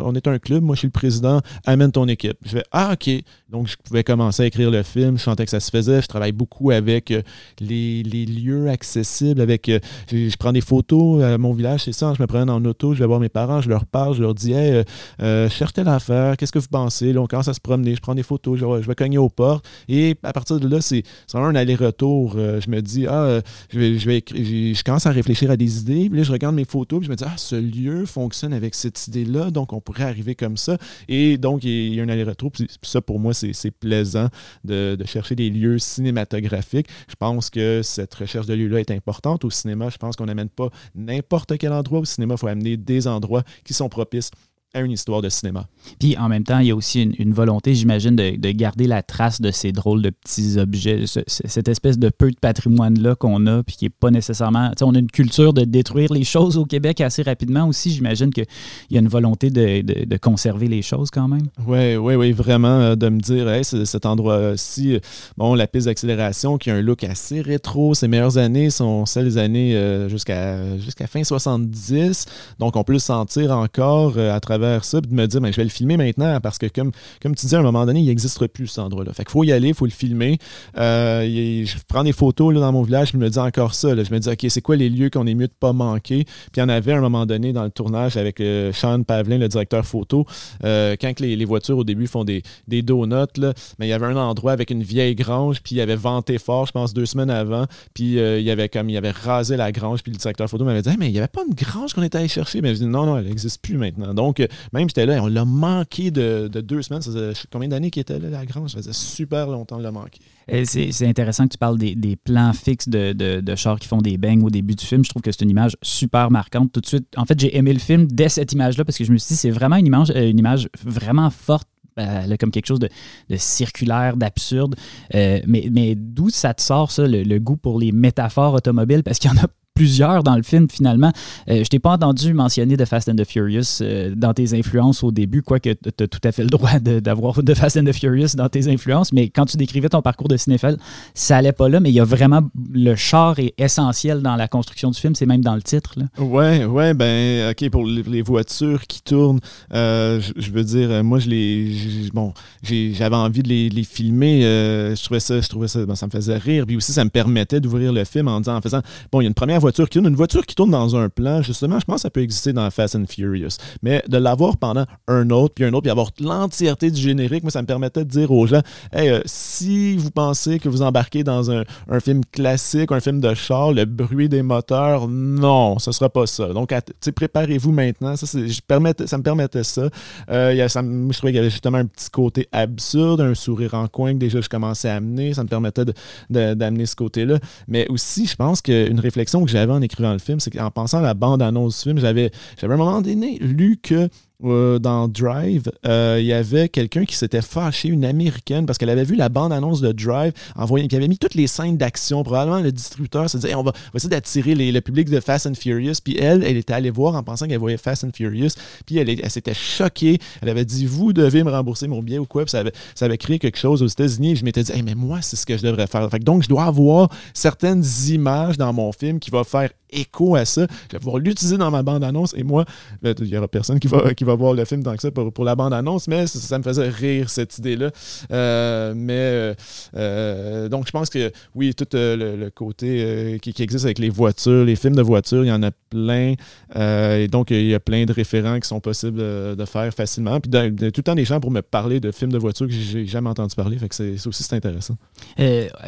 On 0.05 0.15
est 0.15 0.27
un 0.29 0.39
club, 0.39 0.63
moi 0.63 0.75
je 0.75 0.81
suis 0.81 0.89
le 0.89 0.93
président, 0.93 1.41
amène 1.67 1.93
ton 1.93 2.07
équipe. 2.09 2.37
Je 2.45 2.57
vais 2.57 2.65
Ah, 2.73 2.93
OK. 2.93 3.11
Donc 3.49 3.67
je 3.67 3.77
pouvais 3.83 4.05
commencer 4.05 4.45
à 4.45 4.47
écrire 4.47 4.71
le 4.71 4.83
film, 4.83 5.19
je 5.19 5.23
sentais 5.25 5.45
que 5.45 5.51
ça 5.51 5.61
se 5.61 5.71
faisait. 5.71 6.03
Je 6.03 6.07
travaille 6.07 6.33
beaucoup 6.33 6.71
avec 6.71 7.11
euh, 7.11 7.23
les, 7.61 8.03
lieux 8.03 8.69
accessibles, 8.69 9.41
avec 9.41 9.69
euh, 9.69 9.81
je, 10.11 10.37
prends 10.37 10.53
des 10.53 10.61
photos 10.61 11.23
à 11.23 11.37
mon 11.37 11.53
village, 11.53 11.85
c'est 11.85 11.93
ça. 11.93 12.13
Je 12.17 12.23
me 12.23 12.27
prends 12.27 12.49
en 12.49 12.65
auto, 12.65 12.95
je 12.95 13.01
vais 13.01 13.07
voir 13.07 13.19
mes 13.19 13.29
parents, 13.29 13.61
je 13.61 13.69
leur 13.69 13.87
parle, 13.87 14.15
je 14.15 14.23
leur 14.23 14.35
dis 14.35 14.53
hey, 14.53 14.85
euh, 15.21 15.49
cherche 15.49 15.73
telle 15.73 15.89
affaire, 15.89 16.37
qu'est-ce 16.37 16.53
que 16.53 16.59
vous 16.59 16.69
pensez? 16.71 17.13
Là, 17.13 17.21
on 17.21 17.27
commence 17.27 17.49
à 17.49 17.55
se 17.55 17.61
promener, 17.61 17.95
je 17.95 18.01
prends 18.01 18.15
des 18.15 18.23
photos, 18.23 18.59
je, 18.59 18.65
je 18.83 18.87
vais 18.87 18.95
cogner 18.95 19.19
aux 19.19 19.29
portes. 19.29 19.67
Et 19.89 20.17
à 20.23 20.33
partir 20.33 20.61
de 20.61 20.69
là, 20.69 20.81
c'est 20.81 21.03
un 21.35 21.55
aller-retour 21.55 22.10
euh, 22.11 22.61
je 22.61 22.71
me 22.71 22.81
dis, 22.81 23.07
ah, 23.07 23.23
euh, 23.25 23.41
je, 23.71 23.99
je, 23.99 24.85
commence 24.85 25.07
à 25.07 25.11
réfléchir 25.11 25.51
à 25.51 25.57
des 25.57 25.81
idées. 25.81 26.09
Puis 26.09 26.19
là, 26.19 26.25
je 26.25 26.33
regarde 26.33 26.55
mes 26.55 26.65
photos, 26.65 27.01
puis 27.01 27.07
je 27.07 27.11
me 27.11 27.17
dis, 27.17 27.25
ah, 27.27 27.37
ce 27.37 27.57
lieu 27.57 28.07
fonctionne 28.07 28.53
avec 28.53 28.75
cette 28.75 29.07
idée-là, 29.09 29.51
donc 29.51 29.73
on 29.73 29.81
pourrait 29.81 30.05
arriver 30.05 30.35
comme 30.35 30.57
ça. 30.57 30.79
Et 31.09 31.39
donc, 31.39 31.65
il 31.65 31.95
y 31.95 32.01
a 32.01 32.03
un 32.03 32.09
aller-retour. 32.09 32.53
Puis 32.53 32.67
ça, 32.83 33.01
pour 33.01 33.19
moi, 33.19 33.33
c'est 33.35 33.71
plaisant 33.71 34.29
de, 34.65 34.97
chercher 35.05 35.35
des 35.35 35.51
lieux 35.51 35.79
cinématographiques. 35.79 36.87
Je 37.09 37.17
pense 37.17 37.51
que 37.51 37.81
cette 37.83 38.15
recherche 38.15 38.47
de 38.47 38.55
lieux-là 38.55 38.81
est 38.81 38.91
importante. 38.91 39.45
Au 39.45 39.51
cinéma, 39.51 39.89
je 39.91 39.97
pense 39.97 40.17
qu'on 40.17 40.27
n'amène 40.27 40.49
pas 40.51 40.71
n'importe 40.95 41.57
quel 41.59 41.73
endroit. 41.73 42.01
Au 42.01 42.05
cinéma, 42.05 42.35
il 42.35 42.39
faut 42.39 42.47
amener 42.47 42.77
des 42.77 43.07
endroits 43.07 43.43
qui 43.65 43.75
sont 43.75 43.89
propices 43.89 44.31
à 44.73 44.81
une 44.81 44.93
histoire 44.93 45.21
de 45.21 45.29
cinéma. 45.29 45.67
Puis 45.99 46.17
en 46.17 46.29
même 46.29 46.45
temps, 46.45 46.61
il 46.61 46.69
y 46.69 46.71
a 46.71 46.77
aussi 46.77 47.03
une, 47.03 47.33
volonté, 47.33 47.75
j'imagine, 47.75 48.15
de, 48.15 48.51
garder 48.53 48.87
la 48.87 49.03
trace 49.03 49.41
de 49.41 49.51
ces 49.51 49.73
drôles 49.73 50.03
de 50.03 50.11
petits 50.11 50.59
objets, 50.59 51.05
cette 51.27 51.69
espèce 51.69 51.99
de 51.99 52.09
peu 52.09 52.31
de 52.31 52.37
patrimoine-là 52.37 53.17
qu'on 53.17 53.47
a, 53.47 53.63
puis 53.65 53.77
qui 53.77 53.85
n'est 53.87 53.91
pas 53.91 54.11
nécessairement. 54.11 54.71
On 54.83 54.95
a 54.95 54.99
une 54.99 55.11
culture 55.11 55.53
de 55.53 55.65
détruire 55.65 56.13
les 56.13 56.23
choses 56.23 56.57
au 56.57 56.67
Québec 56.67 57.01
assez 57.01 57.23
rapidement 57.23 57.67
aussi. 57.67 57.91
J'imagine 57.91 58.31
qu'il 58.31 58.47
y 58.91 58.97
a 58.97 59.01
une 59.01 59.09
volonté 59.09 59.51
de, 59.51 60.17
conserver 60.19 60.69
les 60.69 60.83
choses 60.83 61.11
quand 61.11 61.29
même. 61.29 61.49
Oui, 61.67 61.97
oui, 61.97 62.15
oui, 62.15 62.33
vraiment, 62.33 62.81
euh, 62.81 62.95
de 62.95 63.09
me 63.09 63.21
dire, 63.21 63.49
hey, 63.49 63.65
cet 63.65 64.05
endroit-ci, 64.07 64.95
euh, 64.95 65.01
bon, 65.37 65.55
la 65.55 65.67
piste 65.67 65.87
d'accélération 65.87 66.59
qui 66.59 66.71
a 66.71 66.75
un 66.75 66.83
look 66.83 67.05
assez 67.05 67.41
rétro, 67.41 67.95
ses 67.95 68.07
meilleures 68.07 68.37
années 68.37 68.71
sont 68.71 69.07
celles 69.07 69.25
des 69.25 69.39
années 69.39 69.75
euh, 69.75 70.09
jusqu'à 70.09 70.79
jusqu'à 70.79 71.07
fin 71.07 71.25
70, 71.25 72.27
donc 72.59 72.77
on 72.77 72.85
peut 72.85 72.93
le 72.93 72.99
sentir 72.99 73.57
encore 73.57 74.19
à 74.19 74.39
travers 74.41 74.60
ça, 74.83 75.01
puis 75.01 75.11
de 75.11 75.15
me 75.15 75.27
dire, 75.27 75.41
ben, 75.41 75.53
je 75.53 75.57
vais 75.57 75.65
le 75.65 75.71
filmer 75.71 75.97
maintenant, 75.97 76.41
parce 76.41 76.59
que 76.59 76.67
comme, 76.67 76.93
comme 77.23 77.35
tu 77.35 77.47
dis, 77.47 77.55
à 77.55 77.59
un 77.59 77.63
moment 77.63 77.87
donné, 77.87 78.01
il 78.01 78.07
n'existe 78.07 78.41
plus 78.49 78.67
cet 78.67 78.81
endroit-là. 78.81 79.13
Fait 79.13 79.29
faut 79.29 79.45
y 79.45 79.53
aller, 79.53 79.69
il 79.69 79.75
faut 79.75 79.87
le 79.87 79.91
filmer. 79.91 80.39
Euh, 80.79 81.65
je 81.65 81.77
prends 81.89 82.05
des 82.05 82.13
photos 82.13 82.55
là, 82.55 82.61
dans 82.61 82.73
mon 82.73 82.83
village, 82.83 83.11
je 83.13 83.17
me 83.17 83.29
dis 83.29 83.39
encore 83.39 83.75
ça. 83.75 83.91
Je 83.91 84.13
me 84.13 84.19
dis, 84.19 84.29
OK, 84.29 84.47
c'est 84.49 84.61
quoi 84.61 84.77
les 84.77 84.89
lieux 84.89 85.11
qu'on 85.11 85.27
est 85.27 85.35
mieux 85.35 85.47
de 85.47 85.53
pas 85.59 85.73
manquer? 85.73 86.25
Puis 86.25 86.53
il 86.57 86.61
y 86.61 86.63
en 86.63 86.69
avait 86.69 86.93
à 86.93 86.99
un 86.99 87.01
moment 87.01 87.27
donné 87.27 87.53
dans 87.53 87.65
le 87.65 87.71
tournage 87.71 88.17
avec 88.17 88.41
euh, 88.41 88.73
Sean 88.73 89.03
Pavlin, 89.03 89.39
le 89.39 89.49
directeur 89.49 89.85
photo, 89.85 90.27
euh, 90.65 90.97
quand 91.01 91.21
les, 91.21 91.45
voitures 91.45 91.79
au 91.79 91.85
début 91.85 92.07
font 92.07 92.25
des, 92.25 92.43
des 92.69 92.83
donuts, 92.83 93.15
là, 93.37 93.53
mais 93.79 93.87
il 93.87 93.91
y 93.91 93.93
avait 93.93 94.07
un 94.07 94.17
endroit 94.17 94.53
avec 94.53 94.71
une 94.71 94.83
vieille 94.83 95.15
grange, 95.15 95.61
puis 95.63 95.77
il 95.77 95.81
avait 95.81 95.97
venté 95.97 96.39
fort, 96.39 96.67
je 96.67 96.73
pense, 96.73 96.95
deux 96.95 97.07
semaines 97.07 97.31
avant, 97.31 97.67
puis 97.93 98.17
il 98.19 98.43
y 98.43 98.51
avait 98.51 98.69
comme 98.69 98.89
il 98.89 98.97
avait 98.97 99.11
rasé 99.11 99.57
la 99.57 99.73
grange, 99.73 100.03
puis 100.03 100.13
le 100.13 100.19
directeur 100.19 100.49
photo 100.49 100.65
m'avait 100.65 100.83
dit, 100.83 100.91
mais 100.99 101.09
il 101.09 101.13
n'y 101.13 101.19
avait 101.19 101.29
pas 101.29 101.43
une 101.49 101.55
grange 101.55 101.93
qu'on 101.95 102.03
était 102.03 102.19
allé 102.19 102.29
chercher. 102.29 102.61
Mais 102.61 102.75
je 102.75 102.81
dis, 102.81 102.87
non, 102.87 103.07
non, 103.07 103.17
elle 103.17 103.27
n'existe 103.27 103.61
plus 103.63 103.79
maintenant. 103.79 104.15
Donc, 104.15 104.47
même 104.73 104.89
j'étais 104.89 105.07
là, 105.07 105.23
on 105.23 105.27
l'a 105.27 105.45
manqué 105.45 106.11
de, 106.11 106.49
deux 106.49 106.83
semaines. 106.83 107.03
Ça 107.03 107.11
faisait 107.11 107.33
combien 107.51 107.69
d'années 107.69 107.91
qu'il 107.91 108.01
était 108.01 108.19
là, 108.19 108.31
la 108.31 108.47
grange? 108.47 108.71
Ça 108.71 108.79
faisait 108.79 108.93
super 108.93 109.47
longtemps 109.49 109.79
de 109.79 109.83
l'a 109.83 109.93
manqué. 109.93 110.21
C'est 110.65 111.07
intéressant 111.07 111.45
que 111.45 111.53
tu 111.53 111.59
parles 111.59 111.79
des, 111.79 112.17
plans 112.17 112.53
fixes 112.53 112.89
de, 112.89 113.55
chars 113.57 113.79
qui 113.79 113.89
font 113.89 113.99
des 113.99 114.19
bangs 114.19 114.43
au 114.43 114.51
début 114.51 114.75
du 114.75 114.85
film. 114.85 115.05
Je 115.05 115.11
trouve 115.11 115.23
que 115.23 115.33
c'est 115.33 115.43
une 115.43 115.51
image 115.51 115.77
super 115.83 116.31
marquante. 116.31 116.73
Tout 116.73 116.81
de 116.81 116.87
suite, 116.87 117.07
en 117.17 117.25
fait, 117.25 117.39
j'ai 117.39 117.57
aimé 117.57 117.73
le 117.73 117.79
film 117.79 118.07
dès 118.07 118.29
cette 118.29 118.53
image-là 118.53 118.85
parce 118.85 118.99
que 118.99 119.05
je 119.05 119.13
me 119.13 119.19
suis 119.19 119.35
dit, 119.35 119.41
c'est 119.41 119.51
vraiment 119.51 119.77
une 119.77 119.87
image, 119.87 120.11
euh, 120.11 120.31
une 120.31 120.39
image 120.39 120.69
vraiment 120.85 121.31
forte 121.31 121.69
a 121.97 122.37
comme 122.39 122.51
quelque 122.51 122.67
chose 122.67 122.79
de, 122.79 122.89
circulaire, 123.37 124.17
d'absurde. 124.17 124.75
mais 125.13 125.69
mais 125.71 125.95
d'où 125.95 126.31
ça 126.31 126.55
te 126.55 126.63
sort, 126.63 126.91
ça, 126.93 127.07
le, 127.07 127.25
le, 127.25 127.39
goût 127.39 127.59
pour 127.59 127.79
les 127.79 127.93
métaphores 127.93 128.55
automobiles? 128.55 129.03
Parce 129.03 129.19
qu'il 129.19 129.31
y 129.31 129.35
en 129.35 129.37
a 129.37 129.49
plusieurs 129.75 130.23
dans 130.23 130.37
le 130.37 130.43
film 130.43 130.69
finalement. 130.69 131.13
Euh, 131.49 131.65
je 131.65 131.69
t'ai 131.69 131.79
pas 131.79 131.93
entendu 131.93 132.35
mentionner 132.35 132.77
The 132.77 132.85
Fast 132.85 133.09
and 133.09 133.17
the 133.17 133.25
Furious 133.25 133.81
euh, 133.81 134.13
dans 134.15 134.35
tes 134.35 134.55
influences 134.55 135.03
au 135.03 135.11
début, 135.11 135.43
quoique 135.43 135.71
tu 135.71 136.05
as 136.05 136.07
tout 136.09 136.21
à 136.25 136.33
fait 136.33 136.43
le 136.43 136.51
droit 136.51 136.79
d'avoir 136.79 137.43
The 137.43 137.55
Fast 137.55 137.77
and 137.77 137.85
the 137.85 137.93
Furious 137.93 138.37
dans 138.37 138.49
tes 138.49 138.69
influences, 138.69 139.13
mais 139.13 139.29
quand 139.29 139.47
tu 139.47 139.57
décrivais 139.57 139.89
ton 139.89 140.03
parcours 140.03 140.29
de 140.29 140.37
cinéphile, 140.37 140.77
ça 141.15 141.37
allait 141.37 141.53
pas 141.53 141.69
là, 141.69 141.81
mais 141.81 141.91
il 141.91 141.95
y 141.95 142.01
a 142.01 142.05
vraiment 142.05 142.43
le 142.73 142.95
char 142.95 143.39
est 143.39 143.55
essentiel 143.59 144.23
dans 144.23 144.37
la 144.37 144.49
construction 144.49 144.91
du 144.91 144.99
film, 144.99 145.15
c'est 145.15 145.27
même 145.27 145.43
dans 145.43 145.55
le 145.55 145.63
titre. 145.63 145.95
Là. 145.97 146.05
Ouais, 146.23 146.65
ouais, 146.65 146.95
ben 146.95 147.51
ok 147.51 147.71
pour 147.71 147.87
les 147.87 148.23
voitures 148.23 148.87
qui 148.87 149.03
tournent, 149.03 149.41
euh, 149.73 150.21
je, 150.37 150.51
veux 150.51 150.65
dire, 150.65 151.03
moi 151.05 151.19
je 151.21 151.29
les, 151.29 152.11
bon, 152.13 152.35
j'avais 152.63 153.17
envie 153.17 153.43
de 153.43 153.49
les, 153.49 153.85
filmer, 153.85 154.43
je 154.43 155.03
trouvais 155.03 155.21
ça, 155.21 155.41
je 155.41 155.49
trouvais 155.49 155.69
ça, 155.69 155.87
ben, 155.87 155.95
ça 155.95 156.07
me 156.07 156.11
faisait 156.11 156.37
rire, 156.37 156.67
puis 156.67 156.77
aussi 156.77 156.93
ça 156.93 157.05
me 157.05 157.11
permettait 157.11 157.61
d'ouvrir 157.61 157.93
le 157.93 158.05
film 158.05 158.29
en 158.29 158.41
disant, 158.41 158.57
en 158.57 158.61
faisant, 158.61 158.83
bon, 159.11 159.21
il 159.21 159.25
y 159.25 159.27
a 159.27 159.29
une 159.29 159.35
première 159.35 159.60
voiture 159.61 159.89
qui 159.89 159.99
tourne. 159.99 160.09
Une 160.09 160.17
voiture 160.17 160.45
qui 160.45 160.55
tourne 160.55 160.71
dans 160.71 160.97
un 160.97 161.09
plan, 161.09 161.43
justement, 161.43 161.79
je 161.79 161.85
pense 161.85 161.97
que 161.97 162.01
ça 162.03 162.11
peut 162.11 162.23
exister 162.23 162.53
dans 162.53 162.69
Fast 162.71 162.97
and 162.97 163.05
Furious. 163.09 163.57
Mais 163.83 164.03
de 164.09 164.17
l'avoir 164.17 164.57
pendant 164.57 164.87
un 165.07 165.31
autre, 165.31 165.55
puis 165.55 165.65
un 165.65 165.73
autre, 165.73 165.83
puis 165.83 165.91
avoir 165.91 166.11
l'entièreté 166.21 166.91
du 166.91 167.01
générique, 167.01 167.43
moi, 167.43 167.51
ça 167.51 167.63
me 167.63 167.67
permettait 167.67 168.05
de 168.05 168.11
dire 168.11 168.31
aux 168.31 168.47
gens 168.47 168.63
hey, 168.93 169.09
euh, 169.09 169.21
si 169.25 169.97
vous 169.97 170.11
pensez 170.11 170.59
que 170.59 170.69
vous 170.69 170.83
embarquez 170.83 171.25
dans 171.25 171.51
un, 171.51 171.65
film 172.01 172.23
classique, 172.25 172.93
un 172.93 173.01
film 173.01 173.21
de 173.21 173.35
char, 173.35 173.73
le 173.73 173.85
bruit 173.85 174.29
des 174.29 174.43
moteurs, 174.43 175.09
non, 175.09 175.79
ce 175.79 175.93
sera 175.93 176.09
pas 176.09 176.27
ça. 176.27 176.49
Donc, 176.49 176.73
préparez-vous 177.15 177.73
maintenant. 177.73 178.17
Ça 178.17 178.27
me 178.27 179.23
permettait 179.23 179.65
ça. 179.65 179.89
Euh, 180.31 180.55
y 180.55 180.61
a, 180.61 180.69
ça 180.69 180.83
je 180.83 181.17
trouvais 181.17 181.33
qu'il 181.33 181.37
y 181.37 181.41
avait 181.41 181.51
justement 181.51 181.79
un 181.79 181.87
petit 181.87 182.11
côté 182.11 182.49
absurde, 182.53 183.21
un 183.21 183.35
sourire 183.35 183.75
en 183.75 183.89
coin 183.89 184.15
que 184.15 184.19
déjà 184.19 184.41
je 184.41 184.49
commençais 184.49 184.89
à 184.89 184.97
amener. 184.97 185.35
Ça 185.35 185.43
me 185.43 185.49
permettait 185.49 185.85
d'amener 186.31 186.87
ce 186.87 186.97
côté-là. 186.97 187.39
Mais 187.69 187.87
aussi, 187.89 188.27
je 188.27 188.37
pense 188.37 188.63
qu'une 188.63 189.01
réflexion 189.01 189.45
que 189.45 189.50
j'ai 189.51 189.61
en 189.61 189.83
écrivant 189.83 190.13
le 190.13 190.19
film, 190.19 190.41
c'est 190.41 190.51
qu'en 190.51 190.71
pensant 190.71 190.99
à 190.99 191.03
la 191.03 191.15
bande-annonce 191.15 191.79
du 191.79 191.83
film, 191.83 191.99
j'avais, 191.99 192.31
j'avais 192.61 192.75
un 192.75 192.77
moment 192.77 193.01
donné 193.01 193.39
lu 193.41 193.79
que 193.83 194.09
euh, 194.45 194.79
dans 194.79 195.09
Drive, 195.09 195.71
euh, 195.87 196.19
il 196.21 196.27
y 196.27 196.33
avait 196.33 196.69
quelqu'un 196.69 197.05
qui 197.05 197.15
s'était 197.15 197.43
fâché, 197.43 197.89
une 197.89 198.05
américaine, 198.05 198.67
parce 198.67 198.79
qu'elle 198.79 198.91
avait 198.91 199.05
vu 199.05 199.17
la 199.17 199.29
bande-annonce 199.29 199.81
de 199.81 199.93
Drive, 199.93 200.33
en 200.57 200.67
qui 200.67 200.97
avait 200.97 201.09
mis 201.09 201.19
toutes 201.19 201.35
les 201.35 201.47
scènes 201.47 201.77
d'action. 201.77 202.23
Probablement 202.23 202.61
le 202.61 202.73
distributeur 202.73 203.29
se 203.29 203.37
disait 203.39 203.55
on, 203.55 203.63
va, 203.63 203.73
essayer 203.95 204.11
d'attirer 204.11 204.55
le 204.55 204.81
public 204.81 205.11
de 205.11 205.21
Fast 205.21 205.47
and 205.47 205.55
Furious. 205.55 205.95
Puis 206.03 206.17
elle, 206.19 206.43
elle 206.45 206.57
était 206.57 206.73
allée 206.73 206.91
voir 206.91 207.15
en 207.15 207.23
pensant 207.23 207.47
qu'elle 207.47 207.59
voyait 207.59 207.77
Fast 207.77 208.05
and 208.05 208.11
Furious. 208.15 208.51
Puis 208.87 208.99
elle, 208.99 209.11
elle, 209.11 209.31
s'était 209.31 209.55
choquée. 209.55 210.19
Elle 210.43 210.49
avait 210.49 210.65
dit 210.65 210.87
Vous 210.87 211.13
devez 211.13 211.43
me 211.43 211.51
rembourser 211.51 211.89
mon 211.89 212.03
billet 212.03 212.19
ou 212.19 212.27
quoi. 212.27 212.45
Puis 212.45 212.53
ça 212.53 213.05
avait, 213.05 213.19
créé 213.19 213.39
quelque 213.39 213.59
chose 213.59 213.83
aux 213.83 213.87
États-Unis. 213.87 214.37
Je 214.37 214.45
m'étais 214.45 214.63
dit 214.63 214.83
Mais 214.83 214.95
moi, 214.95 215.21
c'est 215.23 215.37
ce 215.37 215.47
que 215.47 215.57
je 215.57 215.63
devrais 215.63 215.87
faire. 215.87 216.09
donc, 216.21 216.43
je 216.43 216.49
dois 216.49 216.65
avoir 216.65 217.09
certaines 217.35 217.85
images 218.09 218.57
dans 218.57 218.73
mon 218.73 218.93
film 218.93 219.19
qui 219.19 219.31
vont 219.31 219.45
faire 219.45 219.71
écho 219.93 220.37
à 220.37 220.45
ça. 220.45 220.67
Je 220.89 220.97
vais 220.97 220.99
pouvoir 220.99 221.19
l'utiliser 221.19 221.59
dans 221.59 221.71
ma 221.71 221.83
bande-annonce. 221.83 222.35
Et 222.37 222.43
moi, 222.43 222.65
ben, 223.03 223.15
il 223.19 223.27
n'y 223.27 223.37
aura 223.37 223.49
personne 223.49 223.79
va, 223.85 224.15
qui 224.15 224.25
va 224.25 224.30
voir 224.35 224.55
le 224.55 224.65
film 224.65 224.83
tant 224.83 224.95
que 224.95 225.03
ça 225.03 225.11
pour, 225.11 225.33
pour 225.33 225.45
la 225.45 225.55
bande-annonce, 225.55 226.09
mais 226.09 226.27
ça, 226.27 226.59
me 226.59 226.63
faisait 226.63 226.89
rire, 226.89 227.31
cette 227.31 227.59
idée-là. 227.59 227.91
Euh, 228.33 228.93
mais 228.97 229.13
euh, 229.13 229.55
euh, 229.97 230.69
donc, 230.69 230.87
je 230.87 230.93
pense 230.93 231.11
que 231.11 231.33
oui, 231.55 231.75
tout 231.75 231.87
le, 231.93 232.49
côté 232.51 233.39
qui, 233.43 233.55
existe 233.63 233.85
avec 233.85 233.99
les 233.99 234.09
voitures, 234.09 234.65
les 234.65 234.77
films 234.77 234.97
de 234.97 235.03
voitures, 235.03 235.45
il 235.45 235.49
y 235.49 235.53
en 235.53 235.63
a 235.63 235.71
plein. 235.91 236.35
et 236.77 237.29
donc, 237.29 237.51
il 237.51 237.67
y 237.67 237.75
a 237.75 237.81
plein 237.81 238.05
de 238.05 238.13
référents 238.13 238.59
qui 238.61 238.69
sont 238.69 238.81
possibles 238.81 239.19
de, 239.19 239.65
faire 239.65 239.93
facilement. 239.93 240.41
Puis, 240.41 240.51
tout 240.51 240.59
le 240.59 241.03
temps, 241.03 241.15
des 241.15 241.25
gens 241.25 241.41
pour 241.41 241.51
me 241.51 241.63
parler 241.63 242.01
de 242.01 242.11
films 242.11 242.33
de 242.33 242.39
voitures 242.39 242.67
que 242.67 242.73
j'ai 242.73 243.07
jamais 243.07 243.29
entendu 243.29 243.55
parler. 243.55 243.79
Fait 243.79 243.93
c'est 243.93 244.27
aussi 244.27 244.55
intéressant. 244.55 244.97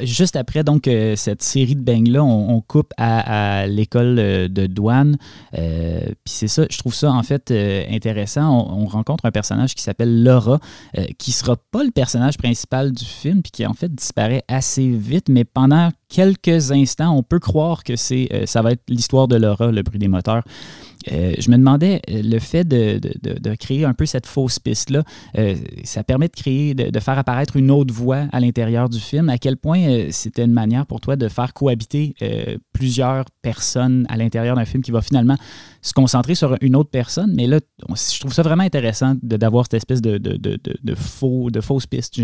juste 0.02 0.36
après, 0.36 0.64
donc, 0.64 0.88
cette 1.16 1.42
série 1.42 1.74
de 1.74 1.82
bangs-là, 1.82 2.22
on, 2.22 2.60
coupe 2.60 2.92
à 2.96 3.66
l'école 3.66 4.16
de 4.16 4.66
douane. 4.66 5.16
Puis 5.52 6.12
c'est 6.26 6.48
ça, 6.48 6.64
je 6.70 6.78
trouve 6.78 6.94
ça 6.94 7.10
en 7.10 7.22
fait 7.22 7.50
intéressant 7.90 8.31
on, 8.40 8.86
rencontre 8.86 9.24
un 9.24 9.30
personnage 9.30 9.74
qui 9.74 9.82
s'appelle 9.82 10.22
Laura, 10.22 10.58
euh, 10.98 11.06
qui 11.18 11.32
sera 11.32 11.56
pas 11.56 11.82
le 11.82 11.90
personnage 11.90 12.36
principal 12.36 12.92
du 12.92 13.04
film, 13.04 13.42
puis 13.42 13.50
qui 13.50 13.66
en 13.66 13.74
fait 13.74 13.94
disparaît 13.94 14.44
assez 14.48 14.88
vite, 14.88 15.28
mais 15.28 15.44
pendant 15.44 15.90
quelques 16.12 16.72
instants, 16.72 17.16
on 17.16 17.22
peut 17.22 17.38
croire 17.38 17.82
que 17.82 17.96
c'est, 17.96 18.28
euh, 18.32 18.44
ça 18.44 18.60
va 18.60 18.72
être 18.72 18.82
l'histoire 18.88 19.28
de 19.28 19.36
Laura, 19.36 19.72
le 19.72 19.82
bruit 19.82 19.98
des 19.98 20.08
moteurs. 20.08 20.44
Euh, 21.10 21.32
je 21.38 21.50
me 21.50 21.56
demandais, 21.56 22.00
le 22.06 22.38
fait 22.38 22.62
de, 22.62 23.00
créer 23.56 23.84
un 23.84 23.94
peu 23.94 24.06
cette 24.06 24.26
fausse 24.26 24.60
piste-là, 24.60 25.02
ça 25.82 26.04
permet 26.04 26.28
de 26.28 26.36
créer, 26.36 26.74
de, 26.74 27.00
faire 27.00 27.18
apparaître 27.18 27.56
une 27.56 27.72
autre 27.72 27.92
voix 27.92 28.26
à 28.30 28.38
l'intérieur 28.38 28.88
du 28.88 29.00
film. 29.00 29.28
À 29.28 29.38
quel 29.38 29.56
point 29.56 30.10
c'était 30.10 30.44
une 30.44 30.52
manière 30.52 30.86
pour 30.86 31.00
toi 31.00 31.16
de 31.16 31.26
faire 31.26 31.54
cohabiter 31.54 32.14
plusieurs 32.72 33.24
personnes 33.42 34.06
à 34.08 34.16
l'intérieur 34.16 34.54
d'un 34.54 34.64
film 34.64 34.84
qui 34.84 34.92
va 34.92 35.02
finalement 35.02 35.36
se 35.80 35.92
concentrer 35.92 36.36
sur 36.36 36.56
une 36.60 36.76
autre 36.76 36.90
personne? 36.90 37.32
Mais 37.34 37.48
là, 37.48 37.58
je 37.88 38.20
trouve 38.20 38.32
ça 38.32 38.42
vraiment 38.42 38.62
intéressant 38.62 39.16
d'avoir 39.22 39.64
cette 39.64 39.74
espèce 39.74 40.02
de, 40.02 40.18
de, 40.18 40.36
de, 40.36 40.56
de, 40.60 40.94
faux, 40.94 41.50
de 41.50 41.60
fausse 41.60 41.86
piste 41.86 42.20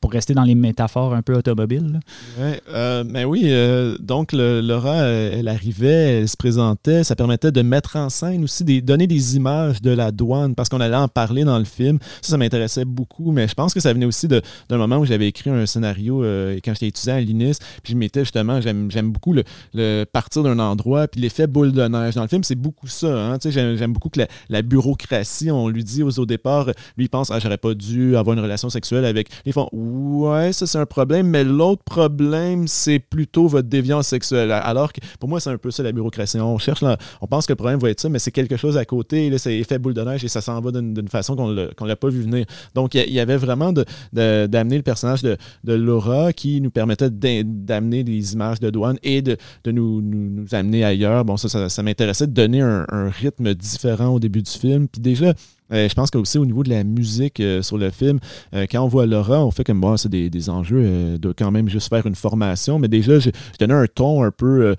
pour 0.00 0.12
rester 0.12 0.34
dans 0.34 0.44
les 0.44 0.54
métaphores 0.54 1.14
un 1.14 1.22
peu 1.22 1.34
automobiles. 1.34 1.98
Ouais, 2.38 2.60
euh, 2.98 3.04
mais 3.06 3.24
oui, 3.24 3.42
euh, 3.46 3.96
donc 4.00 4.32
Laura, 4.32 4.96
elle 4.96 5.48
arrivait, 5.48 6.20
elle 6.20 6.28
se 6.28 6.36
présentait, 6.36 7.04
ça 7.04 7.16
permettait 7.16 7.52
de 7.52 7.62
mettre 7.62 7.96
en 7.96 8.08
scène 8.08 8.44
aussi, 8.44 8.64
des, 8.64 8.80
donner 8.80 9.06
des 9.06 9.36
images 9.36 9.80
de 9.82 9.90
la 9.90 10.10
douane 10.12 10.54
parce 10.54 10.68
qu'on 10.68 10.80
allait 10.80 10.96
en 10.96 11.08
parler 11.08 11.44
dans 11.44 11.58
le 11.58 11.64
film. 11.64 11.98
Ça, 12.22 12.30
ça 12.30 12.36
m'intéressait 12.36 12.84
beaucoup, 12.84 13.32
mais 13.32 13.48
je 13.48 13.54
pense 13.54 13.74
que 13.74 13.80
ça 13.80 13.92
venait 13.92 14.06
aussi 14.06 14.28
d'un 14.28 14.40
moment 14.70 14.98
où 14.98 15.04
j'avais 15.04 15.28
écrit 15.28 15.50
un 15.50 15.66
scénario 15.66 16.22
euh, 16.24 16.58
quand 16.64 16.72
j'étais 16.74 16.88
étudiant 16.88 17.14
à 17.14 17.20
l'INIS, 17.20 17.58
puis 17.82 17.92
je 17.92 17.96
m'étais 17.96 18.20
justement, 18.20 18.60
j'aime 18.60 19.10
beaucoup 19.10 19.32
le, 19.32 19.44
le 19.74 20.04
partir 20.04 20.42
d'un 20.42 20.58
endroit, 20.58 21.08
puis 21.08 21.20
l'effet 21.20 21.46
boule 21.46 21.72
de 21.72 21.86
neige. 21.86 22.14
Dans 22.14 22.22
le 22.22 22.28
film, 22.28 22.44
c'est 22.44 22.54
beaucoup 22.54 22.86
ça. 22.86 23.06
Hein. 23.06 23.38
J'aime 23.44 23.92
beaucoup 23.92 24.08
que 24.08 24.20
la, 24.48 24.62
bureaucratie, 24.62 25.50
on 25.50 25.68
lui 25.68 25.84
dit 25.84 26.02
au, 26.02 26.26
départ, 26.26 26.66
lui 26.96 27.06
il 27.06 27.08
pense, 27.08 27.30
ah, 27.30 27.38
j'aurais 27.38 27.58
pas 27.58 27.74
dû 27.74 28.16
avoir 28.16 28.36
une 28.36 28.42
relation 28.42 28.68
sexuelle 28.70 29.04
avec. 29.04 29.28
Ils 29.46 29.52
font, 29.52 29.68
ouais, 29.72 30.52
ça 30.52 30.66
c'est 30.66 30.78
un 30.78 30.86
problème, 30.86 31.28
mais 31.28 31.44
l'autre 31.44 31.82
problème, 31.84 32.66
c'est 32.68 32.87
plutôt 32.98 33.48
votre 33.48 33.68
déviance 33.68 34.08
sexuelle. 34.08 34.50
Alors 34.52 34.92
que 34.92 35.00
pour 35.20 35.28
moi, 35.28 35.40
c'est 35.40 35.50
un 35.50 35.58
peu 35.58 35.70
ça 35.70 35.82
la 35.82 35.92
bureaucratie. 35.92 36.40
On 36.40 36.58
cherche, 36.58 36.82
on 37.20 37.26
pense 37.26 37.46
que 37.46 37.52
le 37.52 37.56
problème 37.56 37.78
va 37.78 37.90
être 37.90 38.00
ça, 38.00 38.08
mais 38.08 38.18
c'est 38.18 38.30
quelque 38.30 38.56
chose 38.56 38.76
à 38.76 38.84
côté. 38.84 39.30
Là, 39.30 39.38
c'est 39.38 39.56
effet 39.56 39.78
boule 39.78 39.94
de 39.94 40.02
neige 40.02 40.24
et 40.24 40.28
ça 40.28 40.40
s'en 40.40 40.60
va 40.60 40.70
d'une 40.70 41.08
façon 41.08 41.36
qu'on 41.36 41.48
ne 41.48 41.86
l'a 41.86 41.96
pas 41.96 42.08
vu 42.08 42.22
venir. 42.22 42.46
Donc, 42.74 42.94
il 42.94 43.12
y, 43.12 43.20
avait 43.20 43.36
vraiment 43.36 43.72
d'amener 44.12 44.76
le 44.76 44.82
personnage 44.82 45.22
de, 45.22 45.36
Laura 45.64 46.32
qui 46.32 46.60
nous 46.60 46.70
permettait 46.70 47.10
d'amener 47.10 48.04
des 48.04 48.32
images 48.32 48.60
de 48.60 48.70
douane 48.70 48.98
et 49.02 49.22
de, 49.22 49.36
nous, 49.66 50.00
nous, 50.00 50.46
amener 50.52 50.84
ailleurs. 50.84 51.24
Bon, 51.24 51.36
ça, 51.36 51.48
ça, 51.48 51.68
ça 51.68 51.82
m'intéressait 51.82 52.26
de 52.26 52.32
donner 52.32 52.60
un, 52.62 52.86
rythme 53.08 53.54
différent 53.54 54.08
au 54.08 54.20
début 54.20 54.42
du 54.42 54.50
film. 54.50 54.88
Puis 54.88 55.00
déjà, 55.00 55.32
euh, 55.72 55.88
je 55.88 55.94
pense 55.94 56.10
qu'aussi 56.10 56.38
au 56.38 56.46
niveau 56.46 56.62
de 56.62 56.70
la 56.70 56.84
musique 56.84 57.40
euh, 57.40 57.62
sur 57.62 57.78
le 57.78 57.90
film, 57.90 58.18
euh, 58.54 58.66
quand 58.70 58.82
on 58.82 58.88
voit 58.88 59.06
Laura, 59.06 59.44
on 59.44 59.50
fait 59.50 59.64
comme 59.64 59.78
moi, 59.78 59.98
c'est 59.98 60.08
des, 60.08 60.50
enjeux 60.50 61.18
de 61.18 61.32
quand 61.32 61.50
même 61.50 61.68
juste 61.68 61.88
faire 61.88 62.06
une 62.06 62.14
formation. 62.14 62.78
Mais 62.78 62.88
déjà, 62.88 63.18
je, 63.18 63.30
donnais 63.58 63.74
un 63.74 63.86
ton 63.86 64.22
un 64.22 64.30
peu 64.30 64.74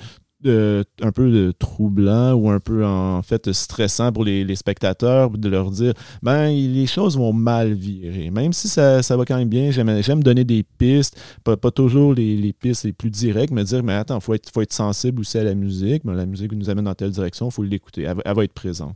un 0.45 1.11
peu 1.11 1.53
troublant 1.59 2.33
ou 2.33 2.49
un 2.49 2.61
peu 2.61 2.85
en 2.85 3.21
fait 3.21 3.51
stressant 3.51 4.13
pour 4.13 4.23
les, 4.23 4.55
spectateurs 4.55 5.29
de 5.31 5.49
leur 5.49 5.69
dire 5.69 5.93
ben 6.23 6.47
les 6.47 6.87
choses 6.87 7.17
vont 7.17 7.33
mal 7.33 7.73
virer. 7.73 8.31
Même 8.31 8.53
si 8.53 8.69
ça, 8.69 9.01
va 9.01 9.25
quand 9.25 9.37
même 9.37 9.49
bien, 9.49 9.69
j'aime 9.71 10.23
donner 10.23 10.45
des 10.45 10.63
pistes, 10.63 11.19
pas, 11.43 11.57
toujours 11.71 12.13
les, 12.13 12.53
pistes 12.53 12.85
les 12.85 12.93
plus 12.93 13.09
directes, 13.09 13.51
mais 13.51 13.65
dire 13.65 13.83
mais 13.83 13.93
attends, 13.93 14.19
faut 14.21 14.33
être, 14.33 14.49
faut 14.49 14.61
être 14.61 14.73
sensible 14.73 15.19
aussi 15.19 15.37
à 15.37 15.43
la 15.43 15.55
musique. 15.55 16.05
Mais 16.05 16.15
la 16.15 16.25
musique 16.25 16.53
nous 16.53 16.69
amène 16.69 16.85
dans 16.85 16.95
telle 16.95 17.11
direction, 17.11 17.51
faut 17.51 17.63
l'écouter. 17.63 18.03
elle 18.03 18.35
va 18.35 18.43
être 18.43 18.53
présente. 18.53 18.95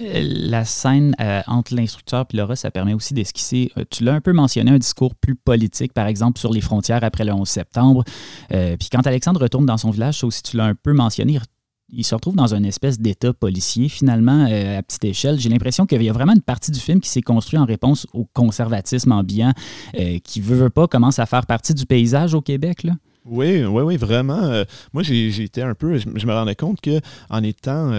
Euh, 0.00 0.22
la 0.24 0.64
scène 0.64 1.14
euh, 1.20 1.42
entre 1.46 1.74
l'instructeur 1.74 2.26
et 2.32 2.36
Laura, 2.36 2.56
ça 2.56 2.70
permet 2.70 2.94
aussi 2.94 3.14
d'esquisser, 3.14 3.70
euh, 3.76 3.84
tu 3.90 4.04
l'as 4.04 4.14
un 4.14 4.20
peu 4.20 4.32
mentionné, 4.32 4.70
un 4.70 4.78
discours 4.78 5.14
plus 5.14 5.34
politique, 5.34 5.92
par 5.92 6.06
exemple, 6.06 6.38
sur 6.38 6.52
les 6.52 6.60
frontières 6.60 7.02
après 7.04 7.24
le 7.24 7.32
11 7.32 7.48
septembre. 7.48 8.04
puis 8.48 8.88
quand 8.90 9.06
Alexandre 9.06 9.40
retourne 9.40 9.66
dans 9.66 9.76
son 9.76 9.90
village, 9.90 10.20
ça 10.20 10.26
aussi, 10.26 10.42
tu 10.42 10.56
l'as 10.56 10.64
un 10.64 10.74
peu 10.74 10.92
mentionné, 10.92 11.38
il 11.88 12.04
se 12.04 12.14
retrouve 12.14 12.34
dans 12.34 12.52
une 12.52 12.64
espèce 12.64 12.98
d'état 12.98 13.32
policier, 13.32 13.88
finalement, 13.88 14.44
à 14.44 14.82
petite 14.82 15.04
échelle. 15.04 15.38
J'ai 15.38 15.48
l'impression 15.48 15.86
qu'il 15.86 16.02
y 16.02 16.08
a 16.08 16.12
vraiment 16.12 16.34
une 16.34 16.42
partie 16.42 16.72
du 16.72 16.80
film 16.80 17.00
qui 17.00 17.08
s'est 17.08 17.22
construite 17.22 17.60
en 17.60 17.64
réponse 17.64 18.06
au 18.12 18.24
conservatisme 18.32 19.12
ambiant, 19.12 19.52
qui 20.24 20.40
veut, 20.40 20.56
veut 20.56 20.70
pas 20.70 20.88
commence 20.88 21.18
à 21.18 21.26
faire 21.26 21.46
partie 21.46 21.74
du 21.74 21.86
paysage 21.86 22.34
au 22.34 22.40
Québec. 22.40 22.82
Là. 22.82 22.92
Oui, 23.24 23.64
oui, 23.64 23.82
oui, 23.82 23.96
vraiment. 23.96 24.64
moi, 24.92 25.02
j'ai 25.02 25.42
été 25.42 25.62
un 25.62 25.74
peu. 25.74 25.96
Je, 25.98 26.26
me 26.26 26.32
rendais 26.32 26.56
compte 26.56 26.80
que 26.80 27.00
en 27.30 27.42
étant 27.42 27.92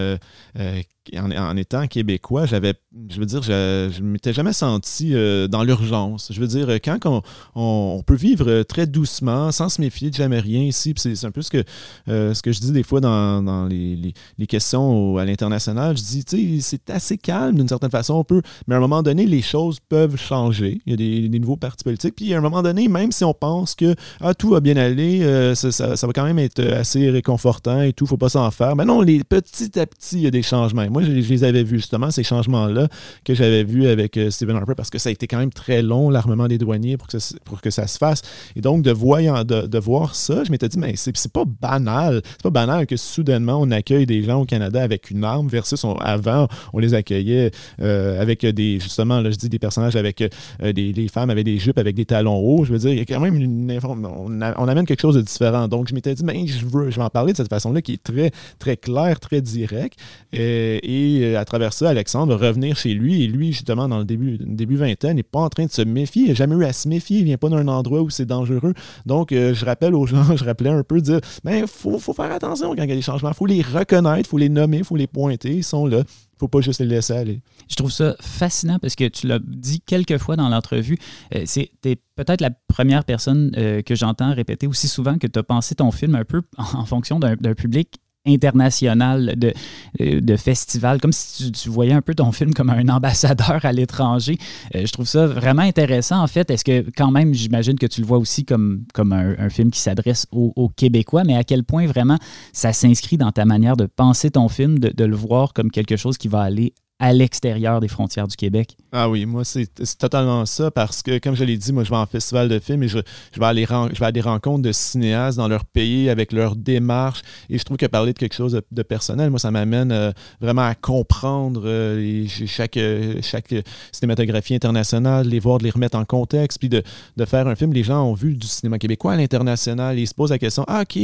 en, 1.15 1.57
étant 1.57 1.87
québécois, 1.87 2.45
j'avais, 2.45 2.73
je 3.09 3.19
veux 3.19 3.25
dire, 3.25 3.41
je, 3.41 3.89
je 3.95 4.01
m'étais 4.01 4.33
jamais 4.33 4.53
senti 4.53 5.13
euh, 5.13 5.47
dans 5.47 5.63
l'urgence. 5.63 6.31
Je 6.31 6.39
veux 6.39 6.47
dire, 6.47 6.69
quand 6.83 7.23
on, 7.55 8.03
peut 8.05 8.15
vivre 8.15 8.63
très 8.63 8.87
doucement, 8.87 9.51
sans 9.51 9.69
se 9.69 9.81
méfier 9.81 10.09
de 10.09 10.15
jamais 10.15 10.39
rien 10.39 10.61
ici, 10.61 10.93
c'est 10.95 11.25
un 11.25 11.31
peu 11.31 11.41
ce 11.41 11.51
que, 11.51 11.63
euh, 12.07 12.33
ce 12.33 12.41
que 12.41 12.51
je 12.51 12.59
dis 12.59 12.71
des 12.71 12.83
fois 12.83 13.01
dans, 13.01 13.67
les, 13.67 14.13
questions 14.47 15.17
à 15.17 15.25
l'international. 15.25 15.97
Je 15.97 16.03
dis, 16.03 16.25
tu 16.25 16.61
sais, 16.61 16.61
c'est 16.61 16.89
assez 16.89 17.17
calme 17.17 17.55
d'une 17.55 17.67
certaine 17.67 17.91
façon, 17.91 18.15
on 18.15 18.23
peut, 18.23 18.41
mais 18.67 18.75
à 18.75 18.77
un 18.77 18.81
moment 18.81 19.03
donné, 19.03 19.25
les 19.25 19.41
choses 19.41 19.79
peuvent 19.79 20.17
changer. 20.17 20.81
Il 20.85 20.91
y 20.91 20.93
a 20.93 21.29
des, 21.29 21.39
nouveaux 21.39 21.57
partis 21.57 21.83
politiques. 21.83 22.15
Puis 22.15 22.33
à 22.33 22.37
un 22.37 22.41
moment 22.41 22.63
donné, 22.63 22.87
même 22.87 23.11
si 23.11 23.23
on 23.23 23.33
pense 23.33 23.75
que 23.75 23.95
ah, 24.21 24.33
tout 24.33 24.49
va 24.49 24.59
bien 24.59 24.77
aller, 24.77 25.21
euh, 25.23 25.53
ça, 25.55 25.95
va 25.95 26.13
quand 26.13 26.23
même 26.23 26.39
être 26.39 26.63
assez 26.63 27.09
réconfortant 27.09 27.81
et 27.81 27.93
tout, 27.93 28.05
faut 28.05 28.17
pas 28.17 28.29
s'en 28.29 28.49
faire. 28.51 28.75
Mais 28.75 28.85
non, 28.85 29.01
les, 29.01 29.23
petit 29.23 29.79
à 29.79 29.85
petit, 29.85 30.17
il 30.17 30.21
y 30.21 30.27
a 30.27 30.31
des 30.31 30.41
changements. 30.41 30.83
Moi, 30.97 31.05
je, 31.05 31.11
les 31.11 31.43
avais 31.43 31.61
vus 31.61 31.77
justement, 31.77 32.09
ces 32.09 32.23
changements-là, 32.23 32.87
que 33.23 33.35
j'avais 33.35 33.63
vus 33.63 33.85
avec 33.85 34.17
euh, 34.17 34.31
Stephen 34.31 34.55
Harper, 34.55 34.73
parce 34.75 34.89
que 34.89 34.97
ça 34.97 35.09
a 35.09 35.11
été 35.11 35.27
quand 35.27 35.37
même 35.37 35.53
très 35.53 35.83
long, 35.83 36.09
l'armement 36.09 36.47
des 36.47 36.57
douaniers, 36.57 36.97
pour 36.97 37.07
que, 37.07 37.19
ça, 37.19 37.35
pour 37.45 37.61
que 37.61 37.69
ça 37.69 37.85
se 37.85 37.99
fasse. 37.99 38.23
Et 38.55 38.61
donc, 38.61 38.81
de, 38.81 38.89
voyant, 38.89 39.43
de, 39.43 39.77
voir 39.77 40.15
ça, 40.15 40.43
je 40.43 40.49
m'étais 40.49 40.67
dit, 40.69 40.79
mais 40.79 40.95
c'est 40.95 41.31
pas 41.31 41.43
banal. 41.45 42.23
C'est 42.25 42.41
pas 42.41 42.49
banal 42.49 42.87
que 42.87 42.97
soudainement, 42.97 43.59
on 43.61 43.69
accueille 43.69 44.07
des 44.07 44.23
gens 44.23 44.41
au 44.41 44.45
Canada 44.45 44.81
avec 44.81 45.11
une 45.11 45.23
arme, 45.23 45.47
versus 45.47 45.85
avant, 45.99 46.47
on 46.73 46.79
les 46.79 46.95
accueillait 46.95 47.51
euh, 47.79 48.19
avec 48.19 48.43
des, 48.43 48.79
justement, 48.79 49.21
là, 49.21 49.29
je 49.29 49.35
dis 49.35 49.49
des 49.49 49.59
personnages 49.59 49.95
avec 49.95 50.23
euh, 50.23 50.73
des, 50.73 51.07
femmes 51.09 51.29
avec 51.29 51.45
des 51.45 51.59
jupes, 51.59 51.77
avec 51.77 51.95
des 51.95 52.05
talons 52.05 52.39
hauts. 52.39 52.65
Je 52.65 52.73
veux 52.73 52.79
dire, 52.79 52.89
il 52.89 52.97
y 52.97 53.01
a 53.01 53.05
quand 53.05 53.19
même 53.19 53.35
une 53.35 53.79
on, 53.83 54.41
on 54.41 54.67
amène 54.67 54.85
quelque 54.87 55.01
chose 55.01 55.15
de 55.15 55.21
différent. 55.21 55.67
Donc, 55.67 55.89
je 55.89 55.93
m'étais 55.93 56.15
dit, 56.15 56.23
mais 56.23 56.47
je 56.47 56.65
veux, 56.65 56.89
je 56.89 56.95
vais 56.95 57.03
en 57.03 57.11
parler 57.11 57.33
de 57.33 57.37
cette 57.37 57.49
façon-là 57.49 57.83
qui 57.83 57.93
est 57.93 58.03
très, 58.03 58.31
très 58.57 58.77
claire, 58.77 59.19
très 59.19 59.41
direct. 59.41 59.99
Euh, 60.35 60.79
et 60.87 61.19
euh, 61.21 61.37
à 61.37 61.43
travers 61.43 61.73
ça, 61.73 61.89
Alexandre 61.89 62.37
va 62.37 62.47
revenir 62.47 62.77
chez 62.77 62.93
lui. 62.93 63.21
Et 63.21 63.27
lui, 63.27 63.51
justement, 63.51 63.89
dans 63.89 63.99
le 63.99 64.05
début, 64.05 64.37
début 64.39 64.77
vingtaine, 64.77 65.17
n'est 65.17 65.23
pas 65.23 65.41
en 65.41 65.49
train 65.49 65.65
de 65.65 65.71
se 65.71 65.81
méfier. 65.81 66.23
Il 66.23 66.27
n'a 66.29 66.33
jamais 66.33 66.55
eu 66.55 66.63
à 66.63 66.71
se 66.71 66.87
méfier. 66.87 67.19
Il 67.19 67.25
vient 67.25 67.37
pas 67.37 67.49
d'un 67.49 67.67
endroit 67.67 68.01
où 68.01 68.09
c'est 68.09 68.25
dangereux. 68.25 68.73
Donc, 69.05 69.33
euh, 69.33 69.53
je 69.53 69.65
rappelle 69.65 69.93
aux 69.93 70.07
gens, 70.07 70.23
je 70.37 70.45
rappelais 70.45 70.69
un 70.69 70.83
peu, 70.83 71.01
dire, 71.01 71.19
mais 71.43 71.59
il 71.59 71.67
faut, 71.67 71.99
faire 71.99 72.31
attention 72.31 72.69
quand 72.69 72.83
il 72.83 72.89
y 72.89 72.93
a 72.93 72.95
des 72.95 73.01
changements. 73.01 73.31
Il 73.31 73.35
faut 73.35 73.45
les 73.45 73.61
reconnaître, 73.61 74.19
il 74.19 74.27
faut 74.27 74.37
les 74.37 74.47
nommer, 74.47 74.77
il 74.77 74.83
faut 74.85 74.95
les 74.95 75.07
pointer. 75.07 75.55
Ils 75.55 75.63
sont 75.63 75.85
là 75.85 76.03
faut 76.39 76.47
pas 76.47 76.61
juste 76.61 76.81
les 76.81 76.85
laisser 76.85 77.13
aller. 77.13 77.41
Je 77.67 77.75
trouve 77.75 77.91
ça 77.91 78.15
fascinant 78.19 78.77
parce 78.77 78.93
que 78.93 79.07
tu 79.07 79.25
l'as 79.25 79.39
dit 79.39 79.81
quelques 79.81 80.19
fois 80.19 80.35
dans 80.35 80.49
l'entrevue. 80.49 80.99
c'est 81.45 81.71
tu 81.81 81.89
es 81.89 81.95
peut-être 82.15 82.41
la 82.41 82.51
première 82.51 83.03
personne 83.05 83.49
que 83.83 83.95
j'entends 83.95 84.35
répéter 84.35 84.67
aussi 84.67 84.87
souvent 84.87 85.17
que 85.17 85.25
tu 85.25 85.39
as 85.39 85.41
pensé 85.41 85.73
ton 85.73 85.89
film 85.89 86.13
un 86.13 86.25
peu 86.25 86.43
en 86.59 86.85
fonction 86.85 87.19
d'un 87.19 87.35
public 87.55 87.99
international 88.27 89.35
de, 89.37 89.53
de 89.99 90.35
festival, 90.35 90.99
comme 91.01 91.11
si 91.11 91.51
tu, 91.51 91.69
voyais 91.69 91.93
un 91.93 92.01
peu 92.01 92.13
ton 92.13 92.31
film 92.31 92.53
comme 92.53 92.69
un 92.69 92.87
ambassadeur 92.89 93.63
à 93.63 93.71
l'étranger. 93.71 94.37
Euh, 94.75 94.85
je 94.85 94.91
trouve 94.91 95.07
ça 95.07 95.27
vraiment 95.27 95.61
intéressant, 95.61 96.21
en 96.21 96.27
fait. 96.27 96.49
Est-ce 96.51 96.63
que, 96.63 96.85
quand 96.95 97.11
même, 97.11 97.33
j'imagine 97.33 97.77
que 97.77 97.85
tu 97.85 98.01
le 98.01 98.07
vois 98.07 98.17
aussi 98.17 98.45
comme, 98.45 98.83
comme 98.93 99.13
un, 99.13 99.49
film 99.49 99.71
qui 99.71 99.79
s'adresse 99.79 100.27
aux, 100.31 100.69
Québécois, 100.75 101.23
mais 101.23 101.35
à 101.35 101.43
quel 101.43 101.63
point 101.63 101.87
vraiment 101.87 102.17
ça 102.51 102.73
s'inscrit 102.73 103.17
dans 103.17 103.31
ta 103.31 103.45
manière 103.45 103.77
de 103.77 103.85
penser 103.85 104.31
ton 104.31 104.49
film, 104.49 104.79
de, 104.79 104.89
de 104.89 105.05
le 105.05 105.15
voir 105.15 105.53
comme 105.53 105.71
quelque 105.71 105.95
chose 105.95 106.17
qui 106.17 106.27
va 106.27 106.41
aller 106.41 106.73
à 106.99 107.13
l'extérieur 107.13 107.79
des 107.79 107.87
frontières 107.87 108.27
du 108.27 108.35
Québec. 108.35 108.75
Ah 108.91 109.09
oui, 109.09 109.25
moi, 109.25 109.43
c'est 109.43 109.69
totalement 109.99 110.45
ça 110.47 110.71
parce 110.71 111.03
que, 111.03 111.19
comme 111.19 111.35
je 111.35 111.43
l'ai 111.43 111.57
dit, 111.57 111.71
moi, 111.71 111.83
je 111.83 111.89
vais 111.91 111.95
en 111.95 112.05
festival 112.07 112.49
de 112.49 112.57
films 112.57 112.81
et 112.83 112.87
je, 112.87 112.97
je, 113.33 113.39
vais 113.39 113.45
aller 113.45 113.65
je 113.65 113.99
vais 113.99 114.05
à 114.05 114.11
des 114.11 114.21
rencontres 114.21 114.63
de 114.63 114.71
cinéastes 114.71 115.37
dans 115.37 115.47
leur 115.47 115.65
pays 115.65 116.09
avec 116.09 116.31
leur 116.31 116.55
démarche. 116.55 117.21
Et 117.49 117.59
je 117.59 117.63
trouve 117.63 117.77
que 117.77 117.85
parler 117.85 118.13
de 118.13 118.17
quelque 118.17 118.33
chose 118.33 118.59
de, 118.71 118.83
personnel, 118.83 119.29
moi, 119.29 119.37
ça 119.37 119.51
m'amène 119.51 119.91
euh, 119.91 120.11
vraiment 120.41 120.65
à 120.65 120.73
comprendre 120.73 121.63
euh, 121.65 122.25
chaque, 122.47 122.77
euh, 122.77 123.19
chaque 123.21 123.53
cinématographie 123.91 124.55
internationale, 124.55 125.27
les 125.27 125.39
voir, 125.39 125.59
de 125.59 125.65
les 125.65 125.69
remettre 125.69 125.97
en 125.97 126.05
contexte, 126.05 126.57
puis 126.57 126.69
de, 126.69 126.81
de, 127.15 127.25
faire 127.25 127.47
un 127.47 127.55
film. 127.55 127.73
Les 127.73 127.83
gens 127.83 128.03
ont 128.05 128.13
vu 128.13 128.33
du 128.33 128.47
cinéma 128.47 128.79
québécois 128.79 129.13
à 129.13 129.17
l'international 129.17 129.99
et 129.99 130.01
ils 130.01 130.07
se 130.07 130.15
posent 130.15 130.31
la 130.31 130.39
question 130.39 130.63
Ah, 130.67 130.81
OK, 130.81 130.97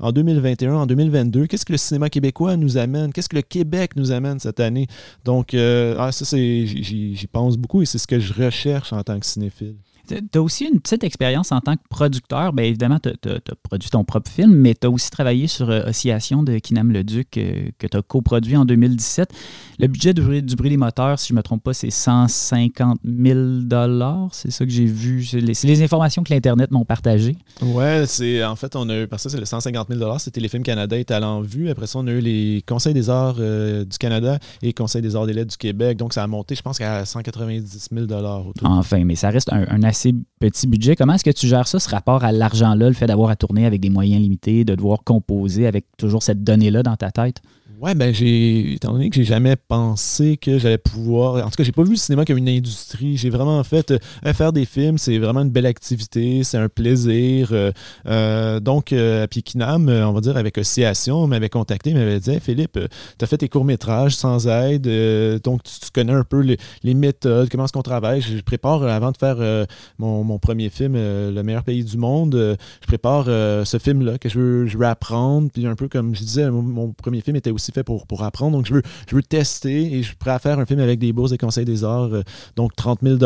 en 0.00 0.10
2021, 0.10 0.74
en 0.74 0.86
2022, 0.86 1.46
qu'est-ce 1.46 1.64
que 1.64 1.72
le 1.72 1.78
cinéma 1.78 2.10
québécois 2.10 2.56
nous 2.56 2.78
amène? 2.78 3.12
Qu'est-ce 3.12 3.28
que 3.28 3.36
le 3.36 3.42
Québec 3.42 3.92
nous 3.94 4.10
amène 4.10 4.40
cette 4.40 4.58
année? 4.58 4.88
Donc, 5.24 5.35
donc, 5.36 5.52
euh, 5.52 5.94
ah, 5.98 6.12
ça, 6.12 6.36
j'y 6.38 7.28
pense 7.30 7.58
beaucoup 7.58 7.82
et 7.82 7.86
c'est 7.86 7.98
ce 7.98 8.06
que 8.06 8.18
je 8.18 8.32
recherche 8.32 8.94
en 8.94 9.02
tant 9.02 9.20
que 9.20 9.26
cinéphile. 9.26 9.76
Tu 10.06 10.38
as 10.38 10.42
aussi 10.42 10.64
une 10.64 10.80
petite 10.80 11.04
expérience 11.04 11.52
en 11.52 11.60
tant 11.60 11.76
que 11.76 11.82
producteur. 11.88 12.52
Bien 12.52 12.64
évidemment, 12.66 12.98
tu 13.00 13.08
as, 13.08 13.54
produit 13.62 13.90
ton 13.90 14.04
propre 14.04 14.30
film, 14.30 14.54
mais 14.54 14.74
tu 14.74 14.86
as 14.86 14.90
aussi 14.90 15.10
travaillé 15.10 15.46
sur 15.46 15.70
euh, 15.70 15.88
Oscillation 15.88 16.42
de 16.42 16.58
Kinam 16.58 16.92
le 16.92 17.04
Duc 17.04 17.36
euh, 17.36 17.68
que 17.78 17.86
tu 17.86 17.96
as 17.96 18.02
coproduit 18.02 18.56
en 18.56 18.64
2017. 18.64 19.30
Le 19.78 19.86
budget 19.88 20.14
du, 20.14 20.42
du 20.42 20.56
bruit 20.56 20.70
des 20.70 20.76
moteurs, 20.76 21.18
si 21.18 21.28
je 21.28 21.32
ne 21.34 21.38
me 21.38 21.42
trompe 21.42 21.62
pas, 21.62 21.74
c'est 21.74 21.90
150 21.90 23.00
000 23.04 23.38
C'est 24.32 24.50
ça 24.50 24.64
que 24.64 24.70
j'ai 24.70 24.86
vu. 24.86 25.24
C'est 25.24 25.40
les, 25.40 25.82
informations 25.82 26.22
que 26.22 26.32
l'Internet 26.32 26.70
m'ont 26.70 26.84
partagées. 26.84 27.36
Ouais, 27.62 28.04
c'est 28.06 28.42
en 28.44 28.56
fait, 28.56 28.74
on 28.76 28.88
a 28.88 29.02
eu, 29.02 29.06
par 29.06 29.20
ça, 29.20 29.28
c'est 29.28 29.38
le 29.38 29.44
150 29.44 29.88
000 29.88 30.18
c'était 30.18 30.40
les 30.40 30.48
films 30.48 30.62
Canada 30.62 30.96
et 30.96 31.04
Talent 31.04 31.40
Vu. 31.40 31.68
Après 31.70 31.86
ça, 31.86 31.98
on 31.98 32.06
a 32.06 32.12
eu 32.12 32.20
les 32.20 32.62
Conseils 32.66 32.94
des 32.94 33.10
arts 33.10 33.36
euh, 33.38 33.84
du 33.84 33.98
Canada 33.98 34.38
et 34.62 34.72
Conseil 34.72 35.02
des 35.02 35.16
arts 35.16 35.26
des 35.26 35.32
lettres 35.32 35.50
du 35.50 35.56
Québec. 35.56 35.96
Donc, 35.98 36.14
ça 36.14 36.22
a 36.22 36.26
monté, 36.26 36.54
je 36.54 36.62
pense, 36.62 36.80
à 36.80 37.04
190 37.04 37.88
000 37.92 38.04
autour. 38.04 38.52
Enfin, 38.70 39.04
mais 39.04 39.16
ça 39.16 39.30
reste 39.30 39.52
un, 39.52 39.64
un 39.68 39.82
assez 39.96 40.14
petit 40.40 40.66
budget. 40.66 40.94
Comment 40.94 41.14
est-ce 41.14 41.24
que 41.24 41.30
tu 41.30 41.46
gères 41.46 41.66
ça, 41.66 41.80
ce 41.80 41.88
rapport 41.88 42.22
à 42.22 42.30
l'argent-là, 42.30 42.88
le 42.88 42.94
fait 42.94 43.06
d'avoir 43.06 43.30
à 43.30 43.36
tourner 43.36 43.64
avec 43.64 43.80
des 43.80 43.88
moyens 43.88 44.20
limités, 44.20 44.64
de 44.64 44.74
devoir 44.74 45.02
composer 45.04 45.66
avec 45.66 45.86
toujours 45.96 46.22
cette 46.22 46.44
donnée-là 46.44 46.82
dans 46.82 46.96
ta 46.96 47.10
tête? 47.10 47.40
Ouais, 47.78 47.94
ben 47.94 48.14
j'ai. 48.14 48.72
Étant 48.72 48.92
donné 48.92 49.10
que 49.10 49.16
j'ai 49.16 49.24
jamais 49.24 49.54
pensé 49.54 50.38
que 50.38 50.58
j'allais 50.58 50.78
pouvoir. 50.78 51.44
En 51.44 51.50
tout 51.50 51.56
cas, 51.56 51.62
j'ai 51.62 51.72
pas 51.72 51.82
vu 51.82 51.90
le 51.90 51.96
cinéma 51.96 52.24
comme 52.24 52.38
une 52.38 52.48
industrie. 52.48 53.18
J'ai 53.18 53.28
vraiment 53.28 53.62
fait 53.64 53.90
euh, 53.90 54.32
faire 54.32 54.54
des 54.54 54.64
films, 54.64 54.96
c'est 54.96 55.18
vraiment 55.18 55.42
une 55.42 55.50
belle 55.50 55.66
activité, 55.66 56.42
c'est 56.42 56.56
un 56.56 56.70
plaisir. 56.70 57.50
Euh, 57.52 57.72
euh, 58.06 58.60
donc, 58.60 58.94
à 58.94 59.26
Kinam, 59.26 59.90
on 59.90 60.12
va 60.12 60.20
dire 60.22 60.38
avec 60.38 60.56
Oscillation, 60.56 61.26
m'avait 61.26 61.50
contacté, 61.50 61.92
m'avait 61.92 62.18
dit 62.18 62.40
Philippe, 62.40 62.78
tu 63.18 63.24
as 63.24 63.26
fait 63.26 63.36
tes 63.36 63.48
courts-métrages 63.50 64.16
sans 64.16 64.48
aide, 64.48 64.88
donc 65.42 65.62
tu, 65.62 65.90
connais 65.92 66.14
un 66.14 66.24
peu 66.24 66.40
les, 66.40 66.94
méthodes, 66.94 67.50
comment 67.50 67.64
est-ce 67.64 67.74
qu'on 67.74 67.82
travaille? 67.82 68.22
Je, 68.22 68.40
prépare, 68.40 68.84
avant 68.84 69.12
de 69.12 69.18
faire 69.18 69.66
mon, 69.98 70.38
premier 70.38 70.70
film, 70.70 70.94
Le 70.94 71.42
meilleur 71.42 71.64
pays 71.64 71.84
du 71.84 71.98
monde, 71.98 72.56
je 72.80 72.86
prépare 72.86 73.26
ce 73.26 73.78
film-là 73.78 74.16
que 74.16 74.30
je 74.30 74.38
veux, 74.38 74.66
je 74.66 74.78
veux 74.78 74.86
apprendre. 74.86 75.50
Puis 75.52 75.66
un 75.66 75.74
peu 75.74 75.88
comme 75.88 76.14
je 76.14 76.20
disais, 76.20 76.50
mon 76.50 76.92
premier 76.92 77.20
film 77.20 77.36
était 77.36 77.50
aussi 77.50 77.65
fait 77.72 77.84
pour, 77.84 78.06
pour 78.06 78.22
apprendre. 78.22 78.56
Donc, 78.56 78.66
je 78.66 78.74
veux, 78.74 78.82
je 79.08 79.14
veux 79.14 79.22
tester 79.22 79.94
et 79.94 80.02
je 80.02 80.08
suis 80.08 80.16
prêt 80.16 80.30
à 80.30 80.38
faire 80.38 80.58
un 80.58 80.66
film 80.66 80.80
avec 80.80 80.98
des 80.98 81.12
bourses 81.12 81.30
des 81.30 81.38
conseils 81.38 81.64
des 81.64 81.84
arts, 81.84 82.12
euh, 82.12 82.22
donc 82.56 82.74
30 82.76 83.00
000 83.02 83.18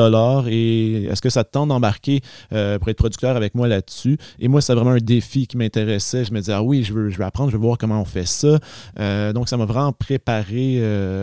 Et 0.48 1.04
est-ce 1.04 1.22
que 1.22 1.30
ça 1.30 1.44
te 1.44 1.50
tente 1.50 1.68
d'embarquer 1.68 2.20
euh, 2.52 2.78
pour 2.78 2.88
être 2.88 2.96
producteur 2.96 3.36
avec 3.36 3.54
moi 3.54 3.68
là-dessus? 3.68 4.18
Et 4.38 4.48
moi, 4.48 4.60
c'est 4.60 4.74
vraiment 4.74 4.90
un 4.90 4.98
défi 4.98 5.46
qui 5.46 5.56
m'intéressait. 5.56 6.24
Je 6.24 6.32
me 6.32 6.40
disais, 6.40 6.52
ah 6.52 6.62
oui, 6.62 6.82
je 6.82 6.92
veux, 6.92 7.10
je 7.10 7.18
veux 7.18 7.24
apprendre, 7.24 7.50
je 7.50 7.56
veux 7.56 7.62
voir 7.62 7.78
comment 7.78 8.00
on 8.00 8.04
fait 8.04 8.26
ça. 8.26 8.58
Euh, 8.98 9.32
donc, 9.32 9.48
ça 9.48 9.56
m'a 9.56 9.64
vraiment 9.64 9.92
préparé 9.92 10.80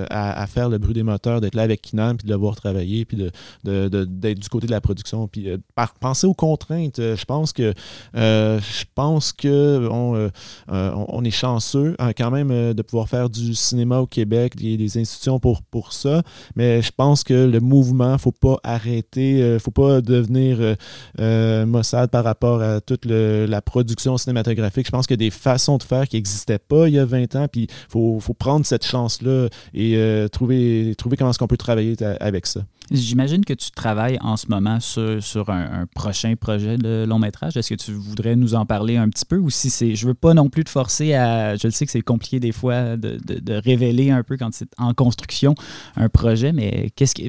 à, 0.09 0.45
faire 0.47 0.69
le 0.69 0.77
bruit 0.77 0.93
des 0.93 1.03
moteurs, 1.03 1.41
d'être 1.41 1.55
là 1.55 1.63
avec 1.63 1.81
Kinam, 1.81 2.17
puis 2.17 2.25
de 2.27 2.31
le 2.31 2.39
voir 2.39 2.55
travailler, 2.55 3.05
puis 3.05 3.17
d'être 3.17 3.33
de, 3.63 3.87
de, 4.05 4.33
du 4.33 4.49
côté 4.49 4.67
de 4.67 4.71
la 4.71 4.81
production. 4.81 5.27
Puis 5.27 5.49
penser 5.99 6.27
aux 6.27 6.33
contraintes, 6.33 6.97
je 6.97 7.25
pense 7.25 7.53
que 7.53 7.73
je 8.13 8.83
pense 8.95 9.33
que 9.33 9.87
on, 9.89 10.29
on 10.69 11.23
est 11.23 11.31
chanceux 11.31 11.95
hein, 11.99 12.13
quand 12.13 12.31
même 12.31 12.73
de 12.73 12.81
pouvoir 12.81 13.06
faire 13.07 13.29
du 13.29 13.55
cinéma 13.55 13.99
au 13.99 14.07
Québec. 14.07 14.55
Des 14.55 14.97
institutions 14.97 15.39
pour, 15.39 15.61
pour 15.61 15.93
ça. 15.93 16.21
Mais 16.55 16.81
je 16.81 16.91
pense 16.95 17.23
que 17.23 17.33
le 17.33 17.59
mouvement, 17.59 18.09
il 18.09 18.13
ne 18.13 18.17
faut 18.17 18.31
pas 18.31 18.57
arrêter. 18.63 19.37
Il 19.37 19.41
euh, 19.41 19.53
ne 19.55 19.59
faut 19.59 19.71
pas 19.71 20.01
devenir 20.01 20.57
euh, 20.59 20.75
euh, 21.19 21.65
Mossad 21.65 22.09
par 22.09 22.23
rapport 22.23 22.61
à 22.61 22.81
toute 22.81 23.05
la 23.05 23.61
production 23.61 24.17
cinématographique. 24.17 24.85
Je 24.85 24.91
pense 24.91 25.07
qu'il 25.07 25.21
y 25.21 25.25
a 25.25 25.25
des 25.25 25.31
façons 25.31 25.77
de 25.77 25.83
faire 25.83 26.07
qui 26.07 26.15
n'existaient 26.15 26.59
pas 26.59 26.87
il 26.87 26.95
y 26.95 26.99
a 26.99 27.05
20 27.05 27.35
ans. 27.35 27.47
Puis 27.51 27.63
il 27.63 27.69
faut, 27.89 28.19
faut, 28.19 28.33
prendre 28.33 28.65
cette 28.65 28.85
chance-là 28.85 29.49
et 29.73 30.27
trouver, 30.31 30.93
trouver 30.97 31.17
comment 31.17 31.31
est-ce 31.31 31.39
qu'on 31.39 31.47
peut 31.47 31.57
travailler 31.57 31.95
avec 32.19 32.45
ça. 32.45 32.61
J'imagine 32.91 33.43
que 33.43 33.53
tu 33.53 33.71
travailles 33.71 34.17
en 34.21 34.37
ce 34.37 34.47
moment 34.47 34.79
sur, 34.79 35.21
sur 35.21 35.49
un, 35.49 35.85
prochain 35.93 36.35
projet 36.35 36.77
de 36.77 37.05
long 37.07 37.19
métrage. 37.19 37.57
Est-ce 37.57 37.69
que 37.69 37.75
tu 37.75 37.91
voudrais 37.91 38.35
nous 38.35 38.55
en 38.55 38.65
parler 38.65 38.97
un 38.97 39.09
petit 39.09 39.25
peu? 39.25 39.37
Ou 39.37 39.49
si 39.49 39.69
c'est. 39.69 39.95
Je 39.95 40.07
veux 40.07 40.13
pas 40.13 40.33
non 40.33 40.49
plus 40.49 40.63
te 40.63 40.69
forcer 40.69 41.13
à. 41.13 41.55
Je 41.55 41.67
le 41.67 41.71
sais 41.71 41.85
que 41.85 41.91
c'est 41.91 42.01
compliqué 42.01 42.39
des 42.39 42.51
fois 42.51 42.97
de, 42.97 43.17
de, 43.17 43.53
révéler 43.53 44.11
un 44.11 44.23
peu 44.23 44.37
quand 44.37 44.53
c'est 44.53 44.69
en 44.77 44.93
construction 44.93 45.55
un 45.95 46.09
projet, 46.09 46.53
mais 46.53 46.91
qu'est-ce 46.95 47.15
que 47.15 47.23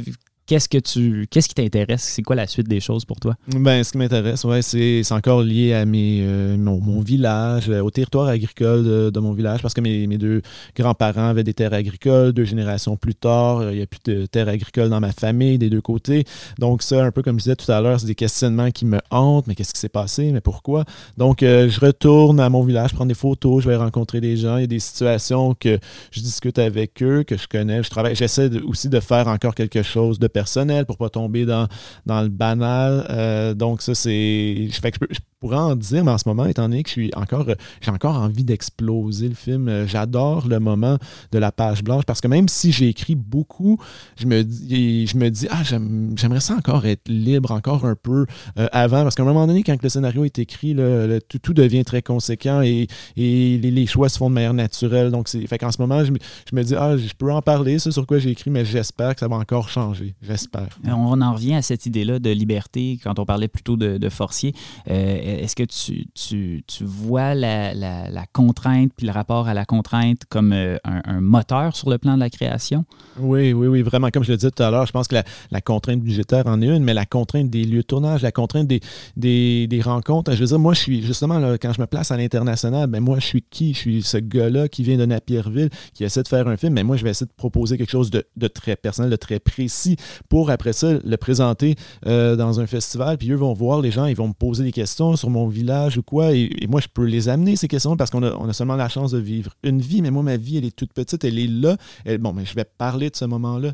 qu'est-ce 0.49 0.69
que 0.69 0.79
tu 0.79 1.27
qu'est-ce 1.31 1.49
qui 1.49 1.55
t'intéresse? 1.55 2.03
C'est 2.03 2.23
quoi 2.23 2.35
la 2.35 2.47
suite 2.47 2.69
des 2.69 2.81
choses 2.81 3.05
pour 3.05 3.21
toi? 3.21 3.35
Ben, 3.55 3.85
ce 3.85 3.93
qui 3.93 3.99
m'intéresse, 3.99 4.43
ouais, 4.45 4.63
c'est 4.63 5.13
encore 5.13 5.43
lié 5.43 5.75
à 5.75 5.85
mes, 5.85 6.21
euh, 6.23 6.57
mon, 6.57 7.01
village, 7.01 7.69
au 7.69 7.91
territoire 7.91 8.29
agricole 8.29 9.13
de, 9.13 9.21
mon 9.21 9.33
village, 9.33 9.61
parce 9.63 9.75
que 9.75 9.81
mes, 9.81 10.07
mes 10.07 10.19
deux 10.19 10.43
grands-parents 10.75 11.29
avaient 11.29 11.45
des 11.45 11.55
terres 11.55 11.75
agricoles, 11.75 12.33
deux 12.33 12.45
générations 12.45 12.97
plus 12.97 13.15
tard, 13.15 13.71
il 13.71 13.77
n'y 13.77 13.83
a 13.83 13.87
plus 13.87 14.01
de 14.05 14.27
terres 14.27 14.49
agricoles 14.49 14.89
dans 14.89 15.01
ma 15.01 15.13
famille, 15.13 15.59
des 15.59 15.71
deux 15.71 15.83
côtés. 15.83 16.25
Donc 16.59 16.83
ça, 16.83 17.05
un 17.05 17.13
peu 17.13 17.23
comme 17.23 17.39
je 17.39 17.45
disais 17.45 17.57
tout 17.57 17.71
à 17.71 17.81
l'heure, 17.81 18.01
c'est 18.01 18.07
des 18.07 18.15
questionnements 18.15 18.71
qui 18.71 18.87
me 18.87 18.99
hantent, 19.11 19.47
mais 19.47 19.55
qu'est-ce 19.55 19.75
qui 19.75 19.81
s'est 19.81 19.89
passé, 19.89 20.33
mais 20.33 20.41
pourquoi? 20.41 20.85
Donc 21.19 21.41
je 21.41 21.81
retourne 21.81 22.41
à 22.41 22.49
mon 22.49 22.63
village, 22.63 22.95
prendre 22.95 23.09
des 23.09 23.15
photos, 23.15 23.63
je 23.63 23.69
vais 23.69 23.77
rencontrer 23.77 24.21
des 24.21 24.37
gens, 24.37 24.57
il 24.57 24.63
y 24.63 24.65
a 24.65 24.67
des 24.67 24.79
situations 24.79 25.55
que 25.55 25.79
je 26.11 26.21
discute 26.21 26.59
avec 26.59 27.03
eux, 27.03 27.23
que 27.23 27.37
je 27.37 27.47
connais, 27.47 27.83
je 27.83 27.91
travaille, 27.91 28.15
j'essaie 28.15 28.51
aussi 28.63 28.89
de 28.89 29.01
faire 29.01 29.29
encore 29.29 29.55
quelque 29.55 29.83
chose 29.83 30.19
de 30.19 30.27
personnel 30.39 30.87
pour 30.87 30.99
pas 30.99 31.11
tomber 31.11 31.45
dans, 31.47 31.69
le 32.07 32.29
banal. 32.29 33.07
Euh, 33.11 33.55
donc 33.55 33.83
ça, 33.83 33.95
c'est... 33.95 34.69
Je, 34.71 34.81
je, 35.11 35.19
pourrais 35.41 35.57
en 35.57 35.77
dire, 35.77 36.05
mais 36.05 36.11
en 36.11 36.19
ce 36.19 36.29
moment, 36.29 36.47
étant 36.47 36.69
donné 36.69 36.83
que 36.83 36.89
je 36.89 36.93
suis 36.93 37.11
encore, 37.15 37.47
j'ai 37.81 37.91
encore 37.91 38.17
envie 38.17 38.45
d'exploser 38.45 39.29
le 39.29 39.35
film, 39.35 39.69
euh, 39.69 39.87
j'adore 39.87 40.49
le 40.49 40.59
moment 40.59 40.99
de 41.33 41.39
la 41.39 41.53
page 41.53 41.83
blanche 41.83 42.05
parce 42.05 42.21
que 42.21 42.29
même 42.29 42.49
si 42.49 42.73
j'ai 42.73 42.89
écrit 42.89 43.15
beaucoup, 43.15 43.79
je 44.17 44.27
me 44.27 44.43
dis, 44.43 45.07
je 45.07 45.17
me 45.17 45.31
dis 45.31 45.47
ah, 45.51 45.63
j'aimerais 45.63 46.41
ça 46.41 46.55
encore 46.55 46.87
être 46.87 47.09
libre 47.09 47.53
encore 47.53 47.85
un 47.85 47.95
peu 47.95 48.27
euh, 48.59 48.69
avant 48.73 49.03
parce 49.03 49.15
qu'à 49.15 49.23
un 49.23 49.27
moment 49.27 49.47
donné, 49.47 49.63
quand 49.63 49.81
le 49.83 49.89
scénario 49.89 50.25
est 50.25 50.39
écrit, 50.39 50.75
le, 50.75 51.19
tout, 51.21 51.55
devient 51.55 51.85
très 51.85 52.03
conséquent 52.03 52.63
et, 52.63 52.87
et 53.17 53.59
les, 53.59 53.87
choix 53.87 54.09
se 54.09 54.19
font 54.19 54.29
de 54.29 54.35
manière 54.35 54.55
naturelle. 54.55 55.11
Donc, 55.11 55.29
c'est, 55.29 55.47
fait 55.47 55.59
qu'en 55.59 55.73
ce 55.73 55.81
moment, 55.81 56.05
je 56.05 56.13
me, 56.13 56.19
je 56.51 56.55
me 56.55 56.63
dis, 56.63 56.75
ah, 56.75 56.97
je 56.97 57.15
peux 57.17 57.33
en 57.33 57.43
parler, 57.43 57.79
c'est 57.79 57.91
sur 57.91 58.07
quoi 58.07 58.19
j'ai 58.19 58.31
écrit, 58.31 58.51
mais 58.51 58.65
j'espère 58.65 59.15
que 59.15 59.21
ça 59.21 59.29
va 59.29 59.37
encore 59.37 59.69
changer. 59.69 60.15
J'espère. 60.23 60.69
On 60.85 61.21
en 61.21 61.33
revient 61.33 61.55
à 61.55 61.63
cette 61.63 61.87
idée-là 61.87 62.19
de 62.19 62.31
liberté 62.31 62.99
quand 63.03 63.19
on 63.19 63.25
parlait 63.25 63.49
plutôt 63.49 63.77
de, 63.77 64.09
forcier. 64.09 64.55
Euh, 64.91 65.28
est-ce 65.29 65.57
que 65.57 65.63
tu, 65.65 66.85
vois 66.85 67.35
la, 67.35 68.27
contrainte 68.33 68.93
puis 68.97 69.07
le 69.07 69.13
rapport 69.13 69.49
à 69.49 69.55
la 69.55 69.65
contrainte 69.65 70.23
comme 70.29 70.53
euh, 70.53 70.77
un, 70.85 71.21
moteur 71.21 71.77
sur 71.77 71.91
le 71.91 71.99
plan 71.99 72.15
de 72.15 72.21
la 72.21 72.31
création? 72.31 72.85
Oui, 73.19 73.53
oui, 73.53 73.67
oui, 73.67 73.83
vraiment. 73.83 74.11
Comme 74.11 74.25
je 74.25 74.33
le 74.33 74.37
disais 74.37 74.51
tout 74.51 74.63
à 74.63 74.71
l'heure, 74.71 74.87
je 74.87 74.93
pense 74.93 75.09
que 75.09 75.17
la, 75.51 75.61
contrainte 75.61 76.01
budgétaire 76.01 76.47
en 76.47 76.61
est 76.63 76.67
une, 76.67 76.85
mais 76.85 76.95
la 76.95 77.07
contrainte 77.07 77.51
des 77.51 77.65
lieux 77.65 77.79
de 77.79 77.83
tournage, 77.83 78.23
la 78.23 78.33
contrainte 78.33 78.69
des, 78.69 79.81
rencontres. 79.83 80.33
Je 80.33 80.41
veux 80.41 80.47
dire, 80.47 80.59
moi, 80.59 80.75
je 80.75 80.81
suis 80.81 81.03
justement, 81.03 81.39
là, 81.39 81.57
quand 81.59 81.73
je 81.73 81.81
me 81.81 81.87
place 81.87 82.11
à 82.11 82.17
l'international, 82.17 82.89
ben 82.89 83.01
moi, 83.01 83.19
je 83.21 83.27
suis 83.27 83.43
qui? 83.43 83.75
Je 83.75 83.79
suis 83.79 84.03
ce 84.03 84.19
gars-là 84.19 84.69
qui 84.69 84.83
vient 84.83 84.97
de 84.97 85.07
Napierville, 85.07 85.71
qui 85.95 86.05
essaie 86.05 86.23
de 86.23 86.29
faire 86.29 86.49
un 86.49 86.57
film, 86.57 86.75
mais 86.75 86.83
moi, 86.83 86.97
je 86.97 87.05
vais 87.05 87.11
essayer 87.11 87.27
de 87.27 87.37
proposer 87.37 87.79
quelque 87.79 87.91
chose 87.91 88.11
de, 88.11 88.25
de 88.37 88.49
très 88.49 88.77
personnel, 88.77 89.11
de 89.11 89.17
très 89.17 89.39
précis 89.39 89.97
pour 90.29 90.51
après 90.51 90.73
ça 90.73 90.93
le 91.05 91.17
présenter 91.17 91.77
euh, 92.07 92.37
dans 92.37 92.61
un 92.61 92.67
festival. 92.67 93.19
Puis 93.19 93.31
eux 93.31 93.37
vont 93.37 93.53
voir 93.53 93.81
les 93.81 93.91
gens, 93.91 94.07
ils 94.07 94.17
vont 94.17 94.29
me 94.29 94.33
poser 94.33 94.65
des 94.65 94.73
questions 94.73 95.17
sur 95.19 95.31
mon 95.31 95.49
village 95.49 95.99
ou 95.99 96.03
quoi. 96.03 96.33
Et, 96.33 96.67
moi, 96.69 96.81
je 96.81 96.89
peux 96.93 97.05
les 97.05 97.29
amener, 97.29 97.57
ces 97.57 97.69
questions, 97.69 97.97
parce 97.97 98.11
qu'on 98.11 98.23
a, 98.23 98.53
seulement 98.53 98.77
la 98.77 98.89
chance 98.89 99.11
de 99.11 99.19
vivre 99.19 99.53
une 99.63 99.81
vie. 99.81 100.01
Mais 100.03 100.11
moi, 100.11 100.23
ma 100.23 100.37
vie, 100.37 100.57
elle 100.57 100.65
est 100.65 100.75
toute 100.75 100.93
petite, 100.93 101.25
elle 101.25 101.39
est 101.39 101.47
là. 101.47 101.77
bon, 102.19 102.33
mais 102.33 102.45
je 102.45 102.55
vais 102.55 102.65
parler 102.65 103.11
de 103.11 103.17
ce 103.17 103.25
moment-là. 103.27 103.73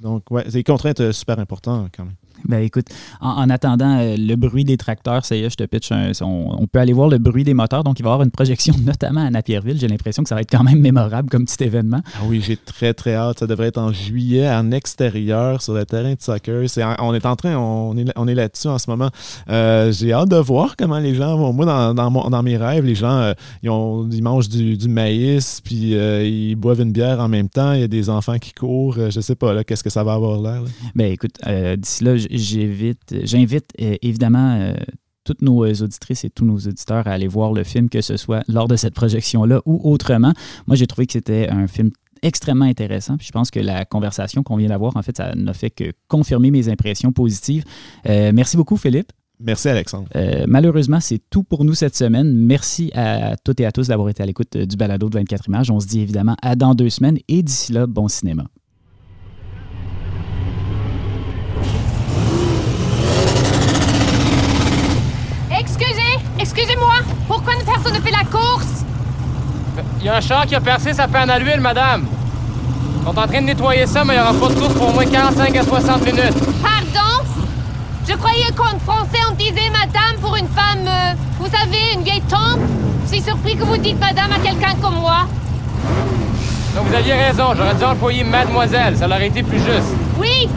Donc, 0.00 0.30
ouais, 0.30 0.42
c'est 0.46 0.52
des 0.52 0.64
contraintes 0.64 1.00
euh, 1.00 1.12
super 1.12 1.38
importantes 1.38 1.90
quand 1.96 2.04
même. 2.04 2.16
Ben 2.44 2.58
écoute, 2.58 2.86
en, 3.20 3.48
attendant 3.50 3.98
euh, 3.98 4.16
le 4.16 4.36
bruit 4.36 4.64
des 4.64 4.76
tracteurs, 4.76 5.24
ça 5.24 5.36
y 5.36 5.44
est, 5.44 5.50
je 5.50 5.56
te 5.56 5.64
pitch, 5.64 5.90
on, 6.20 6.66
peut 6.66 6.78
aller 6.78 6.92
voir 6.92 7.08
le 7.08 7.18
bruit 7.18 7.44
des 7.44 7.54
moteurs. 7.54 7.84
Donc, 7.84 7.98
il 7.98 8.02
va 8.02 8.10
y 8.10 8.12
avoir 8.12 8.24
une 8.24 8.30
projection 8.30 8.74
notamment 8.84 9.24
à 9.24 9.30
Napierville. 9.30 9.78
J'ai 9.78 9.88
l'impression 9.88 10.22
que 10.22 10.28
ça 10.28 10.34
va 10.34 10.42
être 10.42 10.50
quand 10.50 10.62
même 10.62 10.80
mémorable 10.80 11.28
comme 11.28 11.44
petit 11.44 11.64
événement. 11.64 12.00
Ah 12.14 12.24
oui, 12.26 12.42
j'ai 12.44 12.56
très, 12.56 12.94
très 12.94 13.14
hâte. 13.14 13.40
Ça 13.40 13.46
devrait 13.46 13.68
être 13.68 13.78
en 13.78 13.92
juillet, 13.92 14.48
en 14.48 14.70
extérieur, 14.70 15.62
sur 15.62 15.74
le 15.74 15.84
terrain 15.84 16.14
de 16.14 16.20
soccer. 16.20 16.66
on 16.98 17.14
est 17.14 17.26
en 17.26 17.36
train, 17.36 17.56
on 17.56 17.96
est, 17.96 18.12
on 18.16 18.28
est 18.28 18.34
là-dessus 18.34 18.68
en 18.68 18.78
ce 18.78 18.90
moment. 18.90 19.10
Euh, 19.48 19.92
j'ai 19.92 20.12
hâte 20.12 20.28
de 20.28 20.36
voir 20.36 20.76
comment 20.76 20.98
les 20.98 21.14
gens 21.14 21.36
vont. 21.36 21.52
Moi, 21.52 21.66
dans, 21.66 21.94
dans, 21.94 22.42
mes 22.42 22.56
rêves, 22.56 22.84
les 22.84 22.94
gens, 22.94 23.18
euh, 23.18 23.32
ils, 23.62 23.70
ont, 23.70 24.08
ils 24.10 24.22
mangent 24.22 24.48
du, 24.48 24.88
maïs, 24.88 25.60
puis 25.64 25.94
ils 25.94 26.54
boivent 26.54 26.80
une 26.80 26.92
bière 26.92 27.20
en 27.20 27.28
même 27.28 27.48
temps. 27.48 27.72
Il 27.72 27.80
y 27.80 27.84
a 27.84 27.88
des 27.88 28.08
enfants 28.10 28.38
qui 28.38 28.52
courent. 28.52 29.10
je 29.10 29.20
sais 29.20 29.34
pas, 29.34 29.52
là, 29.52 29.64
qu'est-ce 29.64 29.82
que 29.82 29.90
ça 29.90 30.04
va 30.04 30.14
avoir 30.14 30.40
l'air. 30.40 30.62
Ben 30.94 31.10
écoute, 31.12 31.38
d'ici 31.76 32.04
là, 32.04 32.16
j'invite 32.30 33.72
euh, 33.80 33.96
évidemment 34.02 34.56
euh, 34.58 34.74
toutes 35.24 35.42
nos 35.42 35.64
euh, 35.64 35.82
auditrices 35.82 36.24
et 36.24 36.30
tous 36.30 36.44
nos 36.44 36.58
auditeurs 36.58 37.06
à 37.06 37.12
aller 37.12 37.28
voir 37.28 37.52
le 37.52 37.64
film, 37.64 37.88
que 37.88 38.00
ce 38.00 38.16
soit 38.16 38.42
lors 38.48 38.68
de 38.68 38.76
cette 38.76 38.94
projection-là 38.94 39.60
ou 39.64 39.80
autrement. 39.84 40.32
Moi, 40.66 40.76
j'ai 40.76 40.86
trouvé 40.86 41.06
que 41.06 41.12
c'était 41.12 41.48
un 41.48 41.66
film 41.66 41.90
extrêmement 42.22 42.64
intéressant. 42.64 43.16
Puis 43.16 43.26
je 43.26 43.32
pense 43.32 43.50
que 43.50 43.60
la 43.60 43.84
conversation 43.84 44.42
qu'on 44.42 44.56
vient 44.56 44.68
d'avoir, 44.68 44.96
en 44.96 45.02
fait, 45.02 45.16
ça 45.16 45.34
n'a 45.34 45.52
fait 45.52 45.70
que 45.70 45.92
confirmer 46.08 46.50
mes 46.50 46.68
impressions 46.68 47.12
positives. 47.12 47.64
merci 48.04 48.56
beaucoup, 48.56 48.76
Philippe. 48.76 49.12
Merci, 49.38 49.68
Alexandre. 49.68 50.08
malheureusement, 50.48 50.98
c'est 50.98 51.20
tout 51.28 51.42
pour 51.42 51.64
nous 51.64 51.74
cette 51.74 51.94
semaine. 51.94 52.32
Merci 52.32 52.90
à 52.94 53.36
toutes 53.36 53.60
et 53.60 53.66
à 53.66 53.72
tous 53.72 53.88
d'avoir 53.88 54.08
été 54.08 54.22
à 54.22 54.26
l'écoute 54.26 54.56
du 54.56 54.76
balado 54.76 55.10
de 55.10 55.18
24 55.18 55.48
images. 55.48 55.70
On 55.70 55.78
se 55.78 55.86
dit 55.86 56.00
évidemment 56.00 56.36
à 56.40 56.56
dans 56.56 56.74
deux 56.74 56.88
semaines 56.88 57.18
et 57.28 57.42
d'ici 57.42 57.72
là, 57.72 57.86
bon 57.86 58.08
cinéma. 58.08 58.46
Excusez-moi, 66.38 67.00
pourquoi 67.26 67.54
personne 67.86 68.02
ne 68.02 68.04
fait 68.04 68.10
la 68.10 68.24
course? 68.24 68.84
Il 70.00 70.06
y 70.06 70.08
a 70.08 70.16
un 70.16 70.20
char 70.20 70.46
qui 70.46 70.54
a 70.54 70.60
percé 70.60 70.92
sa 70.92 71.08
panne 71.08 71.30
à 71.30 71.38
l'huile, 71.38 71.60
madame. 71.60 72.06
Ils 73.00 73.04
sont 73.04 73.18
en 73.18 73.26
train 73.26 73.40
de 73.40 73.46
nettoyer 73.46 73.86
ça, 73.86 74.04
mais 74.04 74.14
il 74.14 74.16
n'y 74.16 74.22
aura 74.22 74.32
pas 74.32 74.48
de 74.48 74.58
course 74.58 74.74
pour 74.74 74.88
au 74.88 74.92
moins 74.92 75.06
45 75.06 75.56
à 75.56 75.62
60 75.62 76.04
minutes. 76.04 76.34
Pardon? 76.62 77.24
Je 78.08 78.14
croyais 78.14 78.50
qu'en 78.54 78.78
français 78.78 79.20
on 79.28 79.34
disait 79.34 79.70
madame 79.70 80.16
pour 80.20 80.36
une 80.36 80.48
femme, 80.48 80.86
euh, 80.86 81.12
vous 81.40 81.46
savez, 81.46 81.94
une 81.94 82.02
vieille 82.02 82.22
tante. 82.22 82.60
Je 83.04 83.14
suis 83.14 83.22
surpris 83.22 83.56
que 83.56 83.64
vous 83.64 83.76
dites 83.76 83.98
madame 83.98 84.30
à 84.32 84.38
quelqu'un 84.38 84.74
comme 84.80 84.96
moi. 85.00 85.26
Donc 86.74 86.86
vous 86.86 86.94
aviez 86.94 87.14
raison, 87.14 87.54
j'aurais 87.56 87.74
dû 87.74 87.84
employer 87.84 88.22
mademoiselle, 88.22 88.96
ça 88.96 89.06
aurait 89.06 89.26
été 89.26 89.42
plus 89.42 89.58
juste. 89.58 89.92
Oui, 90.20 90.48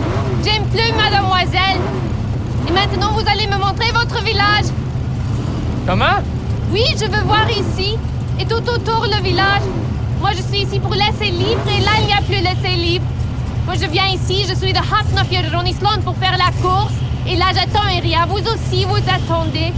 j'aime 0.44 0.64
plus 0.66 0.94
mademoiselle. 0.94 1.80
Et 2.68 2.72
maintenant 2.72 3.12
vous 3.14 3.28
allez 3.28 3.48
me 3.48 3.58
montrer 3.58 3.92
votre 3.94 4.24
village. 4.24 4.66
Comment? 5.88 6.22
Oui, 6.72 6.84
je 7.00 7.06
veux 7.06 7.24
voir 7.24 7.50
ici. 7.50 7.98
Et 8.40 8.46
tout 8.46 8.64
autour 8.70 9.06
le 9.06 9.24
village. 9.24 9.64
Moi, 10.22 10.32
je 10.36 10.42
suis 10.44 10.64
ici 10.64 10.80
pour 10.80 10.94
laisser 10.94 11.32
libre 11.32 11.62
et 11.68 11.82
là, 11.82 11.92
il 12.00 12.06
n'y 12.06 12.14
a 12.14 12.22
plus 12.22 12.36
laisser 12.44 12.76
libre. 12.76 13.06
Moi, 13.66 13.76
je 13.76 13.88
viens 13.88 14.08
ici, 14.08 14.46
je 14.48 14.54
suis 14.54 14.72
de 14.72 14.78
Hafnafjörður 14.80 15.66
Island 15.66 16.04
pour 16.04 16.16
faire 16.18 16.38
la 16.38 16.52
course. 16.62 16.94
Et 17.28 17.36
là, 17.36 17.46
j'attends 17.56 17.88
rien. 18.02 18.26
Vous 18.28 18.44
aussi, 18.54 18.86
vous 18.86 18.98
attendez. 18.98 19.74